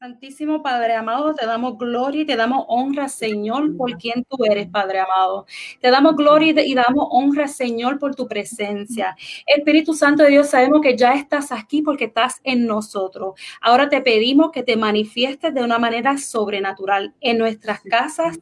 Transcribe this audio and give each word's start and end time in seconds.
Santísimo 0.00 0.62
Padre 0.62 0.94
amado, 0.94 1.34
te 1.34 1.44
damos 1.44 1.76
gloria 1.76 2.22
y 2.22 2.24
te 2.24 2.34
damos 2.34 2.64
honra, 2.68 3.06
Señor, 3.10 3.76
por 3.76 3.98
quien 3.98 4.24
tú 4.24 4.42
eres, 4.46 4.66
Padre 4.66 4.98
amado. 4.98 5.44
Te 5.78 5.90
damos 5.90 6.16
gloria 6.16 6.54
y 6.64 6.74
damos 6.74 7.06
honra, 7.10 7.46
Señor, 7.46 7.98
por 7.98 8.14
tu 8.14 8.26
presencia. 8.26 9.14
Espíritu 9.44 9.92
Santo 9.92 10.22
de 10.22 10.30
Dios, 10.30 10.48
sabemos 10.48 10.80
que 10.80 10.96
ya 10.96 11.12
estás 11.12 11.52
aquí 11.52 11.82
porque 11.82 12.06
estás 12.06 12.40
en 12.44 12.66
nosotros. 12.66 13.34
Ahora 13.60 13.90
te 13.90 14.00
pedimos 14.00 14.52
que 14.52 14.62
te 14.62 14.74
manifiestes 14.74 15.52
de 15.52 15.62
una 15.62 15.78
manera 15.78 16.16
sobrenatural 16.16 17.14
en 17.20 17.36
nuestras 17.36 17.82
casas, 17.82 18.40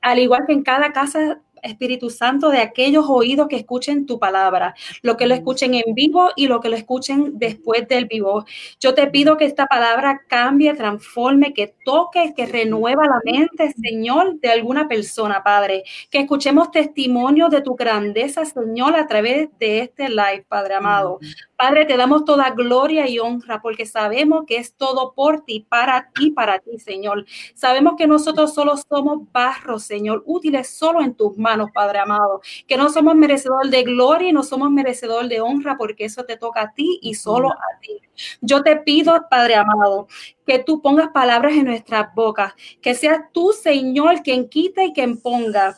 al 0.00 0.18
igual 0.20 0.44
que 0.46 0.54
en 0.54 0.62
cada 0.62 0.90
casa 0.92 1.38
Espíritu 1.64 2.10
Santo, 2.10 2.50
de 2.50 2.58
aquellos 2.58 3.06
oídos 3.08 3.48
que 3.48 3.56
escuchen 3.56 4.06
tu 4.06 4.18
palabra, 4.18 4.74
lo 5.02 5.16
que 5.16 5.26
lo 5.26 5.34
escuchen 5.34 5.74
en 5.74 5.94
vivo 5.94 6.30
y 6.36 6.46
lo 6.46 6.60
que 6.60 6.68
lo 6.68 6.76
escuchen 6.76 7.38
después 7.38 7.88
del 7.88 8.06
vivo. 8.06 8.44
Yo 8.80 8.94
te 8.94 9.06
pido 9.08 9.36
que 9.36 9.44
esta 9.44 9.66
palabra 9.66 10.22
cambie, 10.28 10.74
transforme, 10.74 11.52
que 11.52 11.74
toque, 11.84 12.34
que 12.36 12.46
renueva 12.46 13.04
la 13.06 13.20
mente, 13.24 13.72
Señor, 13.72 14.40
de 14.40 14.50
alguna 14.50 14.88
persona, 14.88 15.42
Padre. 15.42 15.84
Que 16.10 16.20
escuchemos 16.20 16.70
testimonios 16.70 17.50
de 17.50 17.62
tu 17.62 17.74
grandeza, 17.74 18.44
Señor, 18.44 18.96
a 18.96 19.06
través 19.06 19.48
de 19.58 19.80
este 19.80 20.08
live, 20.08 20.44
Padre 20.48 20.74
amado. 20.74 21.18
Padre, 21.56 21.84
te 21.86 21.96
damos 21.96 22.24
toda 22.24 22.50
gloria 22.50 23.08
y 23.08 23.18
honra 23.18 23.62
porque 23.62 23.86
sabemos 23.86 24.44
que 24.46 24.56
es 24.56 24.74
todo 24.74 25.14
por 25.14 25.44
ti, 25.44 25.64
para 25.68 26.10
ti, 26.10 26.30
para 26.30 26.58
ti, 26.58 26.78
Señor. 26.78 27.24
Sabemos 27.54 27.94
que 27.96 28.06
nosotros 28.06 28.52
solo 28.52 28.76
somos 28.76 29.20
barros, 29.32 29.84
Señor, 29.84 30.22
útiles 30.26 30.68
solo 30.68 31.00
en 31.00 31.14
tus 31.14 31.36
manos, 31.38 31.53
Padre 31.72 31.98
amado. 32.00 32.40
Que 32.66 32.76
no 32.76 32.90
somos 32.90 33.14
merecedor 33.14 33.68
de 33.68 33.82
gloria 33.82 34.28
y 34.28 34.32
no 34.32 34.42
somos 34.42 34.70
merecedor 34.70 35.28
de 35.28 35.40
honra 35.40 35.76
porque 35.76 36.04
eso 36.04 36.24
te 36.24 36.36
toca 36.36 36.62
a 36.62 36.74
ti 36.74 36.98
y 37.02 37.14
solo 37.14 37.50
a 37.50 37.80
ti. 37.80 38.00
Yo 38.40 38.62
te 38.62 38.76
pido, 38.76 39.26
Padre 39.30 39.56
amado, 39.56 40.08
que 40.46 40.58
tú 40.58 40.80
pongas 40.80 41.08
palabras 41.08 41.54
en 41.54 41.66
nuestras 41.66 42.14
bocas, 42.14 42.52
que 42.80 42.94
seas 42.94 43.20
tú, 43.32 43.52
Señor, 43.52 44.22
quien 44.22 44.48
quita 44.48 44.84
y 44.84 44.92
quien 44.92 45.20
ponga. 45.20 45.76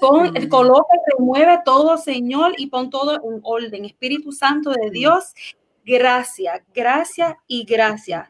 Pon, 0.00 0.32
coloca 0.48 0.94
y 0.94 1.16
remueve 1.16 1.58
todo, 1.64 1.96
Señor, 1.96 2.54
y 2.56 2.68
pon 2.68 2.88
todo 2.88 3.14
en 3.14 3.40
orden. 3.42 3.84
Espíritu 3.84 4.30
Santo 4.30 4.70
de 4.70 4.90
Dios, 4.90 5.34
gracias, 5.84 6.62
gracias 6.72 7.34
y 7.48 7.64
gracias. 7.64 8.28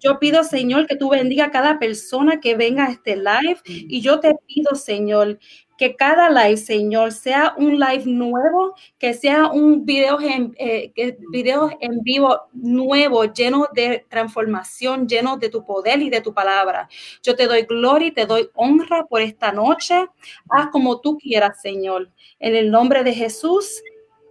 Yo 0.00 0.18
pido, 0.18 0.44
Señor, 0.44 0.86
que 0.86 0.96
tú 0.96 1.10
bendiga 1.10 1.46
a 1.46 1.50
cada 1.50 1.78
persona 1.78 2.40
que 2.40 2.56
venga 2.56 2.86
a 2.86 2.90
este 2.90 3.16
live. 3.16 3.60
Y 3.64 4.00
yo 4.00 4.18
te 4.18 4.34
pido, 4.46 4.74
Señor, 4.74 5.38
que 5.80 5.96
cada 5.96 6.28
live, 6.28 6.58
Señor, 6.58 7.10
sea 7.10 7.54
un 7.56 7.80
live 7.80 8.02
nuevo, 8.04 8.74
que 8.98 9.14
sea 9.14 9.46
un 9.46 9.86
video 9.86 10.20
en, 10.20 10.54
eh, 10.58 10.92
en 10.94 12.02
vivo 12.02 12.38
nuevo, 12.52 13.24
lleno 13.32 13.66
de 13.72 14.04
transformación, 14.10 15.08
lleno 15.08 15.38
de 15.38 15.48
tu 15.48 15.64
poder 15.64 16.02
y 16.02 16.10
de 16.10 16.20
tu 16.20 16.34
palabra. 16.34 16.86
Yo 17.22 17.34
te 17.34 17.46
doy 17.46 17.62
gloria 17.62 18.08
y 18.08 18.12
te 18.12 18.26
doy 18.26 18.50
honra 18.52 19.06
por 19.06 19.22
esta 19.22 19.52
noche. 19.52 20.04
Haz 20.50 20.68
como 20.70 21.00
tú 21.00 21.16
quieras, 21.16 21.62
Señor. 21.62 22.10
En 22.40 22.56
el 22.56 22.70
nombre 22.70 23.02
de 23.02 23.14
Jesús. 23.14 23.82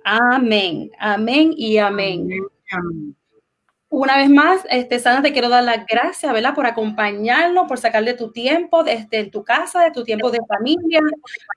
Amén. 0.03 0.91
Amén 0.99 1.51
y 1.57 1.79
amén. 1.79 2.29
Una 3.91 4.17
vez 4.17 4.29
más, 4.29 4.61
este, 4.69 4.99
Sana, 4.99 5.23
te 5.23 5.33
quiero 5.33 5.49
dar 5.49 5.63
las 5.63 5.83
gracias, 5.87 6.31
¿verdad? 6.31 6.53
Por 6.53 6.67
acompañarnos, 6.67 7.67
por 7.67 7.79
sacar 7.79 8.03
de 8.05 8.13
tu 8.13 8.31
tiempo, 8.31 8.83
desde 8.83 9.25
tu 9.25 9.43
casa, 9.43 9.81
de 9.81 9.89
tu 9.91 10.03
tiempo 10.03 10.29
de 10.29 10.39
familia, 10.47 11.01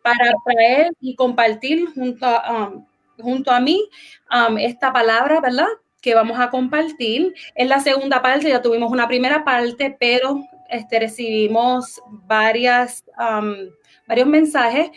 para 0.03 0.33
traer 0.47 0.93
y 0.99 1.15
compartir 1.15 1.87
junto 1.95 2.27
a, 2.27 2.71
um, 3.19 3.63
mí 3.63 3.87
um, 4.31 4.57
esta 4.57 4.95
palabra, 4.95 5.43
¿verdad? 5.43 5.69
Que 6.01 6.15
vamos 6.15 6.41
a 6.41 6.49
compartir. 6.49 7.35
En 7.55 7.69
la 7.69 7.81
segunda 7.81 8.23
parte 8.23 8.49
ya 8.49 8.63
tuvimos 8.63 8.91
una 8.91 9.07
primera 9.09 9.45
parte, 9.45 9.95
pero 10.01 10.41
este, 10.71 11.01
recibimos 11.01 12.01
varias, 12.09 13.05
um, 13.19 13.55
varios 14.09 14.27
mensajes 14.27 14.91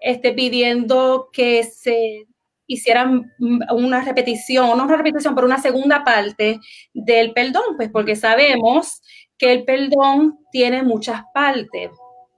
este, 0.00 0.32
pidiendo 0.32 1.28
que 1.32 1.62
se 1.62 2.26
hicieran 2.72 3.32
una 3.70 4.00
repetición, 4.02 4.76
no 4.76 4.84
una 4.84 4.96
repetición, 4.96 5.34
pero 5.34 5.46
una 5.46 5.60
segunda 5.60 6.04
parte 6.04 6.60
del 6.94 7.32
perdón, 7.32 7.76
pues 7.76 7.90
porque 7.90 8.14
sabemos 8.14 9.02
que 9.36 9.52
el 9.52 9.64
perdón 9.64 10.38
tiene 10.52 10.82
muchas 10.84 11.22
partes, 11.34 11.90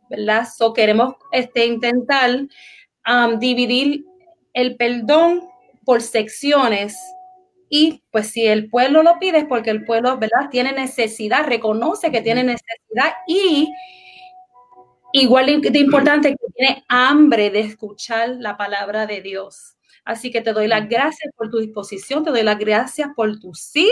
¿verdad? 0.09 0.48
So 0.56 0.72
queremos 0.72 1.15
este, 1.32 1.66
intentar 1.66 2.31
um, 3.06 3.38
dividir 3.38 4.04
el 4.54 4.76
perdón 4.76 5.43
por 5.84 6.00
secciones 6.00 6.97
y 7.69 8.03
pues 8.10 8.28
si 8.28 8.47
el 8.47 8.70
pueblo 8.70 9.03
lo 9.03 9.19
pide 9.19 9.38
es 9.38 9.44
porque 9.47 9.70
el 9.70 9.84
pueblo, 9.84 10.16
¿verdad? 10.16 10.49
Tiene 10.50 10.72
necesidad, 10.72 11.47
reconoce 11.47 12.10
que 12.10 12.22
tiene 12.22 12.43
necesidad 12.43 13.12
y 13.26 13.70
igual 15.12 15.60
de 15.60 15.78
importante 15.78 16.31
que 16.31 16.53
tiene 16.54 16.84
hambre 16.88 17.50
de 17.50 17.60
escuchar 17.60 18.31
la 18.38 18.56
palabra 18.56 19.06
de 19.06 19.20
Dios. 19.20 19.76
Así 20.04 20.32
que 20.32 20.40
te 20.40 20.52
doy 20.52 20.66
las 20.66 20.88
gracias 20.88 21.32
por 21.36 21.48
tu 21.48 21.58
disposición, 21.58 22.24
te 22.24 22.30
doy 22.30 22.42
las 22.42 22.58
gracias 22.58 23.10
por 23.14 23.38
tu 23.38 23.54
sí. 23.54 23.90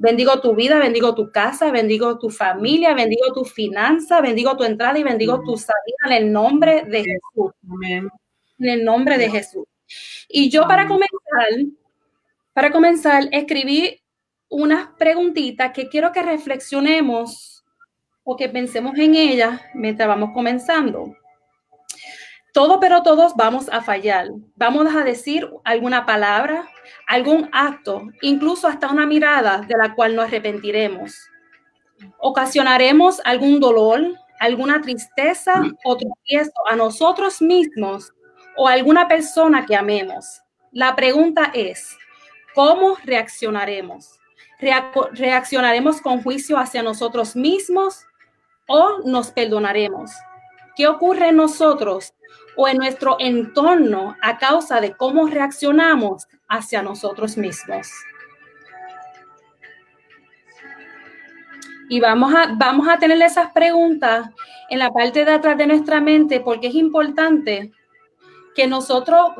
Bendigo 0.00 0.40
tu 0.40 0.54
vida, 0.54 0.78
bendigo 0.78 1.14
tu 1.14 1.30
casa, 1.30 1.70
bendigo 1.70 2.18
tu 2.18 2.30
familia, 2.30 2.94
bendigo 2.94 3.32
tu 3.32 3.44
finanza, 3.44 4.20
bendigo 4.20 4.56
tu 4.56 4.64
entrada 4.64 4.98
y 4.98 5.04
bendigo 5.04 5.40
tu 5.44 5.56
salida 5.56 5.96
en 6.06 6.12
el 6.12 6.32
nombre 6.32 6.84
de 6.84 7.04
Jesús. 7.04 7.52
En 8.58 8.68
el 8.68 8.84
nombre 8.84 9.18
de 9.18 9.30
Jesús. 9.30 9.64
Y 10.28 10.50
yo 10.50 10.66
para 10.66 10.88
comenzar, 10.88 11.12
para 12.52 12.72
comenzar, 12.72 13.28
escribí 13.30 14.00
unas 14.48 14.88
preguntitas 14.98 15.72
que 15.72 15.88
quiero 15.88 16.10
que 16.12 16.22
reflexionemos 16.22 17.64
o 18.24 18.36
que 18.36 18.48
pensemos 18.48 18.96
en 18.98 19.14
ellas 19.14 19.60
mientras 19.74 20.08
vamos 20.08 20.30
comenzando. 20.34 21.14
Todo, 22.52 22.80
pero 22.80 23.02
todos 23.02 23.34
vamos 23.34 23.70
a 23.70 23.80
fallar. 23.80 24.28
Vamos 24.56 24.94
a 24.94 25.02
decir 25.04 25.48
alguna 25.64 26.04
palabra, 26.04 26.68
algún 27.06 27.48
acto, 27.50 28.02
incluso 28.20 28.68
hasta 28.68 28.90
una 28.90 29.06
mirada 29.06 29.62
de 29.66 29.74
la 29.74 29.94
cual 29.94 30.14
nos 30.14 30.26
arrepentiremos. 30.26 31.30
Ocasionaremos 32.18 33.22
algún 33.24 33.58
dolor, 33.58 34.02
alguna 34.38 34.82
tristeza 34.82 35.62
o 35.82 35.96
tropiezo 35.96 36.52
a 36.68 36.76
nosotros 36.76 37.40
mismos 37.40 38.12
o 38.58 38.68
a 38.68 38.72
alguna 38.72 39.08
persona 39.08 39.64
que 39.64 39.74
amemos. 39.74 40.42
La 40.72 40.94
pregunta 40.94 41.50
es, 41.54 41.96
¿cómo 42.54 42.96
reaccionaremos? 43.04 44.18
¿Reaccionaremos 45.12 46.02
con 46.02 46.22
juicio 46.22 46.58
hacia 46.58 46.82
nosotros 46.82 47.34
mismos 47.34 48.04
o 48.68 48.98
nos 49.06 49.30
perdonaremos? 49.30 50.10
¿Qué 50.76 50.86
ocurre 50.86 51.28
en 51.28 51.36
nosotros 51.36 52.14
o 52.56 52.68
en 52.68 52.78
nuestro 52.78 53.16
entorno 53.18 54.16
a 54.20 54.38
causa 54.38 54.80
de 54.80 54.94
cómo 54.96 55.26
reaccionamos 55.26 56.26
hacia 56.48 56.82
nosotros 56.82 57.36
mismos. 57.36 57.88
Y 61.88 62.00
vamos 62.00 62.34
a, 62.34 62.54
vamos 62.56 62.88
a 62.88 62.98
tener 62.98 63.20
esas 63.20 63.52
preguntas 63.52 64.28
en 64.70 64.78
la 64.78 64.90
parte 64.90 65.24
de 65.24 65.32
atrás 65.32 65.58
de 65.58 65.66
nuestra 65.66 66.00
mente 66.00 66.40
porque 66.40 66.68
es 66.68 66.74
importante 66.74 67.72
que 68.54 68.66
nosotros 68.66 69.32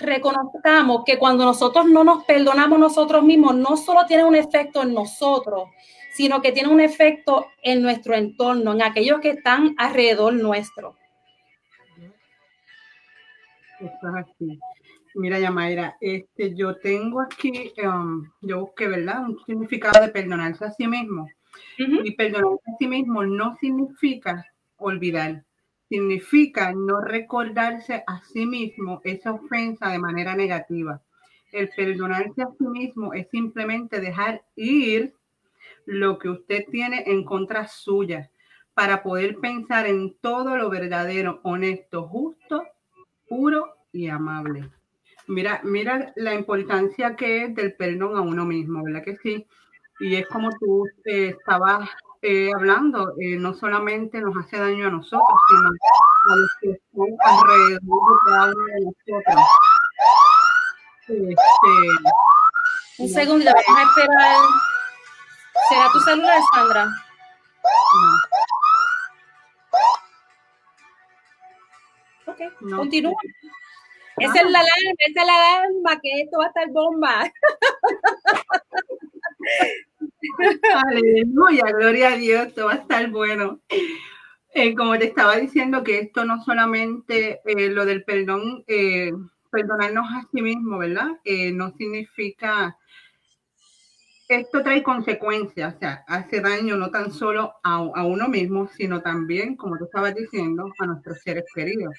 reconozcamos 0.00 1.02
que 1.04 1.18
cuando 1.18 1.44
nosotros 1.44 1.86
no 1.86 2.04
nos 2.04 2.24
perdonamos 2.24 2.78
nosotros 2.78 3.22
mismos, 3.22 3.54
no 3.54 3.76
solo 3.76 4.06
tiene 4.06 4.24
un 4.24 4.34
efecto 4.34 4.82
en 4.82 4.94
nosotros, 4.94 5.64
sino 6.12 6.42
que 6.42 6.52
tiene 6.52 6.68
un 6.68 6.80
efecto 6.80 7.46
en 7.62 7.82
nuestro 7.82 8.14
entorno, 8.14 8.72
en 8.72 8.82
aquellos 8.82 9.20
que 9.20 9.30
están 9.30 9.74
alrededor 9.78 10.34
nuestro. 10.34 10.96
Mira, 15.14 15.38
Yamaira, 15.40 15.96
este, 16.00 16.54
yo 16.54 16.76
tengo 16.76 17.20
aquí, 17.20 17.72
um, 17.84 18.30
yo 18.40 18.60
busqué, 18.60 18.86
¿verdad? 18.86 19.24
Un 19.24 19.38
significado 19.44 20.00
de 20.04 20.12
perdonarse 20.12 20.64
a 20.64 20.70
sí 20.70 20.86
mismo. 20.86 21.28
Y 21.76 22.12
perdonarse 22.12 22.62
a 22.66 22.76
sí 22.78 22.86
mismo 22.86 23.24
no 23.24 23.56
significa 23.60 24.46
olvidar, 24.76 25.44
significa 25.88 26.72
no 26.72 27.00
recordarse 27.00 28.04
a 28.06 28.22
sí 28.22 28.46
mismo 28.46 29.00
esa 29.04 29.32
ofensa 29.32 29.88
de 29.88 29.98
manera 29.98 30.36
negativa. 30.36 31.02
El 31.50 31.68
perdonarse 31.70 32.42
a 32.42 32.50
sí 32.56 32.66
mismo 32.66 33.12
es 33.12 33.28
simplemente 33.30 34.00
dejar 34.00 34.44
ir 34.54 35.14
lo 35.86 36.18
que 36.18 36.28
usted 36.28 36.66
tiene 36.70 37.02
en 37.06 37.24
contra 37.24 37.66
suya 37.66 38.30
para 38.74 39.02
poder 39.02 39.38
pensar 39.40 39.86
en 39.86 40.14
todo 40.20 40.56
lo 40.56 40.70
verdadero, 40.70 41.40
honesto, 41.42 42.06
justo 42.06 42.64
puro 43.30 43.76
y 43.92 44.08
amable. 44.08 44.68
Mira, 45.28 45.60
mira 45.62 46.12
la 46.16 46.34
importancia 46.34 47.14
que 47.14 47.44
es 47.44 47.54
del 47.54 47.74
perdón 47.76 48.16
a 48.16 48.20
uno 48.20 48.44
mismo, 48.44 48.82
¿verdad 48.82 49.04
que 49.04 49.16
sí? 49.18 49.46
Y 50.00 50.16
es 50.16 50.26
como 50.26 50.50
tú 50.58 50.84
eh, 51.04 51.36
estabas 51.38 51.88
eh, 52.22 52.50
hablando, 52.52 53.14
eh, 53.20 53.36
no 53.36 53.54
solamente 53.54 54.20
nos 54.20 54.36
hace 54.36 54.58
daño 54.58 54.88
a 54.88 54.90
nosotros, 54.90 55.38
sino 55.48 55.68
a 56.32 56.36
los 56.36 56.50
que 56.60 56.70
están 56.72 57.16
alrededor 57.24 57.80
de 57.80 58.16
cada 58.26 58.46
uno 58.46 58.64
de 58.66 58.80
nosotros. 58.84 59.44
Este, 61.08 61.72
Un 62.98 63.08
segundo, 63.08 63.44
vamos 63.44 63.78
a 63.78 63.82
esperar. 63.88 64.36
¿Será 65.68 65.92
tu 65.92 66.00
celular, 66.00 66.40
Sandra? 66.52 66.88
Ok, 72.30 72.38
continúa. 72.76 73.14
Esa 74.18 74.40
es 74.42 74.50
la 74.50 74.60
alarma, 74.60 74.92
esa 74.98 75.20
es 75.20 75.26
la 75.26 75.34
alarma, 75.34 76.00
que 76.00 76.20
esto 76.20 76.38
va 76.38 76.44
a 76.44 76.48
estar 76.48 76.70
bomba. 76.70 77.32
Aleluya, 80.88 81.64
gloria 81.72 82.08
a 82.08 82.16
Dios, 82.16 82.48
esto 82.48 82.66
va 82.66 82.72
a 82.72 82.76
estar 82.76 83.08
bueno. 83.10 83.60
Eh, 84.52 84.74
como 84.74 84.98
te 84.98 85.06
estaba 85.06 85.36
diciendo, 85.36 85.82
que 85.82 86.00
esto 86.00 86.24
no 86.24 86.42
solamente 86.44 87.40
eh, 87.44 87.70
lo 87.70 87.86
del 87.86 88.04
perdón, 88.04 88.62
eh, 88.66 89.12
perdonarnos 89.50 90.06
a 90.10 90.28
sí 90.30 90.42
mismo, 90.42 90.78
¿verdad? 90.78 91.08
no 91.54 91.72
significa, 91.76 92.76
esto 94.28 94.62
trae 94.62 94.82
consecuencias, 94.82 95.74
o 95.74 95.78
sea, 95.78 96.04
hace 96.06 96.40
daño 96.40 96.76
no 96.76 96.90
tan 96.90 97.10
solo 97.10 97.54
a, 97.62 97.76
a 97.76 98.04
uno 98.04 98.28
mismo, 98.28 98.68
sino 98.68 99.00
también, 99.00 99.56
como 99.56 99.78
tú 99.78 99.84
estabas 99.84 100.14
diciendo, 100.14 100.70
a 100.78 100.86
nuestros 100.86 101.20
seres 101.20 101.44
queridos. 101.54 101.94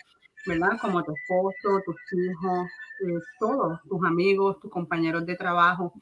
¿Verdad? 0.46 0.78
Como 0.80 1.04
tu 1.04 1.14
esposo, 1.14 1.82
tus 1.86 1.96
hijos, 2.14 2.70
eh, 3.02 3.20
todos, 3.40 3.82
tus 3.84 4.04
amigos, 4.06 4.60
tus 4.60 4.72
compañeros 4.72 5.26
de 5.26 5.36
trabajo. 5.36 5.94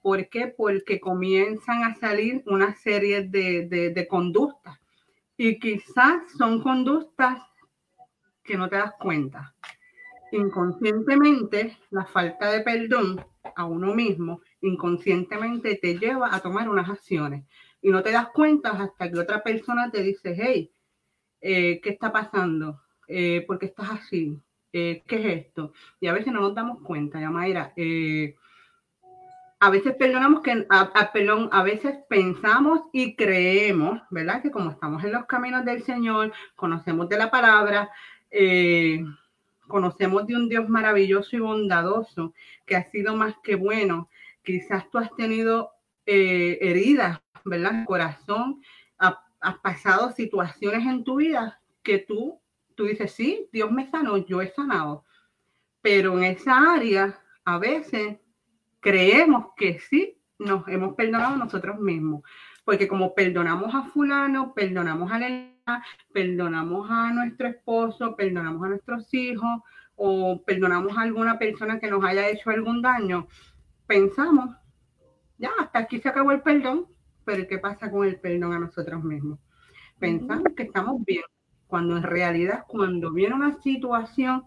¿Por 0.00 0.28
qué? 0.28 0.46
Porque 0.46 1.00
comienzan 1.00 1.84
a 1.84 1.94
salir 1.96 2.42
una 2.46 2.74
serie 2.74 3.22
de, 3.22 3.66
de, 3.92 4.08
conductas 4.08 4.78
y 5.36 5.58
quizás 5.58 6.30
son 6.38 6.62
conductas 6.62 7.42
que 8.44 8.56
no 8.56 8.68
te 8.68 8.76
das 8.76 8.92
cuenta. 9.00 9.54
Inconscientemente, 10.30 11.76
la 11.90 12.04
falta 12.04 12.50
de 12.50 12.60
perdón 12.60 13.24
a 13.56 13.64
uno 13.64 13.94
mismo, 13.94 14.40
inconscientemente 14.60 15.76
te 15.76 15.98
lleva 15.98 16.34
a 16.34 16.40
tomar 16.40 16.68
unas 16.68 16.88
acciones 16.88 17.44
y 17.80 17.90
no 17.90 18.02
te 18.02 18.12
das 18.12 18.28
cuenta 18.28 18.70
hasta 18.70 19.10
que 19.10 19.18
otra 19.18 19.42
persona 19.42 19.90
te 19.90 20.02
dice, 20.02 20.36
hey, 20.36 20.70
eh, 21.40 21.80
¿qué 21.80 21.90
está 21.90 22.12
pasando? 22.12 22.80
Eh, 23.08 23.44
¿por 23.46 23.62
estás 23.62 23.90
así? 23.90 24.40
Eh, 24.72 25.02
¿Qué 25.06 25.16
es 25.16 25.46
esto? 25.46 25.72
Y 26.00 26.06
a 26.06 26.12
veces 26.12 26.32
no 26.32 26.40
nos 26.40 26.54
damos 26.54 26.82
cuenta, 26.82 27.18
Yamaira. 27.18 27.72
Eh, 27.76 28.36
a 29.58 29.70
veces 29.70 29.94
perdonamos 29.94 30.42
que, 30.42 30.66
a, 30.68 30.80
a, 30.94 31.12
a 31.50 31.62
veces 31.62 31.96
pensamos 32.10 32.80
y 32.92 33.16
creemos, 33.16 34.02
¿verdad? 34.10 34.42
Que 34.42 34.50
como 34.50 34.70
estamos 34.70 35.02
en 35.02 35.12
los 35.12 35.24
caminos 35.24 35.64
del 35.64 35.82
Señor, 35.82 36.30
conocemos 36.56 37.08
de 37.08 37.16
la 37.16 37.30
palabra, 37.30 37.90
eh, 38.30 39.02
conocemos 39.66 40.26
de 40.26 40.36
un 40.36 40.48
Dios 40.50 40.68
maravilloso 40.68 41.36
y 41.36 41.40
bondadoso 41.40 42.34
que 42.66 42.76
ha 42.76 42.90
sido 42.90 43.16
más 43.16 43.34
que 43.42 43.54
bueno. 43.54 44.10
Quizás 44.42 44.90
tú 44.90 44.98
has 44.98 45.14
tenido 45.16 45.70
heridas, 46.04 47.20
¿verdad? 47.44 47.84
Corazón, 47.86 48.60
has 48.98 49.58
pasado 49.60 50.12
situaciones 50.12 50.86
en 50.86 51.02
tu 51.02 51.16
vida 51.16 51.60
que 51.82 51.98
tú 51.98 52.40
tú 52.76 52.84
dices, 52.84 53.12
sí, 53.12 53.48
Dios 53.52 53.70
me 53.72 53.90
sanó, 53.90 54.18
yo 54.18 54.40
he 54.40 54.52
sanado. 54.52 55.04
Pero 55.80 56.16
en 56.18 56.24
esa 56.24 56.74
área, 56.74 57.20
a 57.44 57.58
veces 57.58 58.18
creemos 58.80 59.48
que 59.56 59.80
sí 59.80 60.18
nos 60.38 60.66
hemos 60.68 60.94
perdonado 60.94 61.36
nosotros 61.36 61.80
mismos. 61.80 62.22
Porque 62.64 62.86
como 62.86 63.14
perdonamos 63.14 63.74
a 63.74 63.82
fulano, 63.84 64.54
perdonamos 64.54 65.10
a 65.10 65.18
la 65.18 65.56
perdonamos 66.12 66.88
a 66.90 67.12
nuestro 67.12 67.48
esposo, 67.48 68.14
perdonamos 68.14 68.62
a 68.64 68.68
nuestros 68.68 69.12
hijos 69.12 69.62
o 69.96 70.42
perdonamos 70.44 70.96
a 70.96 71.02
alguna 71.02 71.38
persona 71.38 71.80
que 71.80 71.90
nos 71.90 72.04
haya 72.04 72.28
hecho 72.28 72.50
algún 72.50 72.82
daño, 72.82 73.26
pensamos, 73.86 74.54
ya, 75.38 75.50
hasta 75.58 75.80
aquí 75.80 75.98
se 75.98 76.08
acabó 76.08 76.32
el 76.32 76.42
perdón, 76.42 76.86
pero 77.24 77.46
¿qué 77.48 77.58
pasa 77.58 77.90
con 77.90 78.06
el 78.06 78.20
perdón 78.20 78.52
a 78.52 78.58
nosotros 78.58 79.02
mismos? 79.02 79.38
Pensamos 79.98 80.52
que 80.56 80.64
estamos 80.64 81.02
bien, 81.04 81.24
cuando 81.76 81.98
en 81.98 82.04
realidad 82.04 82.64
cuando 82.66 83.12
viene 83.12 83.34
una 83.34 83.60
situación 83.60 84.44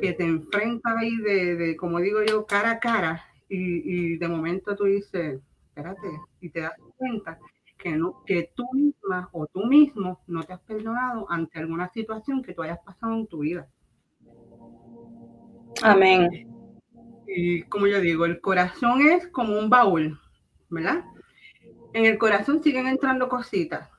que 0.00 0.14
te 0.14 0.24
enfrenta 0.24 0.98
ahí 0.98 1.14
de, 1.16 1.54
de 1.54 1.76
como 1.76 2.00
digo 2.00 2.22
yo, 2.26 2.46
cara 2.46 2.70
a 2.70 2.80
cara, 2.80 3.26
y, 3.46 4.14
y, 4.14 4.16
de 4.16 4.26
momento 4.26 4.74
tú 4.74 4.84
dices, 4.84 5.42
espérate, 5.68 6.08
y 6.40 6.48
te 6.48 6.60
das 6.60 6.72
cuenta 6.96 7.38
que, 7.76 7.90
no, 7.90 8.22
que 8.24 8.52
tú 8.54 8.64
misma 8.72 9.28
o 9.32 9.46
tú 9.48 9.66
mismo 9.66 10.22
no 10.26 10.42
te 10.44 10.54
has 10.54 10.60
perdonado 10.60 11.30
ante 11.30 11.58
alguna 11.58 11.90
situación 11.90 12.42
que 12.42 12.54
tú 12.54 12.62
hayas 12.62 12.78
pasado 12.78 13.12
en 13.16 13.26
tu 13.26 13.40
vida. 13.40 13.68
Amén. 15.82 16.48
Y 17.26 17.64
como 17.64 17.86
yo 17.86 18.00
digo, 18.00 18.24
el 18.24 18.40
corazón 18.40 19.02
es 19.02 19.26
como 19.26 19.58
un 19.58 19.68
baúl, 19.68 20.18
¿verdad? 20.70 21.04
En 21.92 22.06
el 22.06 22.16
corazón 22.16 22.62
siguen 22.62 22.86
entrando 22.86 23.28
cositas, 23.28 23.90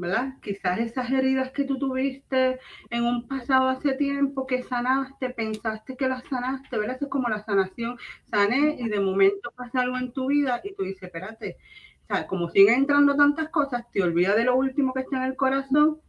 ¿verdad? 0.00 0.34
Quizás 0.42 0.78
esas 0.80 1.10
heridas 1.10 1.52
que 1.52 1.64
tú 1.64 1.78
tuviste 1.78 2.58
en 2.90 3.04
un 3.04 3.28
pasado 3.28 3.68
hace 3.68 3.92
tiempo 3.94 4.46
que 4.46 4.62
sanaste, 4.62 5.30
pensaste 5.30 5.96
que 5.96 6.08
las 6.08 6.24
sanaste, 6.24 6.78
¿verdad? 6.78 6.98
es 7.00 7.08
como 7.08 7.28
la 7.28 7.44
sanación, 7.44 7.96
sané 8.24 8.76
y 8.78 8.88
de 8.88 9.00
momento 9.00 9.52
pasa 9.54 9.80
algo 9.80 9.96
en 9.98 10.12
tu 10.12 10.28
vida 10.28 10.60
y 10.64 10.74
tú 10.74 10.84
dices, 10.84 11.04
espérate, 11.04 11.56
o 12.04 12.06
sea, 12.06 12.26
como 12.26 12.48
siguen 12.48 12.74
entrando 12.74 13.14
tantas 13.14 13.50
cosas, 13.50 13.90
te 13.92 14.02
olvidas 14.02 14.36
de 14.36 14.44
lo 14.44 14.56
último 14.56 14.92
que 14.92 15.00
está 15.00 15.18
en 15.18 15.30
el 15.30 15.36
corazón, 15.36 16.00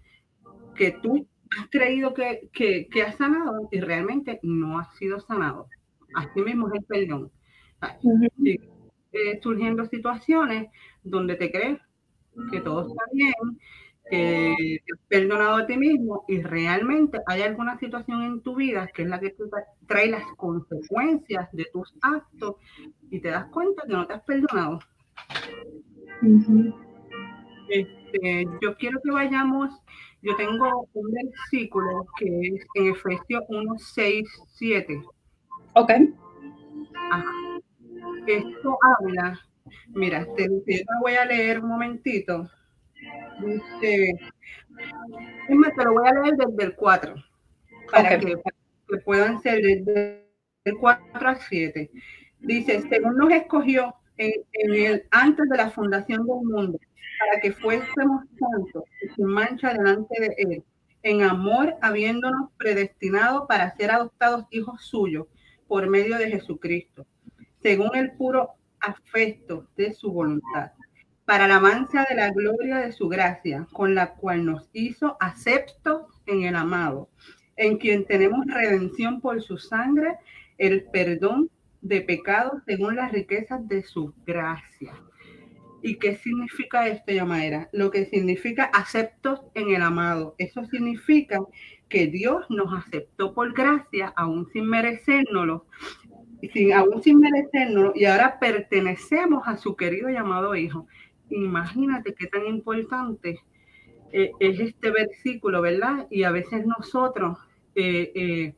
que 0.76 0.92
tú 1.04 1.28
has 1.60 1.68
creído 1.70 2.14
que, 2.14 2.50
que, 2.54 2.88
que 2.88 3.04
has 3.04 3.16
sanado 3.18 3.68
y 3.72 3.80
realmente 3.82 4.40
no 4.42 4.80
has 4.80 4.96
sido 4.96 5.20
sanado. 5.20 5.68
Así 6.16 6.42
mismo 6.42 6.68
es 6.70 6.76
el 6.76 6.86
perdón. 6.86 7.32
O 7.82 7.86
sea, 7.86 8.00
eh, 9.14 9.40
surgiendo 9.44 9.86
situaciones 9.86 10.70
donde 11.04 11.36
te 11.36 11.52
crees 11.52 11.80
que 12.52 12.62
todo 12.62 12.88
está 12.88 13.04
bien, 13.14 13.34
que 14.10 14.56
te 14.86 14.94
has 14.94 15.08
perdonado 15.08 15.56
a 15.56 15.66
ti 15.66 15.78
mismo 15.78 16.26
y 16.28 16.42
realmente 16.42 17.20
hay 17.28 17.42
alguna 17.44 17.78
situación 17.80 18.24
en 18.24 18.42
tu 18.42 18.56
vida 18.56 18.88
que 18.94 19.04
es 19.04 19.08
la 19.08 19.20
que 19.20 19.36
trae 19.88 20.10
las 20.10 20.24
consecuencias 20.36 21.50
de 21.54 21.66
tus 21.72 21.94
actos 22.02 22.56
y 23.10 23.20
te 23.20 23.30
das 23.30 23.46
cuenta 23.52 23.84
que 23.84 23.94
no 23.94 24.08
te 24.08 24.14
has 24.14 24.24
perdonado. 24.24 24.80
este, 27.70 28.46
yo 28.62 28.76
quiero 28.78 29.00
que 29.04 29.12
vayamos, 29.12 29.70
yo 30.22 30.36
tengo 30.36 30.88
un 30.94 31.12
versículo 31.12 32.06
que 32.18 32.26
es 32.26 32.66
en 32.76 32.88
Efesios 32.88 33.44
1, 33.48 33.76
6, 33.78 34.30
7. 34.48 35.02
Ok. 35.74 35.92
Ajá. 37.12 37.26
Esto 38.28 38.78
habla 38.82 39.40
Mira, 39.90 40.26
te, 40.36 40.50
te 40.66 40.86
voy 41.02 41.14
a 41.14 41.26
leer 41.26 41.60
un 41.60 41.70
momentito. 41.70 42.50
Te 43.80 44.14
lo 45.84 45.94
voy 45.94 46.08
a 46.08 46.14
leer 46.14 46.36
desde 46.38 46.64
el 46.64 46.76
4, 46.76 47.16
para, 47.92 48.20
que, 48.20 48.38
puedan 49.04 49.42
ser 49.42 49.62
desde 49.62 50.26
el 50.66 50.78
4 50.78 51.28
al 51.28 51.38
7. 51.38 51.92
Dice, 52.40 52.82
según 52.90 53.18
nos 53.18 53.32
escogió 53.32 53.96
en, 54.18 54.32
en, 54.54 54.74
el, 54.74 55.08
antes 55.12 55.50
de 55.50 55.58
la 55.58 55.70
fundación 55.70 56.26
del 56.26 56.36
mundo, 56.44 56.80
para 57.20 57.42
que 57.42 57.52
fuésemos 57.52 58.24
santos 58.40 58.84
y 59.02 59.10
sin 59.10 59.26
mancha 59.26 59.74
delante 59.74 60.20
de 60.20 60.34
Él, 60.38 60.64
en 61.04 61.24
amor 61.24 61.76
habiéndonos 61.82 62.52
predestinado 62.58 63.48
para 63.48 63.76
ser 63.76 63.92
adoptados 63.92 64.46
hijos 64.52 64.86
suyos 64.86 65.28
por 65.68 65.88
medio 65.90 66.18
de 66.18 66.30
Jesucristo, 66.30 67.06
según 67.62 67.96
el 67.96 68.12
puro 68.14 68.56
afecto 68.82 69.68
de 69.78 69.94
su 69.94 70.12
voluntad, 70.12 70.72
para 71.26 71.48
la 71.48 71.60
mancha 71.60 72.06
de 72.10 72.16
la 72.16 72.32
gloria 72.32 72.78
de 72.78 72.92
su 72.92 73.08
gracia, 73.08 73.68
con 73.72 73.96
la 73.96 74.14
cual 74.16 74.46
nos 74.46 74.70
hizo 74.74 75.18
acepto 75.20 76.08
en 76.26 76.44
el 76.44 76.56
amado, 76.56 77.10
en 77.56 77.78
quien 77.78 78.06
tenemos 78.06 78.46
redención 78.48 79.22
por 79.22 79.42
su 79.42 79.58
sangre, 79.58 80.18
el 80.58 80.84
perdón 80.86 81.50
de 81.82 82.02
pecados 82.02 82.62
según 82.66 82.96
las 82.96 83.12
riquezas 83.12 83.68
de 83.68 83.84
su 83.84 84.14
gracia. 84.26 84.94
¿Y 85.84 85.98
qué 85.98 86.16
significa 86.16 86.88
esto, 86.88 87.12
Yamaera? 87.12 87.70
Lo 87.72 87.90
que 87.90 88.06
significa 88.06 88.66
aceptos 88.66 89.42
en 89.56 89.74
el 89.74 89.82
amado. 89.82 90.36
Eso 90.38 90.64
significa 90.66 91.40
que 91.90 92.08
Dios 92.08 92.46
nos 92.50 92.72
aceptó 92.74 93.34
por 93.34 93.54
gracia, 93.54 94.14
aún 94.16 94.48
sin 94.54 94.68
merecérnoslo, 94.68 95.66
sin, 96.50 96.74
aún 96.74 97.02
sin 97.02 97.20
merecernos, 97.20 97.96
y 97.96 98.06
ahora 98.06 98.40
pertenecemos 98.40 99.48
a 99.48 99.58
su 99.58 99.76
querido 99.76 100.10
llamado 100.10 100.56
Hijo. 100.56 100.88
Imagínate 101.30 102.14
qué 102.14 102.28
tan 102.28 102.46
importante 102.48 103.40
eh, 104.12 104.32
es 104.40 104.60
este 104.60 104.92
versículo, 104.92 105.62
¿verdad? 105.62 106.08
Y 106.10 106.24
a 106.24 106.32
veces 106.32 106.66
nosotros 106.66 107.38
eh, 107.76 108.12
eh, 108.14 108.54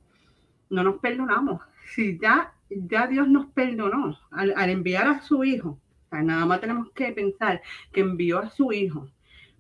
no 0.70 0.84
nos 0.84 1.00
perdonamos. 1.00 1.62
Si 1.94 2.18
ya, 2.18 2.54
ya 2.70 3.08
Dios 3.08 3.28
nos 3.28 3.48
perdonó 3.48 4.18
al, 4.32 4.54
al 4.56 4.70
enviar 4.70 5.08
a 5.08 5.22
su 5.22 5.44
Hijo, 5.44 5.80
nada 6.12 6.46
más 6.46 6.62
tenemos 6.62 6.92
que 6.92 7.12
pensar 7.12 7.62
que 7.92 8.02
envió 8.02 8.40
a 8.40 8.50
su 8.50 8.72
Hijo, 8.72 9.10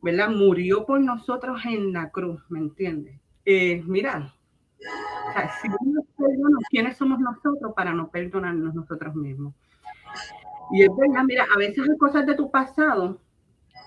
¿verdad? 0.01 0.29
Murió 0.29 0.85
por 0.85 0.99
nosotros 0.99 1.61
en 1.65 1.93
la 1.93 2.09
cruz, 2.09 2.41
¿me 2.49 2.59
entiendes? 2.59 3.19
mira, 3.85 4.33
o 5.29 5.33
sea, 5.33 5.51
si 5.61 5.67
no 5.69 6.03
perdona, 6.17 6.57
¿quiénes 6.69 6.97
somos 6.97 7.19
nosotros 7.19 7.73
para 7.75 7.93
no 7.93 8.09
perdonarnos 8.09 8.73
nosotros 8.73 9.15
mismos? 9.15 9.53
Y 10.71 10.83
es 10.83 10.89
verdad, 10.95 11.23
mira, 11.25 11.45
a 11.53 11.57
veces 11.57 11.87
hay 11.89 11.97
cosas 11.97 12.25
de 12.25 12.35
tu 12.35 12.49
pasado, 12.49 13.19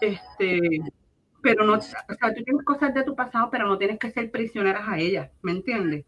este, 0.00 0.80
pero 1.42 1.64
no, 1.64 1.74
o 1.74 1.80
sea, 1.80 2.04
tú 2.34 2.42
tienes 2.44 2.64
cosas 2.64 2.94
de 2.94 3.04
tu 3.04 3.14
pasado, 3.14 3.48
pero 3.50 3.66
no 3.66 3.78
tienes 3.78 3.98
que 3.98 4.10
ser 4.10 4.30
prisioneras 4.30 4.82
a 4.86 4.98
ellas, 4.98 5.30
¿me 5.42 5.52
entiendes? 5.52 6.04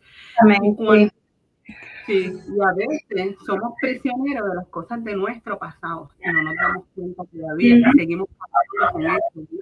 sí. 2.06 2.32
y 2.32 2.60
a 2.60 2.72
veces 2.74 3.36
somos 3.46 3.74
prisioneros 3.80 4.48
de 4.48 4.56
las 4.56 4.68
cosas 4.68 5.02
de 5.04 5.14
nuestro 5.14 5.58
pasado, 5.58 6.10
y 6.24 6.32
no 6.32 6.42
nos 6.42 6.54
damos 6.56 6.84
cuenta 6.94 7.22
todavía, 7.24 7.92
seguimos 7.96 8.28
pasando 8.38 8.92
con 8.92 9.06
eso. 9.06 9.52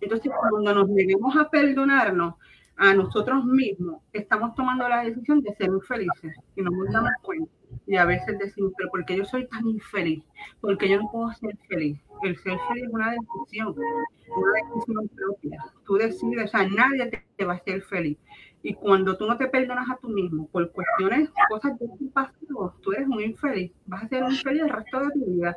Entonces, 0.00 0.32
cuando 0.38 0.74
nos 0.74 0.88
lleguemos 0.90 1.36
a 1.36 1.48
perdonarnos, 1.50 2.34
a 2.82 2.94
nosotros 2.94 3.44
mismos, 3.44 4.02
estamos 4.12 4.56
tomando 4.56 4.88
la 4.88 5.04
decisión 5.04 5.40
de 5.40 5.54
ser 5.54 5.68
infelices 5.68 6.34
y 6.56 6.62
no 6.62 6.70
nos 6.72 6.92
damos 6.92 7.12
cuenta. 7.22 7.52
Y 7.86 7.94
a 7.94 8.04
veces 8.04 8.36
decimos, 8.40 8.72
pero 8.76 8.90
¿por 8.90 9.04
qué 9.04 9.16
yo 9.16 9.24
soy 9.24 9.46
tan 9.46 9.68
infeliz? 9.68 10.24
Porque 10.60 10.88
yo 10.88 10.98
no 11.00 11.08
puedo 11.12 11.32
ser 11.34 11.56
feliz. 11.68 12.00
El 12.24 12.36
ser 12.38 12.58
feliz 12.68 12.84
es 12.84 12.90
una 12.90 13.12
decisión, 13.12 13.68
una 13.68 14.74
decisión 14.74 15.08
propia. 15.14 15.64
Tú 15.86 15.94
decides, 15.94 16.44
o 16.44 16.48
sea, 16.48 16.66
nadie 16.66 17.24
te, 17.36 17.44
va 17.44 17.52
a 17.52 17.56
hacer 17.56 17.82
feliz. 17.82 18.18
Y 18.64 18.74
cuando 18.74 19.16
tú 19.16 19.26
no 19.26 19.36
te 19.36 19.46
perdonas 19.46 19.88
a 19.88 19.96
tú 19.98 20.08
mismo 20.08 20.48
por 20.48 20.72
cuestiones, 20.72 21.30
cosas 21.50 21.78
de 21.78 21.86
tu 21.86 22.10
pasado, 22.10 22.74
tú 22.82 22.90
eres 22.90 23.06
un 23.06 23.20
infeliz. 23.20 23.70
Vas 23.86 24.02
a 24.02 24.08
ser 24.08 24.24
un 24.24 24.32
infeliz 24.32 24.62
el 24.62 24.70
resto 24.70 24.98
de 24.98 25.10
tu 25.12 25.24
vida. 25.26 25.56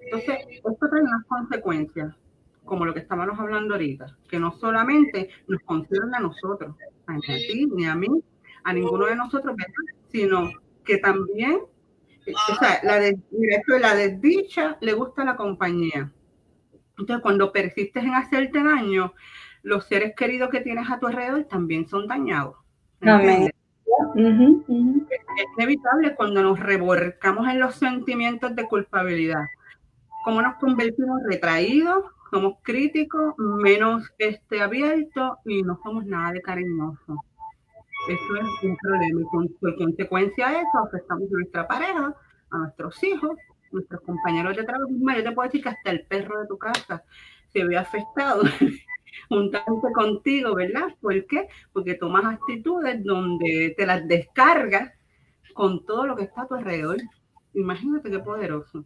Entonces, 0.00 0.36
esto 0.48 0.88
trae 0.88 1.02
unas 1.02 1.24
consecuencias 1.26 2.14
como 2.66 2.84
lo 2.84 2.92
que 2.92 3.00
estábamos 3.00 3.38
hablando 3.38 3.74
ahorita, 3.74 4.16
que 4.28 4.38
no 4.38 4.52
solamente 4.58 5.30
nos 5.48 5.62
concierne 5.62 6.16
a 6.16 6.20
nosotros, 6.20 6.74
a 7.06 7.16
ti, 7.18 7.66
ni 7.74 7.86
a 7.86 7.94
mí, 7.94 8.08
a 8.64 8.72
ninguno 8.72 9.06
de 9.06 9.16
nosotros, 9.16 9.56
sino 10.08 10.50
que 10.84 10.98
también, 10.98 11.60
o 11.60 12.54
sea, 12.56 12.80
la, 12.82 12.98
de, 12.98 13.18
la 13.80 13.94
desdicha 13.94 14.76
le 14.80 14.92
gusta 14.92 15.22
a 15.22 15.26
la 15.26 15.36
compañía. 15.36 16.12
Entonces, 16.98 17.22
cuando 17.22 17.52
persistes 17.52 18.04
en 18.04 18.14
hacerte 18.14 18.62
daño, 18.62 19.14
los 19.62 19.86
seres 19.86 20.14
queridos 20.16 20.50
que 20.50 20.60
tienes 20.60 20.90
a 20.90 20.98
tu 20.98 21.06
alrededor 21.06 21.44
también 21.44 21.88
son 21.88 22.06
dañados. 22.06 22.56
Es 23.00 23.52
inevitable 25.58 26.14
cuando 26.14 26.42
nos 26.42 26.58
reborcamos 26.58 27.48
en 27.48 27.60
los 27.60 27.74
sentimientos 27.74 28.54
de 28.54 28.66
culpabilidad. 28.66 29.44
¿Cómo 30.24 30.42
nos 30.42 30.56
convertimos 30.56 31.22
retraídos, 31.24 32.04
somos 32.30 32.54
críticos, 32.62 33.34
menos 33.38 34.04
este, 34.18 34.60
abiertos 34.60 35.38
y 35.44 35.62
no 35.62 35.78
somos 35.82 36.04
nada 36.06 36.32
de 36.32 36.42
cariñosos. 36.42 37.18
Eso 38.08 38.36
es 38.36 38.64
un 38.64 38.76
problema 38.76 39.20
y 39.20 39.24
por 39.58 39.76
consecuencia 39.76 40.48
de 40.48 40.56
eso 40.58 40.78
afectamos 40.86 41.28
a 41.28 41.34
nuestra 41.34 41.66
pareja, 41.66 42.14
a 42.50 42.58
nuestros 42.58 43.02
hijos, 43.02 43.36
nuestros 43.72 44.00
compañeros 44.02 44.56
de 44.56 44.64
trabajo. 44.64 44.90
Yo 44.90 45.24
te 45.24 45.32
puedo 45.32 45.48
decir 45.48 45.62
que 45.62 45.68
hasta 45.70 45.90
el 45.90 46.06
perro 46.06 46.40
de 46.40 46.46
tu 46.46 46.58
casa 46.58 47.02
se 47.52 47.64
ve 47.64 47.76
afectado 47.76 48.42
juntamente 49.28 49.92
contigo, 49.92 50.54
¿verdad? 50.54 50.88
¿Por 51.00 51.26
qué? 51.26 51.48
Porque 51.72 51.94
tomas 51.94 52.24
actitudes 52.24 53.02
donde 53.02 53.74
te 53.76 53.86
las 53.86 54.06
descargas 54.06 54.92
con 55.54 55.84
todo 55.84 56.06
lo 56.06 56.16
que 56.16 56.24
está 56.24 56.42
a 56.42 56.46
tu 56.46 56.54
alrededor. 56.54 56.98
Imagínate 57.54 58.10
qué 58.10 58.18
poderoso. 58.18 58.84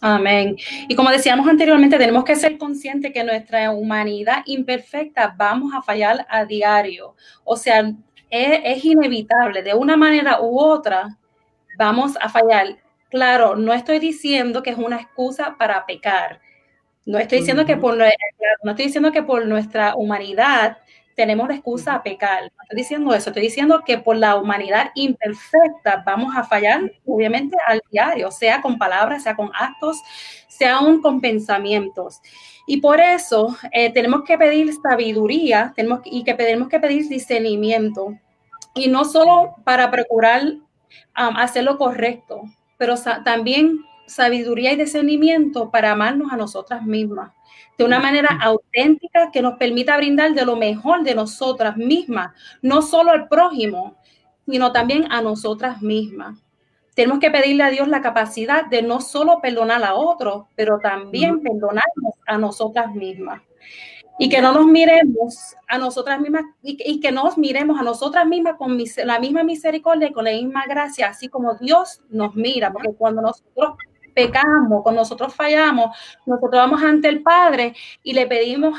Amén. 0.00 0.56
Y 0.88 0.94
como 0.94 1.10
decíamos 1.10 1.46
anteriormente, 1.46 1.98
tenemos 1.98 2.24
que 2.24 2.34
ser 2.34 2.56
conscientes 2.56 3.12
que 3.12 3.22
nuestra 3.22 3.70
humanidad 3.70 4.42
imperfecta 4.46 5.34
vamos 5.36 5.74
a 5.74 5.82
fallar 5.82 6.26
a 6.30 6.46
diario. 6.46 7.14
O 7.44 7.56
sea, 7.56 7.92
es, 8.30 8.84
inevitable, 8.84 9.62
de 9.62 9.74
una 9.74 9.96
manera 9.96 10.40
u 10.40 10.58
otra, 10.58 11.18
vamos 11.78 12.16
a 12.20 12.28
fallar. 12.30 12.78
Claro, 13.10 13.56
no 13.56 13.74
estoy 13.74 13.98
diciendo 13.98 14.62
que 14.62 14.70
es 14.70 14.78
una 14.78 14.96
excusa 14.96 15.56
para 15.58 15.84
pecar. 15.84 16.40
No 17.04 17.18
estoy 17.18 17.38
diciendo 17.38 17.66
que 17.66 17.76
por, 17.76 17.96
no 17.96 18.04
estoy 18.70 18.86
diciendo 18.86 19.12
que 19.12 19.22
por 19.22 19.46
nuestra 19.46 19.96
humanidad 19.96 20.78
tenemos 21.14 21.48
la 21.48 21.54
excusa 21.54 21.94
a 21.94 22.02
pecar. 22.02 22.42
No 22.42 22.62
estoy 22.62 22.76
diciendo 22.76 23.14
eso, 23.14 23.30
estoy 23.30 23.42
diciendo 23.42 23.82
que 23.84 23.98
por 23.98 24.16
la 24.16 24.36
humanidad 24.36 24.90
imperfecta 24.94 26.02
vamos 26.04 26.34
a 26.36 26.44
fallar, 26.44 26.80
obviamente, 27.04 27.56
al 27.66 27.80
diario, 27.90 28.30
sea 28.30 28.60
con 28.62 28.78
palabras, 28.78 29.22
sea 29.22 29.36
con 29.36 29.50
actos, 29.54 29.98
sea 30.48 30.76
aún 30.76 31.00
con 31.00 31.20
pensamientos. 31.20 32.20
Y 32.66 32.80
por 32.80 33.00
eso 33.00 33.56
eh, 33.72 33.92
tenemos 33.92 34.22
que 34.24 34.38
pedir 34.38 34.72
sabiduría 34.74 35.72
tenemos, 35.74 36.00
y 36.04 36.24
que 36.24 36.34
tenemos 36.34 36.68
que 36.68 36.80
pedir 36.80 37.08
discernimiento. 37.08 38.14
Y 38.74 38.88
no 38.88 39.04
solo 39.04 39.56
para 39.64 39.90
procurar 39.90 40.42
um, 40.44 41.36
hacer 41.36 41.64
lo 41.64 41.76
correcto, 41.76 42.42
pero 42.78 42.94
también 43.24 43.80
sabiduría 44.06 44.72
y 44.72 44.76
discernimiento 44.76 45.70
para 45.70 45.92
amarnos 45.92 46.32
a 46.32 46.36
nosotras 46.36 46.84
mismas 46.84 47.32
de 47.80 47.86
una 47.86 47.98
manera 47.98 48.38
auténtica 48.42 49.30
que 49.32 49.40
nos 49.40 49.56
permita 49.56 49.96
brindar 49.96 50.34
de 50.34 50.44
lo 50.44 50.54
mejor 50.54 51.02
de 51.02 51.14
nosotras 51.14 51.78
mismas, 51.78 52.32
no 52.60 52.82
solo 52.82 53.10
al 53.10 53.26
prójimo, 53.26 53.96
sino 54.46 54.70
también 54.70 55.10
a 55.10 55.22
nosotras 55.22 55.80
mismas. 55.80 56.36
Tenemos 56.94 57.20
que 57.20 57.30
pedirle 57.30 57.62
a 57.62 57.70
Dios 57.70 57.88
la 57.88 58.02
capacidad 58.02 58.66
de 58.66 58.82
no 58.82 59.00
solo 59.00 59.40
perdonar 59.40 59.82
a 59.82 59.94
otros, 59.94 60.44
pero 60.56 60.78
también 60.78 61.40
perdonarnos 61.40 62.16
a 62.26 62.36
nosotras 62.36 62.94
mismas. 62.94 63.40
Y 64.18 64.28
que 64.28 64.42
no 64.42 64.52
nos 64.52 64.66
miremos 64.66 65.56
a 65.66 65.78
nosotras 65.78 66.20
mismas 66.20 66.42
y, 66.62 67.00
que 67.00 67.12
nos 67.12 67.38
miremos 67.38 67.80
a 67.80 67.82
nosotras 67.82 68.26
mismas 68.26 68.56
con 68.58 68.76
la 69.06 69.18
misma 69.18 69.42
misericordia 69.42 70.08
y 70.08 70.12
con 70.12 70.26
la 70.26 70.32
misma 70.32 70.66
gracia, 70.66 71.08
así 71.08 71.28
como 71.28 71.54
Dios 71.54 72.02
nos 72.10 72.34
mira, 72.34 72.70
porque 72.74 72.92
cuando 72.92 73.22
nosotros 73.22 73.78
pecamos, 74.14 74.82
cuando 74.82 75.00
nosotros 75.02 75.34
fallamos, 75.34 75.96
nosotros 76.26 76.52
vamos 76.52 76.82
ante 76.82 77.08
el 77.08 77.22
Padre 77.22 77.74
y 78.02 78.12
le 78.12 78.26
pedimos, 78.26 78.78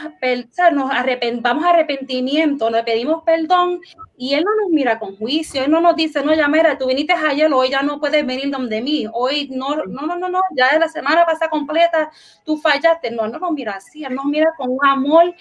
nos 0.73 1.41
vamos 1.41 1.65
a 1.65 1.69
arrepentimiento, 1.69 2.69
le 2.69 2.83
pedimos 2.83 3.23
perdón 3.23 3.81
y 4.17 4.33
Él 4.33 4.43
no 4.43 4.55
nos 4.63 4.69
mira 4.71 4.99
con 4.99 5.15
juicio, 5.17 5.63
Él 5.63 5.71
no 5.71 5.81
nos 5.81 5.95
dice, 5.95 6.23
no, 6.23 6.33
ya 6.33 6.47
mira, 6.47 6.77
tú 6.77 6.87
viniste 6.87 7.13
ayer, 7.13 7.51
hoy 7.51 7.69
ya 7.69 7.81
no 7.81 7.99
puedes 7.99 8.25
venir 8.25 8.49
donde 8.49 8.81
mí, 8.81 9.05
hoy 9.11 9.49
no, 9.51 9.75
no, 9.85 10.05
no, 10.05 10.17
no, 10.17 10.29
no, 10.29 10.41
ya 10.55 10.73
de 10.73 10.79
la 10.79 10.89
semana 10.89 11.25
pasada 11.25 11.49
completa 11.49 12.11
tú 12.45 12.57
fallaste, 12.57 13.11
no, 13.11 13.27
no 13.27 13.39
nos 13.39 13.51
mira 13.51 13.73
así, 13.73 14.03
Él 14.03 14.15
nos 14.15 14.25
mira 14.25 14.53
con 14.57 14.69
un 14.69 14.85
amor 14.85 15.35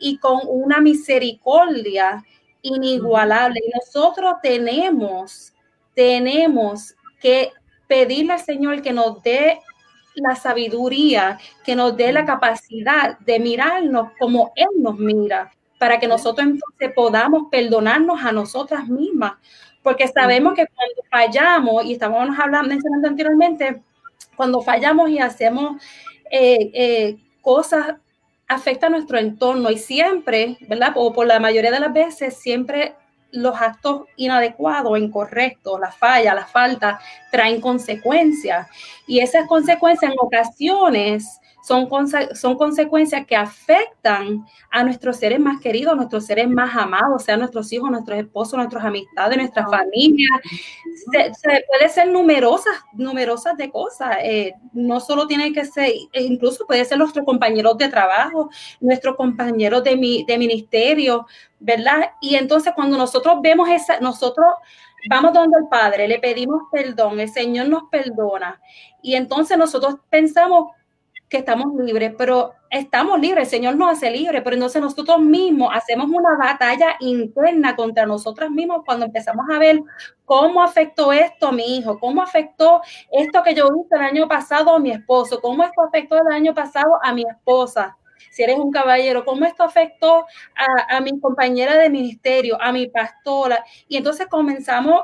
y 0.00 0.18
con 0.18 0.40
una 0.46 0.80
misericordia 0.80 2.24
inigualable. 2.62 3.60
Nosotros 3.74 4.34
tenemos, 4.42 5.52
tenemos 5.94 6.94
que 7.20 7.52
pedirle 7.94 8.32
al 8.32 8.40
Señor 8.40 8.82
que 8.82 8.92
nos 8.92 9.22
dé 9.22 9.60
la 10.16 10.34
sabiduría, 10.34 11.38
que 11.64 11.76
nos 11.76 11.96
dé 11.96 12.12
la 12.12 12.24
capacidad 12.24 13.16
de 13.20 13.38
mirarnos 13.38 14.10
como 14.18 14.50
Él 14.56 14.66
nos 14.78 14.98
mira, 14.98 15.52
para 15.78 16.00
que 16.00 16.08
nosotros 16.08 16.44
entonces 16.44 16.92
podamos 16.92 17.44
perdonarnos 17.52 18.20
a 18.24 18.32
nosotras 18.32 18.88
mismas, 18.88 19.34
porque 19.80 20.08
sabemos 20.08 20.54
que 20.54 20.66
cuando 20.66 21.02
fallamos, 21.08 21.84
y 21.84 21.92
estábamos 21.92 22.36
hablando, 22.36 22.68
mencionando 22.68 23.06
anteriormente, 23.06 23.80
cuando 24.34 24.60
fallamos 24.60 25.08
y 25.10 25.20
hacemos 25.20 25.80
eh, 26.32 26.70
eh, 26.74 27.16
cosas, 27.42 27.94
afecta 28.48 28.88
a 28.88 28.90
nuestro 28.90 29.18
entorno 29.18 29.70
y 29.70 29.78
siempre, 29.78 30.58
¿verdad? 30.68 30.94
O 30.96 31.12
por 31.12 31.28
la 31.28 31.38
mayoría 31.38 31.70
de 31.70 31.78
las 31.78 31.92
veces, 31.92 32.36
siempre 32.38 32.96
los 33.34 33.60
actos 33.60 34.02
inadecuados, 34.16 34.98
incorrectos, 34.98 35.78
la 35.80 35.92
falla, 35.92 36.34
la 36.34 36.46
falta, 36.46 37.00
traen 37.30 37.60
consecuencias. 37.60 38.68
Y 39.06 39.18
esas 39.18 39.46
consecuencias 39.46 40.12
en 40.12 40.18
ocasiones 40.20 41.40
son, 41.64 41.88
son 42.34 42.56
consecuencias 42.56 43.26
que 43.26 43.34
afectan 43.34 44.44
a 44.70 44.84
nuestros 44.84 45.16
seres 45.16 45.40
más 45.40 45.60
queridos, 45.62 45.96
nuestros 45.96 46.26
seres 46.26 46.48
más 46.48 46.76
amados, 46.76 47.24
sea 47.24 47.38
nuestros 47.38 47.72
hijos, 47.72 47.90
nuestros 47.90 48.18
esposos, 48.18 48.58
nuestras 48.58 48.84
amistades, 48.84 49.38
nuestra 49.38 49.66
familia. 49.66 50.28
Se, 51.10 51.32
puede 51.66 51.88
ser 51.88 52.08
numerosas, 52.08 52.74
numerosas 52.92 53.56
de 53.56 53.70
cosas. 53.70 54.18
Eh, 54.22 54.52
no 54.74 55.00
solo 55.00 55.26
tiene 55.26 55.54
que 55.54 55.64
ser, 55.64 55.90
e 56.12 56.22
incluso 56.22 56.66
puede 56.66 56.84
ser 56.84 56.98
nuestros 56.98 57.24
compañeros 57.24 57.78
de 57.78 57.88
trabajo, 57.88 58.50
nuestros 58.80 59.16
compañeros 59.16 59.82
de, 59.84 59.96
mi, 59.96 60.24
de 60.26 60.36
ministerio, 60.36 61.26
¿verdad? 61.60 62.10
Y 62.20 62.34
entonces 62.34 62.74
cuando 62.74 62.98
nosotros 62.98 63.38
vemos 63.40 63.70
esa, 63.70 64.00
nosotros 64.00 64.46
vamos 65.08 65.32
donde 65.32 65.58
el 65.58 65.68
Padre, 65.68 66.08
le 66.08 66.18
pedimos 66.18 66.62
perdón, 66.70 67.20
el 67.20 67.30
Señor 67.30 67.68
nos 67.68 67.84
perdona. 67.90 68.60
Y 69.02 69.14
entonces 69.14 69.56
nosotros 69.56 69.96
pensamos, 70.10 70.72
que 71.28 71.38
estamos 71.38 71.74
libres, 71.74 72.14
pero 72.16 72.52
estamos 72.70 73.18
libres, 73.20 73.44
el 73.44 73.50
Señor 73.50 73.76
nos 73.76 73.92
hace 73.92 74.10
libres, 74.10 74.42
pero 74.42 74.54
entonces 74.54 74.80
nosotros 74.80 75.20
mismos 75.20 75.70
hacemos 75.72 76.08
una 76.08 76.36
batalla 76.36 76.96
interna 77.00 77.76
contra 77.76 78.06
nosotros 78.06 78.50
mismos 78.50 78.82
cuando 78.84 79.06
empezamos 79.06 79.46
a 79.52 79.58
ver 79.58 79.80
cómo 80.24 80.62
afectó 80.62 81.12
esto 81.12 81.48
a 81.48 81.52
mi 81.52 81.76
hijo, 81.76 81.98
cómo 81.98 82.22
afectó 82.22 82.82
esto 83.10 83.42
que 83.42 83.54
yo 83.54 83.66
hice 83.66 83.96
el 83.96 84.02
año 84.02 84.28
pasado 84.28 84.74
a 84.74 84.78
mi 84.78 84.90
esposo, 84.90 85.40
cómo 85.40 85.62
esto 85.64 85.82
afectó 85.82 86.16
el 86.16 86.32
año 86.32 86.54
pasado 86.54 86.98
a 87.02 87.12
mi 87.12 87.22
esposa. 87.22 87.96
Si 88.30 88.42
eres 88.42 88.58
un 88.58 88.72
caballero, 88.72 89.24
cómo 89.24 89.44
esto 89.44 89.62
afectó 89.62 90.26
a, 90.56 90.96
a 90.96 91.00
mi 91.00 91.18
compañera 91.20 91.76
de 91.76 91.88
ministerio, 91.90 92.60
a 92.60 92.72
mi 92.72 92.88
pastora. 92.88 93.64
Y 93.86 93.96
entonces 93.96 94.26
comenzamos 94.26 95.02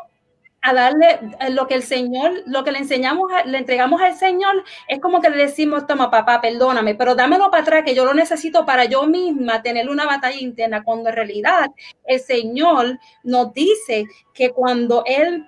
a 0.63 0.75
darle 0.75 1.19
eh, 1.41 1.51
lo 1.51 1.67
que 1.67 1.75
el 1.75 1.83
Señor, 1.83 2.43
lo 2.47 2.65
que 2.65 2.73
le 2.73 2.79
enseñamos, 2.79 3.31
le 3.47 3.59
entregamos 3.59 4.01
al 4.01 4.15
Señor, 4.15 4.65
es 4.89 5.01
como 5.01 5.21
que 5.21 5.31
le 5.31 5.47
decimos, 5.47 5.87
toma 5.87 6.11
papá, 6.11 6.41
perdóname, 6.41 6.95
pero 6.95 7.15
dámelo 7.15 7.51
para 7.51 7.63
atrás, 7.63 7.83
que 7.85 7.95
yo 7.95 8.05
lo 8.05 8.15
necesito 8.15 8.67
para 8.67 8.85
yo 8.85 9.07
misma 9.07 9.63
tener 9.63 9.89
una 9.89 10.07
batalla 10.07 10.39
interna, 10.39 10.85
cuando 10.85 11.09
en 11.09 11.17
realidad 11.17 11.71
el 12.05 12.21
Señor 12.21 12.99
nos 13.23 13.53
dice 13.55 14.05
que 14.35 14.51
cuando 14.51 15.03
Él 15.07 15.47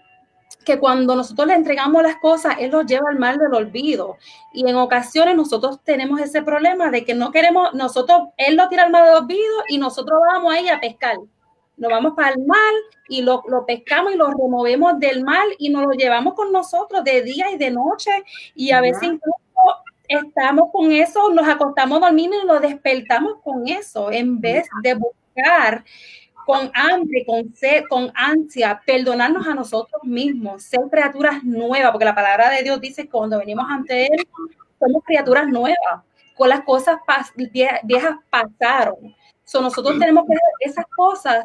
que 0.64 0.78
cuando 0.78 1.16
nosotros 1.16 1.48
le 1.48 1.54
entregamos 1.54 2.04
las 2.04 2.16
cosas, 2.16 2.54
Él 2.60 2.70
los 2.70 2.86
lleva 2.86 3.10
al 3.10 3.18
mal 3.18 3.36
del 3.36 3.52
olvido. 3.52 4.16
Y 4.52 4.68
en 4.68 4.76
ocasiones 4.76 5.34
nosotros 5.34 5.80
tenemos 5.82 6.20
ese 6.20 6.42
problema 6.42 6.88
de 6.90 7.04
que 7.04 7.14
no 7.14 7.32
queremos, 7.32 7.74
nosotros, 7.74 8.28
Él 8.36 8.54
lo 8.54 8.68
tira 8.68 8.84
al 8.84 8.92
mal 8.92 9.06
del 9.06 9.24
olvido 9.24 9.54
y 9.68 9.78
nosotros 9.78 10.20
vamos 10.32 10.54
ahí 10.54 10.68
a 10.68 10.78
pescar 10.78 11.16
nos 11.82 11.90
vamos 11.90 12.12
para 12.14 12.30
el 12.30 12.46
mal 12.46 12.74
y 13.08 13.22
lo, 13.22 13.42
pescamos 13.66 14.14
y 14.14 14.16
lo 14.16 14.28
removemos 14.28 15.00
del 15.00 15.24
mal 15.24 15.48
y 15.58 15.68
nos 15.68 15.82
lo 15.82 15.90
llevamos 15.90 16.34
con 16.34 16.52
nosotros 16.52 17.02
de 17.02 17.22
día 17.22 17.50
y 17.50 17.58
de 17.58 17.72
noche. 17.72 18.12
Y 18.54 18.70
a 18.70 18.80
veces 18.80 19.02
incluso 19.02 19.36
estamos 20.06 20.70
con 20.72 20.92
eso, 20.92 21.30
nos 21.30 21.48
acostamos 21.48 22.00
dormiendo 22.00 22.36
y 22.40 22.46
lo 22.46 22.60
despertamos 22.60 23.38
con 23.42 23.66
eso 23.66 24.12
en 24.12 24.40
vez 24.40 24.68
de 24.84 24.94
buscar 24.94 25.84
con 26.46 26.70
hambre, 26.72 27.24
con 27.26 27.52
sed, 27.52 27.84
con 27.88 28.12
ansia, 28.14 28.80
perdonarnos 28.86 29.44
a 29.48 29.54
nosotros 29.54 30.04
mismos, 30.04 30.62
ser 30.62 30.82
criaturas 30.88 31.42
nuevas, 31.42 31.90
porque 31.90 32.04
la 32.04 32.14
palabra 32.14 32.50
de 32.50 32.62
Dios 32.62 32.80
dice 32.80 33.02
que 33.04 33.10
cuando 33.10 33.38
venimos 33.38 33.66
ante 33.68 34.06
Él, 34.06 34.26
somos 34.78 35.02
criaturas 35.04 35.48
nuevas, 35.48 36.02
con 36.36 36.48
las 36.48 36.60
cosas 36.62 36.98
viejas 37.84 38.16
pasaron. 38.30 39.14
So, 39.44 39.60
nosotros 39.60 39.98
tenemos 39.98 40.24
que 40.26 40.34
esas 40.60 40.86
cosas 40.96 41.44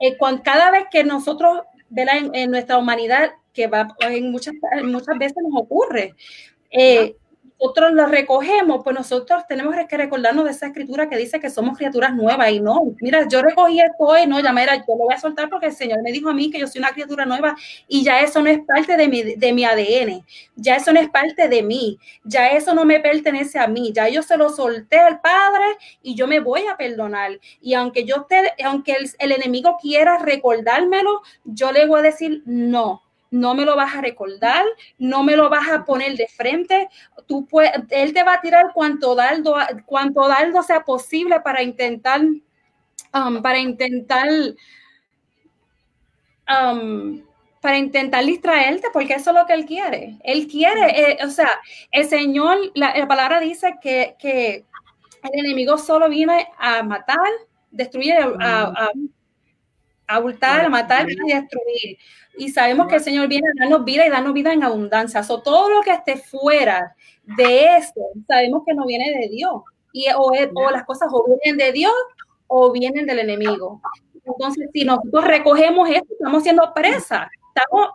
eh, 0.00 0.16
cada 0.42 0.70
vez 0.70 0.84
que 0.90 1.04
nosotros, 1.04 1.60
en, 1.94 2.34
en, 2.34 2.50
nuestra 2.50 2.78
humanidad, 2.78 3.30
que 3.52 3.66
va, 3.66 3.94
en 4.00 4.30
muchas, 4.32 4.54
muchas 4.84 5.18
veces 5.18 5.36
nos 5.42 5.62
ocurre, 5.62 6.14
eh, 6.70 7.16
nosotros 7.60 7.92
lo 7.92 8.06
recogemos, 8.06 8.80
pues 8.82 8.96
nosotros 8.96 9.42
tenemos 9.46 9.74
que 9.86 9.96
recordarnos 9.96 10.46
de 10.46 10.52
esa 10.52 10.68
escritura 10.68 11.10
que 11.10 11.18
dice 11.18 11.40
que 11.40 11.50
somos 11.50 11.76
criaturas 11.76 12.14
nuevas 12.14 12.50
y 12.50 12.60
no, 12.60 12.80
mira, 13.00 13.28
yo 13.28 13.42
recogí 13.42 13.80
esto 13.80 14.04
hoy, 14.04 14.26
no, 14.26 14.40
ya 14.40 14.50
mira, 14.52 14.76
yo 14.76 14.84
lo 14.88 15.04
voy 15.04 15.14
a 15.14 15.20
soltar 15.20 15.50
porque 15.50 15.66
el 15.66 15.74
Señor 15.74 16.02
me 16.02 16.10
dijo 16.10 16.30
a 16.30 16.34
mí 16.34 16.50
que 16.50 16.58
yo 16.58 16.66
soy 16.66 16.78
una 16.78 16.92
criatura 16.92 17.26
nueva 17.26 17.54
y 17.86 18.02
ya 18.02 18.20
eso 18.22 18.40
no 18.40 18.48
es 18.48 18.60
parte 18.60 18.96
de 18.96 19.08
mi, 19.08 19.22
de 19.22 19.52
mi 19.52 19.64
ADN, 19.64 20.24
ya 20.56 20.76
eso 20.76 20.90
no 20.92 21.00
es 21.00 21.10
parte 21.10 21.48
de 21.48 21.62
mí, 21.62 21.98
ya 22.24 22.48
eso 22.48 22.74
no 22.74 22.86
me 22.86 22.98
pertenece 22.98 23.58
a 23.58 23.66
mí, 23.66 23.92
ya 23.92 24.08
yo 24.08 24.22
se 24.22 24.38
lo 24.38 24.48
solté 24.48 24.98
al 24.98 25.20
Padre 25.20 25.64
y 26.02 26.14
yo 26.14 26.26
me 26.26 26.40
voy 26.40 26.66
a 26.66 26.76
perdonar. 26.76 27.38
Y 27.60 27.74
aunque 27.74 28.04
yo 28.04 28.16
esté, 28.22 28.54
aunque 28.64 28.92
el, 28.92 29.10
el 29.18 29.32
enemigo 29.32 29.76
quiera 29.80 30.16
recordármelo, 30.16 31.20
yo 31.44 31.72
le 31.72 31.86
voy 31.86 32.00
a 32.00 32.04
decir 32.04 32.42
no 32.46 33.02
no 33.30 33.54
me 33.54 33.64
lo 33.64 33.76
vas 33.76 33.94
a 33.94 34.00
recordar, 34.00 34.64
no 34.98 35.22
me 35.22 35.36
lo 35.36 35.48
vas 35.48 35.68
a 35.68 35.84
poner 35.84 36.16
de 36.16 36.26
frente. 36.28 36.88
Tú 37.26 37.46
puedes, 37.46 37.72
él 37.90 38.12
te 38.12 38.22
va 38.24 38.34
a 38.34 38.40
tirar 38.40 38.72
cuanto 38.74 39.14
dardo, 39.14 39.54
cuanto 39.86 40.26
dardo 40.26 40.62
sea 40.62 40.84
posible 40.84 41.40
para 41.40 41.62
intentar, 41.62 42.20
um, 42.20 43.42
para 43.42 43.58
intentar, 43.58 44.28
um, 46.48 47.22
para 47.60 47.78
intentar 47.78 48.24
distraerte, 48.24 48.88
porque 48.92 49.14
eso 49.14 49.30
es 49.30 49.36
lo 49.36 49.46
que 49.46 49.54
él 49.54 49.66
quiere. 49.66 50.18
Él 50.24 50.48
quiere, 50.48 51.12
eh, 51.12 51.18
o 51.24 51.30
sea, 51.30 51.50
el 51.92 52.06
Señor, 52.06 52.58
la, 52.74 53.06
palabra 53.06 53.38
dice 53.40 53.74
que, 53.80 54.16
el 55.22 55.38
enemigo 55.44 55.76
solo 55.76 56.08
viene 56.08 56.48
a 56.58 56.82
matar, 56.82 57.18
destruir, 57.70 58.14
a, 58.14 58.62
a, 58.62 58.90
a, 60.16 60.64
a 60.64 60.68
matar 60.68 61.10
y 61.10 61.32
destruir 61.32 61.98
y 62.40 62.48
sabemos 62.48 62.86
que 62.88 62.96
el 62.96 63.00
Señor 63.02 63.28
viene 63.28 63.48
a 63.48 63.60
darnos 63.60 63.84
vida 63.84 64.06
y 64.06 64.10
darnos 64.10 64.32
vida 64.32 64.52
en 64.52 64.62
abundancia. 64.62 65.22
O 65.28 65.42
todo 65.42 65.68
lo 65.68 65.82
que 65.82 65.92
esté 65.92 66.16
fuera 66.16 66.94
de 67.24 67.76
eso, 67.76 68.00
sabemos 68.26 68.62
que 68.66 68.74
no 68.74 68.86
viene 68.86 69.10
de 69.10 69.28
Dios. 69.28 69.62
Y, 69.92 70.06
o, 70.16 70.30
o 70.54 70.70
las 70.70 70.84
cosas 70.84 71.08
o 71.12 71.24
vienen 71.26 71.58
de 71.58 71.72
Dios 71.72 71.92
o 72.46 72.72
vienen 72.72 73.06
del 73.06 73.18
enemigo. 73.18 73.80
Entonces, 74.24 74.70
si 74.72 74.84
nosotros 74.84 75.24
recogemos 75.24 75.88
esto, 75.88 76.12
estamos 76.12 76.42
siendo 76.42 76.72
presas. 76.72 77.28
Estamos 77.54 77.90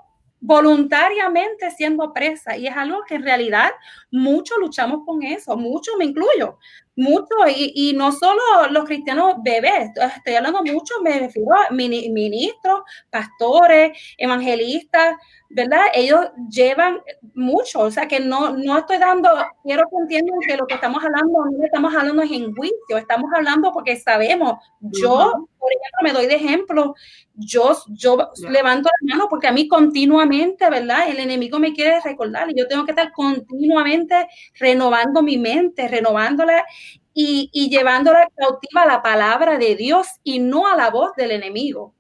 voluntariamente 0.46 1.72
siendo 1.72 2.14
presa 2.14 2.56
y 2.56 2.68
es 2.68 2.78
algo 2.78 3.04
que 3.08 3.16
en 3.16 3.24
realidad 3.24 3.72
muchos 4.12 4.58
luchamos 4.60 5.02
con 5.06 5.24
eso, 5.24 5.58
muchos 5.58 5.96
me 5.98 6.06
incluyo, 6.06 6.58
mucho, 6.96 7.36
y, 7.54 7.94
no 7.94 8.12
solo 8.12 8.42
los 8.72 8.86
cristianos 8.86 9.36
bebés, 9.44 9.90
estoy 10.16 10.36
hablando 10.36 10.64
mucho, 10.64 10.94
me 11.02 11.20
refiero 11.20 11.54
a 11.54 11.72
ministros, 11.72 12.84
pastores, 13.10 13.98
evangelistas, 14.18 15.18
¿verdad? 15.56 15.86
Ellos 15.94 16.20
llevan 16.50 17.00
mucho, 17.34 17.80
o 17.80 17.90
sea 17.90 18.10
que 18.10 18.20
no, 18.20 18.58
no 18.58 18.78
estoy 18.78 18.98
dando, 18.98 19.30
quiero 19.64 19.84
que 19.90 19.96
entiendan 20.02 20.38
que 20.46 20.58
lo 20.58 20.68
que 20.68 20.74
estamos 20.74 21.02
hablando, 21.02 21.46
no 21.46 21.64
estamos 21.64 21.96
hablando 21.96 22.24
es 22.24 22.32
en 22.32 22.54
juicio, 22.54 22.98
estamos 22.98 23.32
hablando 23.34 23.72
porque 23.72 23.96
sabemos, 23.96 24.56
yo, 24.82 25.48
por 25.58 25.72
ejemplo, 25.72 26.00
me 26.04 26.12
doy 26.12 26.28
de 26.28 26.36
ejemplo, 26.36 26.94
yo, 27.36 27.74
yo 27.88 28.32
levanto 28.50 28.90
la 28.90 29.16
mano 29.16 29.30
porque 29.30 29.48
a 29.48 29.54
mí 29.54 29.70
continuamente, 29.70 30.70
¿verdad? 30.70 31.08
El 31.08 31.20
enemigo 31.20 31.58
me 31.58 31.72
quiere 31.72 32.02
recordar 32.02 32.52
y 32.52 32.56
yo 32.56 32.68
tengo 32.68 32.84
que 32.84 32.92
estar 32.92 33.14
continuamente 33.14 34.28
renovando 34.60 35.24
mi 35.24 35.38
mente, 35.38 35.88
renovándola 35.88 36.66
y, 37.14 37.50
y 37.54 37.70
llevándola 37.70 38.28
cautiva 38.36 38.82
a 38.82 38.88
la 38.88 39.02
palabra 39.02 39.58
de 39.58 39.78
Dios 39.78 40.20
y 40.22 40.40
no 40.40 40.68
a 40.68 40.76
la 40.76 40.90
voz 40.90 41.16
del 41.16 41.32
enemigo. 41.32 41.94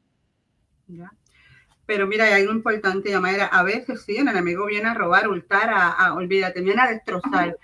Pero 1.85 2.07
mira, 2.07 2.25
hay 2.25 2.41
algo 2.41 2.51
importante, 2.51 3.11
Yamaira. 3.11 3.45
A 3.45 3.63
veces 3.63 4.03
sí, 4.03 4.17
el 4.17 4.27
enemigo 4.27 4.65
viene 4.65 4.89
a 4.89 4.93
robar, 4.93 5.27
hurtar, 5.27 5.69
a, 5.69 5.89
a 5.91 6.13
olvídate, 6.13 6.61
viene 6.61 6.81
a 6.81 6.89
destrozar. 6.89 7.57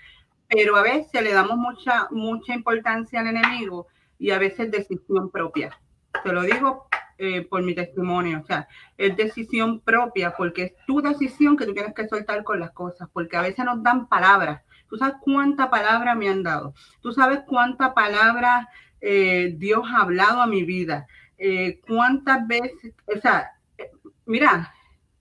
Pero 0.48 0.76
a 0.76 0.82
veces 0.82 1.22
le 1.22 1.32
damos 1.32 1.56
mucha, 1.56 2.08
mucha 2.10 2.54
importancia 2.54 3.20
al 3.20 3.28
enemigo 3.28 3.86
y 4.18 4.30
a 4.30 4.38
veces 4.38 4.70
decisión 4.70 5.30
propia. 5.30 5.76
Te 6.22 6.32
lo 6.32 6.42
digo 6.42 6.86
eh, 7.18 7.42
por 7.42 7.62
mi 7.62 7.74
testimonio. 7.74 8.40
O 8.42 8.46
sea, 8.46 8.68
es 8.96 9.16
decisión 9.16 9.80
propia 9.80 10.34
porque 10.36 10.62
es 10.62 10.72
tu 10.86 11.00
decisión 11.00 11.56
que 11.56 11.66
tú 11.66 11.74
tienes 11.74 11.94
que 11.94 12.08
soltar 12.08 12.44
con 12.44 12.60
las 12.60 12.72
cosas. 12.72 13.08
Porque 13.12 13.36
a 13.36 13.42
veces 13.42 13.64
nos 13.64 13.82
dan 13.82 14.08
palabras. 14.08 14.62
Tú 14.88 14.96
sabes 14.96 15.16
cuánta 15.22 15.70
palabra 15.70 16.14
me 16.14 16.28
han 16.28 16.42
dado. 16.42 16.74
Tú 17.00 17.12
sabes 17.12 17.40
cuánta 17.46 17.94
palabra 17.94 18.68
eh, 19.00 19.54
Dios 19.56 19.82
ha 19.92 20.02
hablado 20.02 20.42
a 20.42 20.46
mi 20.46 20.64
vida. 20.64 21.06
Eh, 21.38 21.80
cuántas 21.86 22.46
veces, 22.46 22.92
o 23.06 23.18
sea, 23.20 23.52
mira, 24.26 24.74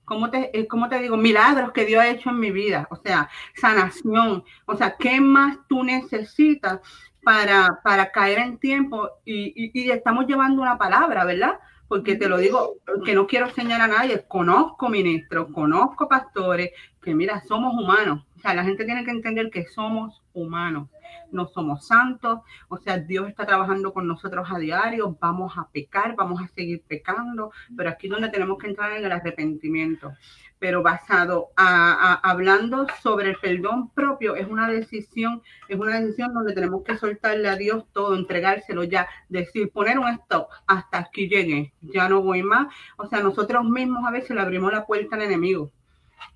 ¿cómo 0.05 0.29
te, 0.29 0.57
eh, 0.57 0.67
¿cómo 0.67 0.89
te 0.89 0.99
digo? 0.99 1.17
Milagros 1.17 1.71
que 1.71 1.85
Dios 1.85 2.01
ha 2.01 2.09
hecho 2.09 2.29
en 2.29 2.39
mi 2.39 2.51
vida, 2.51 2.87
o 2.89 2.95
sea, 2.97 3.29
sanación, 3.55 4.43
o 4.65 4.75
sea, 4.75 4.95
¿qué 4.97 5.21
más 5.21 5.57
tú 5.67 5.83
necesitas 5.83 6.79
para, 7.23 7.79
para 7.83 8.11
caer 8.11 8.39
en 8.39 8.57
tiempo? 8.57 9.09
Y, 9.25 9.71
y, 9.73 9.91
estamos 9.91 10.27
llevando 10.27 10.61
una 10.61 10.77
palabra, 10.77 11.23
¿verdad? 11.25 11.59
Porque 11.87 12.15
te 12.15 12.27
lo 12.27 12.37
digo, 12.37 12.77
que 13.05 13.15
no 13.15 13.27
quiero 13.27 13.47
enseñar 13.47 13.81
a 13.81 13.87
nadie, 13.87 14.25
conozco 14.27 14.89
ministros, 14.89 15.47
conozco 15.53 16.07
pastores, 16.07 16.71
que 17.01 17.13
mira, 17.13 17.41
somos 17.47 17.73
humanos, 17.73 18.23
o 18.41 18.43
sea, 18.43 18.56
la 18.56 18.63
gente 18.63 18.86
tiene 18.86 19.06
que 19.06 19.12
entender 19.12 19.51
que 19.51 19.67
somos 19.67 20.23
humanos 20.34 20.88
no 21.32 21.47
somos 21.47 21.88
santos, 21.88 22.39
o 22.67 22.77
sea, 22.77 22.97
Dios 22.97 23.30
está 23.30 23.45
trabajando 23.45 23.93
con 23.93 24.08
nosotros 24.08 24.47
a 24.51 24.60
diario, 24.60 25.17
vamos 25.19 25.54
a 25.58 25.67
pecar, 25.69 26.15
vamos 26.15 26.41
a 26.41 26.47
seguir 26.49 26.84
pecando, 26.88 27.51
pero 27.75 27.89
aquí 27.89 28.08
donde 28.08 28.30
tenemos 28.30 28.58
que 28.58 28.67
entrar 28.67 28.91
en 28.93 29.06
el 29.06 29.12
arrepentimiento. 29.12 30.13
Pero 30.60 30.84
basado 30.84 31.49
a, 31.56 32.19
hablando 32.21 32.86
sobre 33.01 33.32
el 33.32 33.38
perdón 33.38 33.89
propio, 33.89 34.36
es 34.36 34.47
una 34.47 34.69
decisión, 34.69 35.41
es 35.67 35.80
una 35.80 35.99
decisión 35.99 36.34
donde 36.36 36.54
tenemos 36.54 36.84
que 36.84 36.97
soltarle 36.97 37.49
a 37.49 37.56
Dios 37.56 37.86
todo, 37.93 38.15
entregárselo 38.15 38.84
ya, 38.84 39.08
decir, 39.27 39.71
poner 39.71 39.97
un 39.97 40.08
stop, 40.10 40.49
hasta 40.67 40.99
aquí 40.99 41.27
llegué, 41.27 41.73
ya 41.82 42.08
no 42.10 42.21
voy 42.21 42.43
más. 42.43 42.67
O 42.97 43.08
sea, 43.08 43.21
nosotros 43.21 43.65
mismos 43.65 44.06
a 44.06 44.12
veces 44.12 44.32
le 44.32 44.41
abrimos 44.41 44.71
la 44.71 44.86
puerta 44.86 45.15
al 45.15 45.23
enemigo 45.23 45.71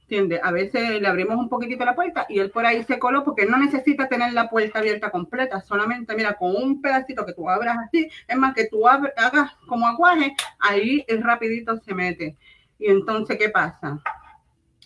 ¿Entiendes? 0.08 0.40
A 0.44 0.52
veces 0.52 1.02
le 1.02 1.08
abrimos 1.08 1.36
un 1.36 1.50
poquitito 1.50 1.84
la 1.84 1.96
puerta 1.96 2.28
y 2.30 2.38
él 2.38 2.52
por 2.52 2.64
ahí 2.64 2.84
se 2.84 3.00
coló 3.00 3.24
porque 3.24 3.48
no 3.48 3.58
necesita 3.58 4.08
tener 4.08 4.34
la 4.34 4.52
puerta 4.52 4.78
abierta 4.78 5.10
completa, 5.10 5.62
solamente 5.62 6.16
mira, 6.16 6.36
con 6.36 6.56
un 6.56 6.80
pedacito 6.80 7.26
que 7.26 7.34
tú 7.34 7.50
abras 7.50 7.78
así, 7.88 8.08
es 8.28 8.38
más 8.38 8.54
que 8.54 8.68
tú 8.68 8.88
hagas 8.88 9.56
como 9.66 9.88
aguaje, 9.88 10.36
ahí 10.60 11.04
es 11.08 11.24
rapidito 11.24 11.76
se 11.78 11.96
mete. 11.96 12.38
Y 12.78 12.92
entonces, 12.92 13.38
¿qué 13.40 13.50
pasa? 13.50 14.00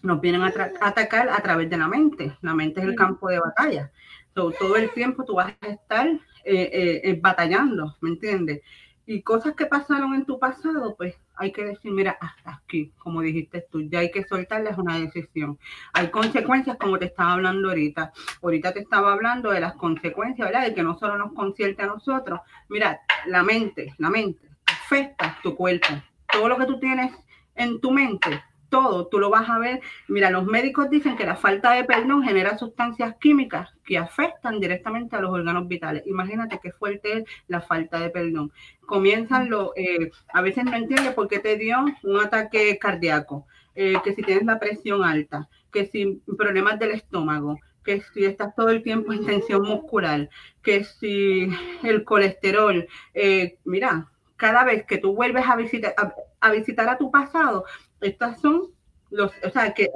Nos 0.04 0.22
vienen 0.22 0.42
a, 0.44 0.54
atacar 0.80 1.28
a 1.28 1.42
través 1.42 1.70
de 1.70 1.78
la 1.78 1.90
mente. 1.90 2.38
La 2.42 2.54
mente 2.54 2.80
es 2.80 2.86
el 2.86 2.96
campo 2.96 3.28
de 3.28 3.40
batalla. 3.40 3.92
todo 4.34 4.78
el 4.78 4.90
tiempo 4.92 5.26
tú 5.26 5.36
vas 5.36 5.54
a 5.60 5.68
estar 5.68 6.08
eh, 6.08 6.20
eh, 6.46 7.02
eh, 7.04 7.20
batallando, 7.22 7.98
¿me 8.00 8.12
entiendes? 8.12 8.62
Y 9.06 9.22
cosas 9.22 9.54
que 9.56 9.66
pasaron 9.66 10.14
en 10.14 10.26
tu 10.26 10.40
pasado, 10.40 10.96
pues 10.96 11.16
hay 11.40 11.54
que 11.54 11.64
decir, 11.64 11.92
mira, 11.92 12.18
hasta 12.20 12.56
aquí, 12.56 12.92
como 12.98 13.22
dijiste 13.22 13.66
tú, 13.72 13.82
ya 13.82 14.00
hay 14.00 14.12
que 14.12 14.26
soltarles 14.26 14.78
una 14.78 15.00
decisión. 15.00 15.58
Hay 15.94 16.10
consecuencias, 16.10 16.78
como 16.78 17.00
te 17.00 17.06
estaba 17.06 17.34
hablando 17.34 17.70
ahorita. 17.70 18.12
Ahorita 18.44 18.74
te 18.74 18.82
estaba 18.82 19.14
hablando 19.14 19.52
de 19.52 19.62
las 19.62 19.74
consecuencias, 19.76 20.50
¿verdad? 20.50 20.66
De 20.66 20.74
que 20.74 20.84
no 20.84 21.00
solo 21.00 21.18
nos 21.18 21.34
concierte 21.34 21.84
a 21.84 21.88
nosotros. 21.88 22.42
Mira, 22.68 23.00
la 23.26 23.42
mente, 23.42 23.94
la 23.98 24.10
mente 24.10 24.50
afecta 24.66 25.38
tu 25.42 25.56
cuerpo. 25.56 25.88
Todo 26.32 26.50
lo 26.50 26.58
que 26.58 26.66
tú 26.66 26.80
tienes 26.80 27.12
en 27.56 27.80
tu 27.80 27.92
mente 27.92 28.44
todo, 28.70 29.08
tú 29.08 29.20
lo 29.20 29.30
vas 29.30 29.50
a 29.50 29.60
ver. 29.60 29.82
Mira, 30.08 30.30
los 30.30 30.46
médicos 30.46 30.90
dicen 30.90 31.18
que 31.18 31.26
la 31.26 31.36
falta 31.36 31.72
de 31.74 31.84
perdón 31.84 32.24
genera 32.24 32.58
sustancias 32.58 33.16
químicas 33.20 33.70
que 33.84 33.98
afectan 33.98 34.60
directamente 34.60 35.16
a 35.16 35.22
los 35.22 35.32
órganos 35.32 35.68
vitales. 35.68 36.04
Imagínate 36.06 36.60
qué 36.62 36.72
fuerte 36.72 37.20
es 37.20 37.24
la 37.48 37.62
falta 37.62 38.00
de 38.00 38.10
perdón. 38.10 38.52
Comienzan 38.86 39.50
eh, 39.76 40.12
a 40.34 40.42
veces 40.42 40.66
no 40.66 40.76
entiende 40.76 41.12
por 41.12 41.28
qué 41.28 41.40
te 41.40 41.58
dio 41.58 41.78
un 42.04 42.20
ataque 42.20 42.78
cardíaco, 42.80 43.46
eh, 43.76 43.96
que 44.04 44.14
si 44.14 44.22
tienes 44.22 44.46
la 44.46 44.60
presión 44.60 45.04
alta, 45.04 45.48
que 45.72 45.86
si 45.86 46.22
problemas 46.38 46.80
del 46.80 46.92
estómago, 46.92 47.58
que 47.84 48.02
si 48.14 48.26
estás 48.26 48.56
todo 48.56 48.70
el 48.70 48.84
tiempo 48.84 49.14
en 49.14 49.26
tensión 49.26 49.64
muscular, 49.64 50.30
que 50.62 50.84
si 50.84 51.50
el 51.84 52.04
colesterol, 52.04 52.88
eh, 53.14 53.58
mira, 53.66 54.08
cada 54.40 54.64
vez 54.64 54.86
que 54.86 54.98
tú 54.98 55.14
vuelves 55.14 55.46
a 55.46 55.58
visitar 55.58 55.94
a, 56.40 56.52
visitar 56.52 56.88
a 56.88 56.98
tu 56.98 57.12
pasado, 57.12 57.66
estas 58.00 58.40
son 58.40 58.70
los, 59.12 59.34
o 59.44 59.50
sea, 59.50 59.74
que, 59.74 59.90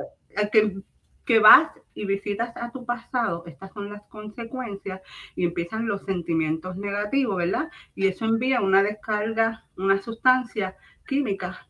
que, 0.52 0.82
que 1.24 1.40
vas 1.40 1.72
y 1.94 2.06
visitas 2.06 2.52
a 2.58 2.70
tu 2.72 2.86
pasado, 2.86 3.46
estas 3.48 3.72
son 3.72 3.90
las 3.90 4.02
consecuencias 4.10 5.02
y 5.36 5.46
empiezan 5.46 5.88
los 5.88 6.04
sentimientos 6.04 6.76
negativos, 6.76 7.38
¿verdad? 7.38 7.70
Y 7.96 8.08
eso 8.08 8.26
envía 8.26 8.60
una 8.60 8.84
descarga, 8.84 9.66
una 9.78 10.02
sustancia 10.02 10.76
química 11.08 11.66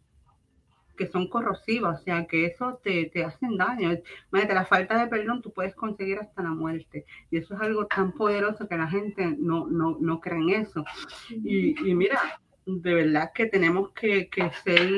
que 0.97 1.07
son 1.07 1.27
corrosivas, 1.27 2.01
o 2.01 2.03
sea, 2.03 2.25
que 2.25 2.47
eso 2.47 2.79
te, 2.83 3.05
te 3.13 3.23
hacen 3.23 3.57
daño. 3.57 3.97
Imagínate, 4.31 4.53
la 4.55 4.65
falta 4.65 4.97
de 4.97 5.07
perdón 5.07 5.43
tú 5.43 5.51
puedes 5.51 5.75
conseguir 5.75 6.19
hasta 6.19 6.41
la 6.41 6.51
muerte. 6.51 7.05
Y 7.29 7.37
eso 7.37 7.53
es 7.53 7.61
algo 7.61 7.85
tan 7.85 8.13
poderoso 8.13 8.67
que 8.67 8.77
la 8.77 8.87
gente 8.87 9.35
no, 9.37 9.67
no, 9.67 9.97
no 9.99 10.19
cree 10.19 10.39
en 10.39 10.49
eso. 10.49 10.83
Y, 11.29 11.89
y 11.89 11.95
mira, 11.95 12.19
de 12.65 12.93
verdad 12.93 13.31
que 13.33 13.45
tenemos 13.47 13.91
que, 13.91 14.29
que 14.29 14.51
ser, 14.63 14.89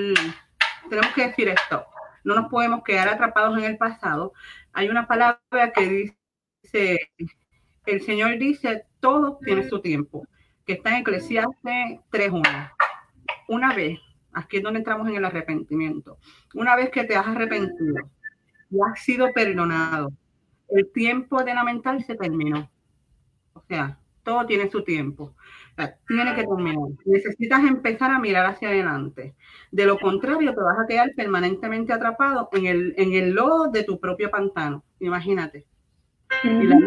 tenemos 0.90 1.14
que 1.14 1.28
decir 1.28 1.50
esto. 1.50 1.86
No 2.24 2.36
nos 2.36 2.50
podemos 2.50 2.84
quedar 2.84 3.08
atrapados 3.08 3.58
en 3.58 3.66
el 3.66 3.78
pasado. 3.78 4.34
Hay 4.74 4.90
una 4.90 5.08
palabra 5.08 5.72
que 5.74 6.16
dice, 6.64 7.00
el 7.86 8.02
Señor 8.02 8.38
dice, 8.40 8.86
todo 9.00 9.40
tiene 9.44 9.68
su 9.70 9.80
tiempo, 9.82 10.28
que 10.66 10.74
está 10.74 10.92
en 10.92 11.02
Eclesiastes 11.02 12.00
3.1. 12.12 12.72
Una 13.48 13.74
vez 13.74 14.00
Aquí 14.36 14.58
es 14.58 14.64
donde 14.64 14.80
entramos 14.80 15.08
en 15.08 15.16
el 15.16 15.24
arrepentimiento. 15.24 16.18
Una 16.54 16.76
vez 16.76 16.90
que 16.90 17.06
te 17.06 17.16
has 17.16 17.26
arrepentido 17.26 17.96
y 18.70 18.78
has 18.86 19.02
sido 19.02 19.32
perdonado, 19.32 20.12
el 20.68 20.92
tiempo 20.92 21.42
de 21.42 21.54
lamentar 21.54 22.04
se 22.04 22.16
terminó. 22.16 22.70
O 23.54 23.62
sea, 23.62 23.98
todo 24.26 24.46
tiene 24.46 24.70
su 24.70 24.84
tiempo. 24.84 25.34
tiene 26.08 26.36
que 26.36 26.44
terminar. 26.44 26.90
Necesitas 27.06 27.64
empezar 27.64 28.12
a 28.12 28.20
mirar 28.20 28.46
hacia 28.48 28.68
adelante. 28.68 29.36
De 29.72 29.86
lo 29.86 29.98
contrario, 29.98 30.54
te 30.54 30.62
vas 30.62 30.80
a 30.80 30.88
quedar 30.88 31.12
permanentemente 31.16 31.94
atrapado 31.94 32.50
en 32.52 32.66
el, 32.66 32.94
en 32.98 33.14
el 33.14 33.32
lodo 33.32 33.72
de 33.72 33.84
tu 33.84 34.00
propio 34.00 34.30
pantano. 34.30 34.84
Imagínate. 35.00 35.66
Y 36.44 36.64
la 36.64 36.78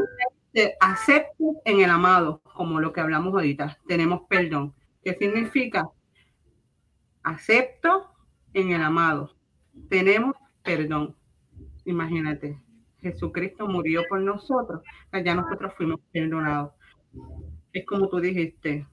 te 0.53 0.74
acepta 0.81 1.44
en 1.64 1.81
el 1.81 1.90
amado, 1.90 2.40
como 2.42 2.81
lo 2.81 2.92
que 2.92 3.01
hablamos 3.01 3.33
ahorita. 3.33 3.79
Tenemos 3.87 4.22
perdón. 4.29 4.74
¿Qué 5.03 5.14
significa? 5.14 5.88
acepto 7.22 8.11
en 8.55 8.72
el 8.72 8.83
amado. 8.83 9.35
Tenemos 9.88 10.35
perdón. 10.62 11.14
Imagínate, 11.85 12.59
Jesucristo 13.01 13.66
murió 13.66 14.03
por 14.09 14.20
nosotros, 14.20 14.83
ya 15.24 15.35
nosotros 15.35 15.72
fuimos 15.77 16.01
perdonados. 16.12 16.72
Es 17.72 17.85
como 17.87 18.09
tú 18.09 18.20
dijiste, 18.20 18.87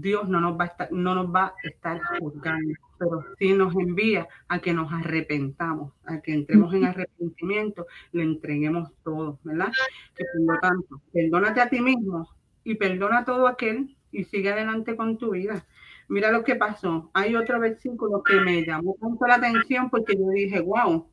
Dios 0.00 0.28
no 0.28 0.40
nos 0.40 0.58
va 0.58 0.64
a 0.64 0.66
estar, 0.68 0.92
no 0.92 1.14
nos 1.14 1.26
va 1.26 1.46
a 1.46 1.68
estar 1.68 2.00
juzgando, 2.18 2.74
pero 2.98 3.24
sí 3.38 3.52
nos 3.52 3.74
envía 3.74 4.26
a 4.48 4.58
que 4.60 4.72
nos 4.72 4.92
arrepentamos, 4.92 5.92
a 6.06 6.20
que 6.20 6.32
entremos 6.32 6.72
en 6.74 6.84
arrepentimiento, 6.84 7.86
le 8.12 8.22
entreguemos 8.22 8.90
todo, 9.02 9.38
¿verdad? 9.44 9.72
Que 10.16 10.24
por 10.32 10.54
lo 10.54 10.60
tanto, 10.60 11.00
perdónate 11.12 11.60
a 11.60 11.68
ti 11.68 11.80
mismo 11.80 12.28
y 12.64 12.74
perdona 12.76 13.18
a 13.18 13.24
todo 13.24 13.46
aquel 13.46 13.96
y 14.10 14.24
sigue 14.24 14.52
adelante 14.52 14.96
con 14.96 15.18
tu 15.18 15.32
vida. 15.32 15.66
Mira 16.08 16.30
lo 16.30 16.44
que 16.44 16.56
pasó. 16.56 17.10
Hay 17.14 17.34
otro 17.36 17.58
versículo 17.60 18.22
que 18.22 18.40
me 18.40 18.64
llamó 18.64 18.96
tanto 19.00 19.26
la 19.26 19.36
atención 19.36 19.88
porque 19.90 20.14
yo 20.16 20.28
dije, 20.30 20.60
wow, 20.60 21.06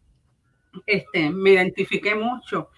este, 0.86 1.30
me 1.30 1.52
identifiqué 1.52 2.16
mucho. 2.16 2.70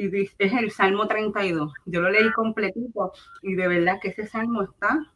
Y 0.00 0.30
es 0.38 0.52
el 0.52 0.70
Salmo 0.70 1.08
32. 1.08 1.72
Yo 1.86 2.00
lo 2.00 2.10
leí 2.10 2.30
completito 2.32 3.12
y 3.42 3.54
de 3.54 3.68
verdad 3.68 3.98
que 4.00 4.08
ese 4.08 4.26
salmo 4.26 4.62
está 4.62 5.12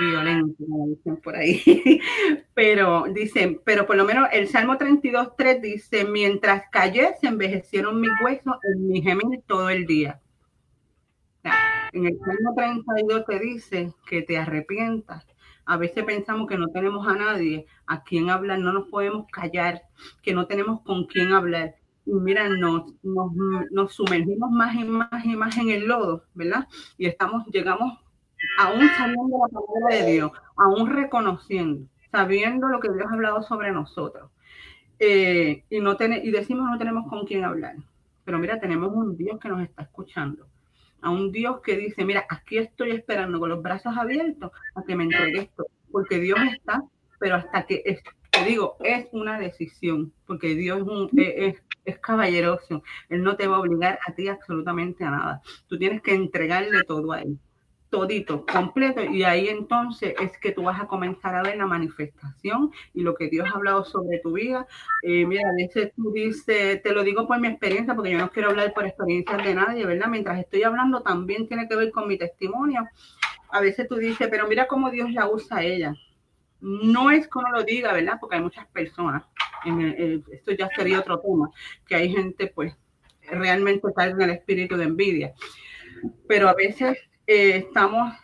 violento, 0.00 0.64
dicen 0.88 1.16
por 1.18 1.36
ahí. 1.36 1.62
pero 2.54 3.04
dice, 3.14 3.60
pero 3.64 3.86
por 3.86 3.96
lo 3.96 4.04
menos 4.04 4.28
el 4.32 4.48
Salmo 4.48 4.76
32, 4.76 5.36
3 5.36 5.62
dice, 5.62 6.04
mientras 6.04 6.64
callé 6.72 7.14
se 7.20 7.28
envejecieron 7.28 8.00
mis 8.00 8.10
huesos 8.24 8.54
en 8.74 8.88
mi 8.88 9.02
gemir 9.02 9.42
todo 9.46 9.70
el 9.70 9.86
día. 9.86 10.20
En 11.92 12.06
el 12.06 12.18
Salmo 12.18 12.54
32 12.56 13.24
te 13.26 13.38
dice 13.38 13.94
que 14.06 14.22
te 14.22 14.36
arrepientas 14.36 15.26
a 15.66 15.76
veces 15.76 16.04
pensamos 16.04 16.46
que 16.46 16.58
no 16.58 16.68
tenemos 16.68 17.06
a 17.08 17.14
nadie 17.14 17.66
a 17.86 18.02
quien 18.02 18.28
hablar, 18.28 18.58
no 18.58 18.72
nos 18.72 18.88
podemos 18.88 19.26
callar, 19.32 19.82
que 20.22 20.34
no 20.34 20.46
tenemos 20.46 20.82
con 20.82 21.06
quién 21.06 21.32
hablar. 21.32 21.76
Mira, 22.06 22.48
nos, 22.48 22.92
sumergimos 23.92 24.50
más 24.50 24.74
y 24.74 24.84
más 24.84 25.24
y 25.24 25.36
más 25.36 25.56
en 25.56 25.70
el 25.70 25.86
lodo, 25.86 26.24
¿verdad? 26.34 26.68
Y 26.98 27.06
estamos, 27.06 27.46
llegamos 27.46 27.98
aún 28.58 28.88
sabiendo 28.96 29.38
la 29.38 29.48
palabra 29.48 29.96
de 29.96 30.12
Dios, 30.12 30.32
aún 30.56 30.90
reconociendo, 30.90 31.86
sabiendo 32.10 32.68
lo 32.68 32.80
que 32.80 32.92
Dios 32.92 33.06
ha 33.10 33.14
hablado 33.14 33.42
sobre 33.42 33.72
nosotros. 33.72 34.30
Eh, 34.98 35.64
y, 35.70 35.80
no 35.80 35.96
y 35.98 36.30
decimos 36.30 36.70
no 36.70 36.78
tenemos 36.78 37.08
con 37.08 37.26
quién 37.26 37.44
hablar. 37.44 37.76
Pero 38.24 38.38
mira, 38.38 38.60
tenemos 38.60 38.92
un 38.92 39.16
Dios 39.16 39.38
que 39.40 39.48
nos 39.48 39.62
está 39.62 39.82
escuchando 39.82 40.46
a 41.04 41.10
un 41.10 41.30
Dios 41.30 41.60
que 41.60 41.76
dice, 41.76 42.04
mira, 42.04 42.24
aquí 42.30 42.56
estoy 42.56 42.92
esperando 42.92 43.38
con 43.38 43.50
los 43.50 43.62
brazos 43.62 43.94
abiertos 43.96 44.50
a 44.74 44.82
que 44.84 44.96
me 44.96 45.04
entregue 45.04 45.42
esto, 45.42 45.66
porque 45.92 46.18
Dios 46.18 46.38
está, 46.50 46.82
pero 47.20 47.36
hasta 47.36 47.66
que, 47.66 47.82
te 48.34 48.44
digo, 48.44 48.76
es 48.80 49.06
una 49.12 49.38
decisión, 49.38 50.12
porque 50.26 50.54
Dios 50.54 50.86
es, 51.16 51.62
es, 51.84 51.98
caballeroso, 51.98 52.82
Él 53.08 53.22
no 53.22 53.36
te 53.36 53.46
va 53.46 53.56
a 53.56 53.60
obligar 53.60 53.98
a 54.06 54.12
ti 54.14 54.28
absolutamente 54.28 55.04
a 55.04 55.10
nada, 55.10 55.42
tú 55.68 55.78
tienes 55.78 56.02
que 56.02 56.14
entregarle 56.14 56.82
todo 56.84 57.12
a 57.12 57.22
Él 57.22 57.38
todito, 57.94 58.44
completo, 58.44 59.04
y 59.04 59.22
ahí 59.22 59.46
entonces 59.48 60.14
es 60.20 60.36
que 60.38 60.50
tú 60.50 60.64
vas 60.64 60.80
a 60.80 60.88
comenzar 60.88 61.36
a 61.36 61.44
ver 61.44 61.56
la 61.56 61.66
manifestación 61.66 62.72
y 62.92 63.02
lo 63.02 63.14
que 63.14 63.28
Dios 63.28 63.48
ha 63.48 63.54
hablado 63.54 63.84
sobre 63.84 64.18
tu 64.18 64.32
vida. 64.32 64.66
Eh, 65.02 65.24
mira, 65.24 65.48
a 65.48 65.54
veces 65.54 65.92
tú 65.94 66.10
dices, 66.10 66.82
te 66.82 66.92
lo 66.92 67.04
digo 67.04 67.28
por 67.28 67.38
mi 67.38 67.46
experiencia, 67.46 67.94
porque 67.94 68.10
yo 68.10 68.18
no 68.18 68.32
quiero 68.32 68.50
hablar 68.50 68.74
por 68.74 68.84
experiencias 68.84 69.44
de 69.44 69.54
nadie, 69.54 69.86
¿verdad? 69.86 70.08
Mientras 70.08 70.40
estoy 70.40 70.64
hablando 70.64 71.02
también 71.02 71.46
tiene 71.46 71.68
que 71.68 71.76
ver 71.76 71.92
con 71.92 72.08
mi 72.08 72.18
testimonio. 72.18 72.84
A 73.50 73.60
veces 73.60 73.86
tú 73.86 73.94
dices, 73.94 74.26
pero 74.28 74.48
mira 74.48 74.66
cómo 74.66 74.90
Dios 74.90 75.12
la 75.12 75.28
usa 75.28 75.58
a 75.58 75.62
ella. 75.62 75.94
No 76.64 77.10
es 77.10 77.28
como 77.28 77.50
lo 77.50 77.62
diga, 77.62 77.92
¿verdad? 77.92 78.16
Porque 78.18 78.36
hay 78.36 78.42
muchas 78.42 78.66
personas, 78.68 79.22
esto 80.32 80.52
ya 80.52 80.66
sería 80.74 81.00
otro 81.00 81.20
tema, 81.20 81.50
que 81.86 81.94
hay 81.94 82.10
gente 82.10 82.46
pues 82.54 82.74
realmente 83.30 83.86
está 83.86 84.06
en 84.06 84.22
el 84.22 84.30
espíritu 84.30 84.74
de 84.78 84.84
envidia. 84.84 85.34
Pero 86.26 86.48
a 86.48 86.54
veces 86.54 86.96
eh, 87.26 87.56
estamos, 87.56 88.14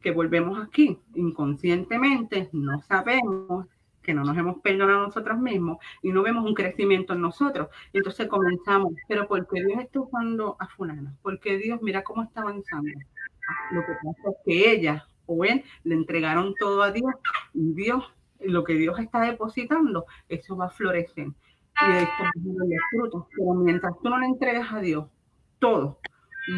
que 0.00 0.10
volvemos 0.10 0.58
aquí, 0.66 0.98
inconscientemente, 1.14 2.48
no 2.50 2.82
sabemos 2.82 3.66
que 4.02 4.12
no 4.12 4.24
nos 4.24 4.36
hemos 4.36 4.60
perdonado 4.60 4.98
a 4.98 5.06
nosotros 5.06 5.38
mismos 5.38 5.78
y 6.02 6.10
no 6.10 6.24
vemos 6.24 6.44
un 6.44 6.54
crecimiento 6.54 7.12
en 7.12 7.20
nosotros. 7.20 7.68
Entonces 7.92 8.26
comenzamos, 8.26 8.92
pero 9.06 9.28
porque 9.28 9.64
Dios 9.64 9.80
está 9.80 10.00
usando 10.00 10.56
a 10.58 10.66
fulana? 10.66 11.14
Porque 11.22 11.58
Dios, 11.58 11.80
mira 11.80 12.02
cómo 12.02 12.24
está 12.24 12.40
avanzando. 12.40 12.90
Lo 13.70 13.86
que 13.86 13.92
pasa 13.92 14.30
es 14.30 14.36
que 14.44 14.72
ella 14.72 15.06
o 15.26 15.44
él 15.44 15.64
le 15.84 15.94
entregaron 15.94 16.54
todo 16.58 16.82
a 16.82 16.90
Dios 16.90 17.12
y 17.52 17.72
Dios, 17.74 18.04
lo 18.40 18.64
que 18.64 18.74
Dios 18.74 18.98
está 18.98 19.20
depositando, 19.22 20.04
eso 20.28 20.56
va 20.56 20.66
a 20.66 20.70
florecer. 20.70 21.28
Y 21.28 21.92
esto 21.92 22.22
va 22.22 22.28
a 22.28 22.90
frutos. 22.90 23.26
Pero 23.36 23.54
mientras 23.54 23.92
tú 24.02 24.08
no 24.08 24.18
le 24.18 24.26
entregas 24.26 24.72
a 24.72 24.80
Dios 24.80 25.06
todo, 25.58 25.98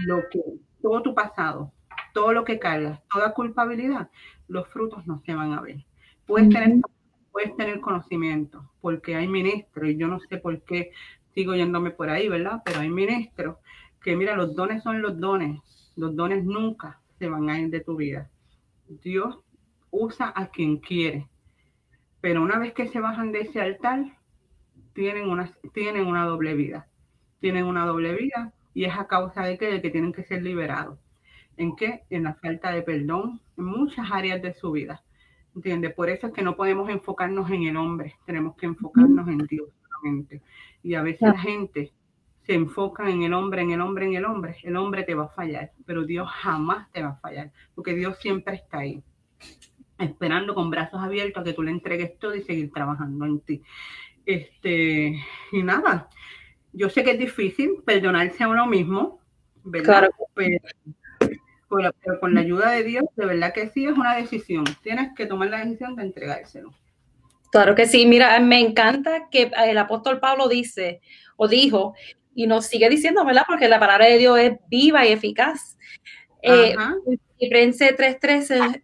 lo 0.06 0.22
que, 0.30 0.40
todo 0.82 1.02
tu 1.02 1.14
pasado, 1.14 1.72
todo 2.12 2.32
lo 2.32 2.44
que 2.44 2.58
cargas, 2.58 3.00
toda 3.10 3.32
culpabilidad, 3.32 4.10
los 4.48 4.68
frutos 4.68 5.06
no 5.06 5.18
se 5.24 5.34
van 5.34 5.52
a 5.52 5.60
ver. 5.60 5.84
Puedes, 6.26 6.48
tener, 6.48 6.80
puedes 7.30 7.56
tener 7.56 7.80
conocimiento, 7.80 8.70
porque 8.80 9.14
hay 9.14 9.28
ministros, 9.28 9.88
y 9.88 9.96
yo 9.96 10.08
no 10.08 10.18
sé 10.20 10.38
por 10.38 10.60
qué 10.62 10.90
sigo 11.34 11.54
yéndome 11.54 11.90
por 11.90 12.10
ahí, 12.10 12.28
¿verdad? 12.28 12.62
Pero 12.64 12.80
hay 12.80 12.88
ministros 12.88 13.58
que, 14.02 14.16
mira, 14.16 14.34
los 14.34 14.54
dones 14.56 14.82
son 14.82 15.02
los 15.02 15.18
dones, 15.20 15.60
los 15.96 16.16
dones 16.16 16.44
nunca 16.44 17.00
se 17.18 17.28
van 17.28 17.48
a 17.48 17.60
ir 17.60 17.70
de 17.70 17.80
tu 17.80 17.96
vida. 17.96 18.30
Dios 18.88 19.38
usa 19.90 20.32
a 20.34 20.48
quien 20.48 20.78
quiere, 20.78 21.28
pero 22.20 22.42
una 22.42 22.58
vez 22.58 22.72
que 22.72 22.88
se 22.88 23.00
bajan 23.00 23.32
de 23.32 23.40
ese 23.42 23.60
altar, 23.60 24.04
tienen 24.92 25.28
una, 25.28 25.52
tienen 25.72 26.06
una 26.06 26.24
doble 26.24 26.54
vida. 26.54 26.88
Tienen 27.40 27.64
una 27.64 27.84
doble 27.84 28.14
vida 28.14 28.52
y 28.74 28.84
es 28.84 28.96
a 28.96 29.06
causa 29.06 29.42
de 29.42 29.58
que, 29.58 29.66
de 29.66 29.82
que 29.82 29.90
tienen 29.90 30.12
que 30.12 30.24
ser 30.24 30.42
liberados. 30.42 30.98
¿En 31.56 31.76
qué? 31.76 32.02
En 32.10 32.24
la 32.24 32.34
falta 32.34 32.72
de 32.72 32.82
perdón 32.82 33.40
en 33.56 33.64
muchas 33.64 34.10
áreas 34.10 34.42
de 34.42 34.54
su 34.54 34.72
vida. 34.72 35.02
¿Entiendes? 35.54 35.94
Por 35.94 36.10
eso 36.10 36.26
es 36.26 36.32
que 36.32 36.42
no 36.42 36.56
podemos 36.56 36.88
enfocarnos 36.90 37.50
en 37.50 37.64
el 37.64 37.76
hombre, 37.76 38.16
tenemos 38.26 38.56
que 38.56 38.66
enfocarnos 38.66 39.28
en 39.28 39.38
Dios. 39.38 39.68
Exactamente. 39.68 40.42
Y 40.82 40.94
a 40.94 41.02
veces 41.02 41.22
la 41.22 41.38
gente 41.38 41.92
se 42.46 42.54
enfoca 42.54 43.10
en 43.10 43.24
el 43.24 43.32
hombre, 43.34 43.62
en 43.62 43.72
el 43.72 43.80
hombre, 43.80 44.06
en 44.06 44.14
el 44.14 44.24
hombre. 44.24 44.56
El 44.62 44.76
hombre 44.76 45.02
te 45.02 45.14
va 45.14 45.24
a 45.24 45.28
fallar, 45.28 45.72
pero 45.84 46.04
Dios 46.04 46.28
jamás 46.30 46.90
te 46.92 47.02
va 47.02 47.10
a 47.10 47.16
fallar, 47.16 47.50
porque 47.74 47.94
Dios 47.94 48.18
siempre 48.18 48.54
está 48.54 48.78
ahí, 48.78 49.02
esperando 49.98 50.54
con 50.54 50.70
brazos 50.70 51.02
abiertos 51.02 51.40
a 51.40 51.44
que 51.44 51.52
tú 51.52 51.62
le 51.62 51.72
entregues 51.72 52.18
todo 52.18 52.34
y 52.34 52.42
seguir 52.42 52.70
trabajando 52.72 53.24
en 53.24 53.40
ti. 53.40 53.62
Este, 54.24 55.16
y 55.52 55.62
nada, 55.62 56.08
yo 56.72 56.88
sé 56.88 57.02
que 57.02 57.12
es 57.12 57.18
difícil 57.18 57.82
perdonarse 57.84 58.44
a 58.44 58.48
uno 58.48 58.66
mismo, 58.66 59.20
¿verdad? 59.64 60.10
Pero, 61.68 61.92
con 62.20 62.34
la 62.34 62.40
ayuda 62.40 62.70
de 62.70 62.84
Dios, 62.84 63.04
de 63.16 63.26
verdad 63.26 63.52
que 63.52 63.68
sí, 63.70 63.86
es 63.86 63.92
una 63.92 64.14
decisión. 64.14 64.64
Tienes 64.82 65.12
que 65.16 65.26
tomar 65.26 65.50
la 65.50 65.64
decisión 65.64 65.96
de 65.96 66.04
entregárselo. 66.04 66.72
Claro 67.50 67.74
que 67.74 67.86
sí. 67.86 68.06
Mira, 68.06 68.38
me 68.38 68.60
encanta 68.60 69.28
que 69.30 69.50
el 69.66 69.78
apóstol 69.78 70.20
Pablo 70.20 70.48
dice 70.48 71.00
o 71.36 71.48
dijo, 71.48 71.94
y 72.36 72.46
nos 72.46 72.66
sigue 72.66 72.88
diciendo, 72.90 73.24
¿verdad? 73.24 73.44
Porque 73.48 73.66
la 73.66 73.80
palabra 73.80 74.06
de 74.06 74.18
Dios 74.18 74.38
es 74.38 74.52
viva 74.68 75.06
y 75.06 75.12
eficaz. 75.12 75.78
Eh, 76.42 76.76
y 77.38 77.48
Prense 77.48 77.96
3.13, 77.96 78.82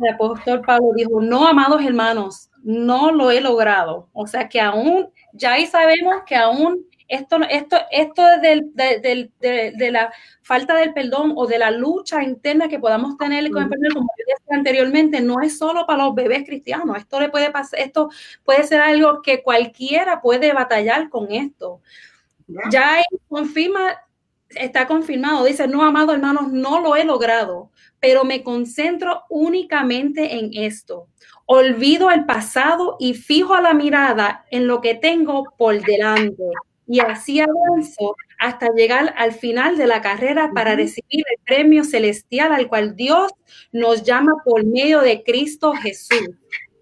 el 0.00 0.14
apóstol 0.14 0.62
Pablo 0.62 0.92
dijo, 0.96 1.20
no, 1.20 1.46
amados 1.46 1.84
hermanos, 1.84 2.50
no 2.64 3.12
lo 3.12 3.30
he 3.30 3.42
logrado. 3.42 4.08
O 4.14 4.26
sea 4.26 4.48
que 4.48 4.62
aún, 4.62 5.10
ya 5.34 5.52
ahí 5.52 5.66
sabemos 5.66 6.22
que 6.26 6.34
aún 6.34 6.86
esto, 7.06 7.38
esto, 7.50 7.76
esto 7.90 8.22
de, 8.40 9.30
de, 9.76 9.90
la 9.90 10.10
falta 10.42 10.74
del 10.76 10.94
perdón 10.94 11.34
o 11.36 11.46
de 11.46 11.58
la 11.58 11.70
lucha 11.70 12.22
interna 12.22 12.68
que 12.68 12.78
podamos 12.78 13.18
tener 13.18 13.50
con 13.50 13.64
el 13.64 13.68
perdón, 13.68 13.92
como 13.92 14.08
decía 14.16 14.56
anteriormente, 14.56 15.20
no 15.20 15.42
es 15.42 15.58
solo 15.58 15.86
para 15.86 16.04
los 16.04 16.14
bebés 16.14 16.44
cristianos. 16.46 16.96
Esto 16.96 17.20
le 17.20 17.28
puede 17.28 17.50
pasar, 17.50 17.80
esto 17.80 18.08
puede 18.42 18.64
ser 18.64 18.80
algo 18.80 19.20
que 19.20 19.42
cualquiera 19.42 20.22
puede 20.22 20.54
batallar 20.54 21.10
con 21.10 21.30
esto. 21.30 21.82
Ya 22.70 23.02
confirma, 23.28 23.96
está 24.50 24.86
confirmado, 24.86 25.44
dice, 25.44 25.66
no, 25.68 25.84
amado 25.84 26.12
hermanos, 26.12 26.52
no 26.52 26.80
lo 26.80 26.96
he 26.96 27.04
logrado, 27.04 27.70
pero 28.00 28.24
me 28.24 28.42
concentro 28.42 29.22
únicamente 29.28 30.38
en 30.38 30.50
esto. 30.54 31.08
Olvido 31.46 32.10
el 32.10 32.26
pasado 32.26 32.96
y 32.98 33.14
fijo 33.14 33.58
la 33.60 33.74
mirada 33.74 34.44
en 34.50 34.66
lo 34.66 34.80
que 34.80 34.94
tengo 34.94 35.44
por 35.56 35.80
delante 35.80 36.44
y 36.90 36.98
así 36.98 37.38
avanzo 37.38 38.16
hasta 38.40 38.72
llegar 38.74 39.14
al 39.16 39.30
final 39.32 39.76
de 39.76 39.86
la 39.86 40.00
carrera 40.00 40.50
para 40.52 40.74
recibir 40.74 41.24
el 41.30 41.38
premio 41.44 41.84
celestial 41.84 42.52
al 42.52 42.68
cual 42.68 42.96
Dios 42.96 43.30
nos 43.70 44.02
llama 44.02 44.32
por 44.44 44.66
medio 44.66 45.00
de 45.00 45.22
Cristo 45.22 45.72
Jesús. 45.74 46.30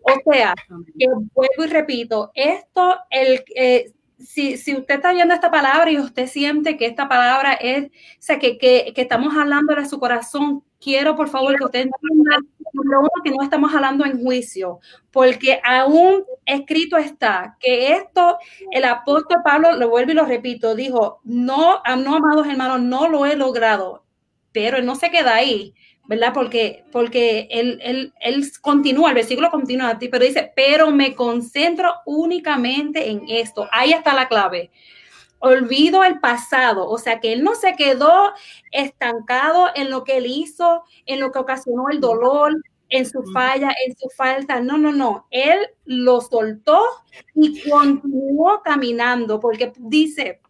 O 0.00 0.32
sea, 0.32 0.54
que 0.98 1.06
vuelvo 1.34 1.64
y 1.64 1.66
repito, 1.66 2.30
esto, 2.34 2.96
el, 3.10 3.44
eh, 3.54 3.92
si, 4.18 4.56
si, 4.56 4.74
usted 4.76 4.96
está 4.96 5.12
viendo 5.12 5.34
esta 5.34 5.50
palabra 5.50 5.90
y 5.90 5.98
usted 5.98 6.26
siente 6.26 6.76
que 6.76 6.86
esta 6.86 7.08
palabra 7.08 7.54
es, 7.54 7.86
o 7.86 7.90
sea, 8.18 8.38
que, 8.38 8.58
que, 8.58 8.92
que 8.94 9.02
estamos 9.02 9.36
hablando 9.36 9.74
de 9.74 9.86
su 9.86 9.98
corazón, 9.98 10.64
quiero 10.80 11.16
por 11.16 11.28
favor 11.28 11.56
que 11.56 11.64
usted 11.64 11.80
entienda 11.80 12.38
que 13.24 13.30
no 13.30 13.42
estamos 13.42 13.74
hablando 13.74 14.04
en 14.04 14.22
juicio, 14.22 14.80
porque 15.10 15.60
aún 15.64 16.24
escrito 16.44 16.96
está 16.96 17.56
que 17.60 17.94
esto, 17.94 18.38
el 18.70 18.84
apóstol 18.84 19.38
Pablo, 19.44 19.72
lo 19.72 19.88
vuelvo 19.88 20.12
y 20.12 20.14
lo 20.14 20.24
repito, 20.24 20.74
dijo, 20.74 21.20
no, 21.24 21.80
no, 21.96 22.16
amados 22.16 22.46
hermanos, 22.46 22.80
no 22.80 23.08
lo 23.08 23.26
he 23.26 23.36
logrado, 23.36 24.04
pero 24.52 24.78
él 24.78 24.86
no 24.86 24.94
se 24.94 25.10
queda 25.10 25.34
ahí, 25.34 25.74
¿verdad? 26.08 26.32
Porque, 26.32 26.84
porque 26.90 27.46
él, 27.50 27.78
él, 27.82 28.14
él 28.20 28.50
continúa, 28.62 29.10
el 29.10 29.14
versículo 29.14 29.50
continúa 29.50 29.90
a 29.90 29.98
ti, 29.98 30.08
pero 30.08 30.24
dice, 30.24 30.50
pero 30.56 30.90
me 30.90 31.14
concentro 31.14 31.92
únicamente 32.06 33.10
en 33.10 33.28
esto, 33.28 33.68
ahí 33.70 33.92
está 33.92 34.14
la 34.14 34.26
clave. 34.26 34.70
Olvido 35.38 36.02
el 36.02 36.18
pasado, 36.18 36.88
o 36.88 36.98
sea 36.98 37.20
que 37.20 37.32
él 37.32 37.44
no 37.44 37.54
se 37.54 37.76
quedó 37.76 38.32
estancado 38.72 39.68
en 39.74 39.90
lo 39.90 40.02
que 40.02 40.16
él 40.16 40.26
hizo, 40.26 40.82
en 41.04 41.20
lo 41.20 41.30
que 41.30 41.38
ocasionó 41.38 41.90
el 41.90 42.00
dolor, 42.00 42.54
en 42.88 43.04
su 43.04 43.22
falla, 43.34 43.70
en 43.86 43.94
su 43.96 44.08
falta, 44.08 44.60
no, 44.60 44.78
no, 44.78 44.92
no, 44.92 45.26
él 45.30 45.58
lo 45.84 46.22
soltó 46.22 46.80
y 47.34 47.68
continuó 47.68 48.62
caminando 48.64 49.38
porque 49.40 49.74
dice, 49.76 50.40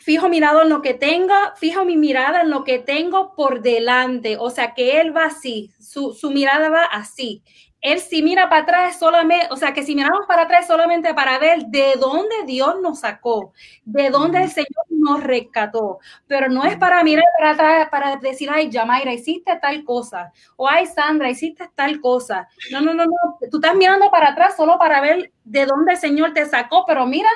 fijo 0.00 0.28
mirado 0.28 0.62
en 0.62 0.70
lo 0.70 0.82
que 0.82 0.94
tenga, 0.94 1.54
fijo 1.56 1.84
mi 1.84 1.96
mirada 1.96 2.40
en 2.40 2.50
lo 2.50 2.64
que 2.64 2.78
tengo 2.78 3.34
por 3.34 3.60
delante, 3.60 4.36
o 4.38 4.50
sea 4.50 4.74
que 4.74 5.00
él 5.00 5.14
va 5.16 5.26
así, 5.26 5.70
su, 5.78 6.14
su 6.14 6.30
mirada 6.30 6.70
va 6.70 6.84
así. 6.84 7.42
Él 7.82 7.98
si 7.98 8.22
mira 8.22 8.50
para 8.50 8.62
atrás 8.62 8.98
solamente, 8.98 9.46
o 9.50 9.56
sea, 9.56 9.72
que 9.72 9.82
si 9.82 9.94
miramos 9.94 10.26
para 10.26 10.42
atrás 10.42 10.66
solamente 10.66 11.14
para 11.14 11.38
ver 11.38 11.64
de 11.66 11.94
dónde 11.98 12.34
Dios 12.46 12.78
nos 12.82 13.00
sacó, 13.00 13.54
de 13.84 14.10
dónde 14.10 14.42
el 14.42 14.50
Señor 14.50 14.84
nos 14.90 15.22
rescató, 15.22 15.98
pero 16.26 16.50
no 16.50 16.64
es 16.64 16.76
para 16.76 17.02
mirar 17.02 17.24
para 17.38 17.50
atrás 17.52 17.88
para 17.90 18.16
decir, 18.16 18.50
ay, 18.52 18.68
Yamaira, 18.68 19.14
hiciste 19.14 19.58
tal 19.62 19.82
cosa, 19.84 20.30
o 20.56 20.68
ay, 20.68 20.84
Sandra, 20.84 21.30
hiciste 21.30 21.70
tal 21.74 22.02
cosa. 22.02 22.48
No, 22.70 22.82
no, 22.82 22.92
no, 22.92 23.06
no, 23.06 23.38
tú 23.50 23.56
estás 23.56 23.74
mirando 23.74 24.10
para 24.10 24.30
atrás 24.30 24.56
solo 24.56 24.78
para 24.78 25.00
ver 25.00 25.32
de 25.44 25.64
dónde 25.64 25.92
el 25.92 25.98
Señor 25.98 26.34
te 26.34 26.44
sacó, 26.44 26.84
pero 26.86 27.06
mira 27.06 27.30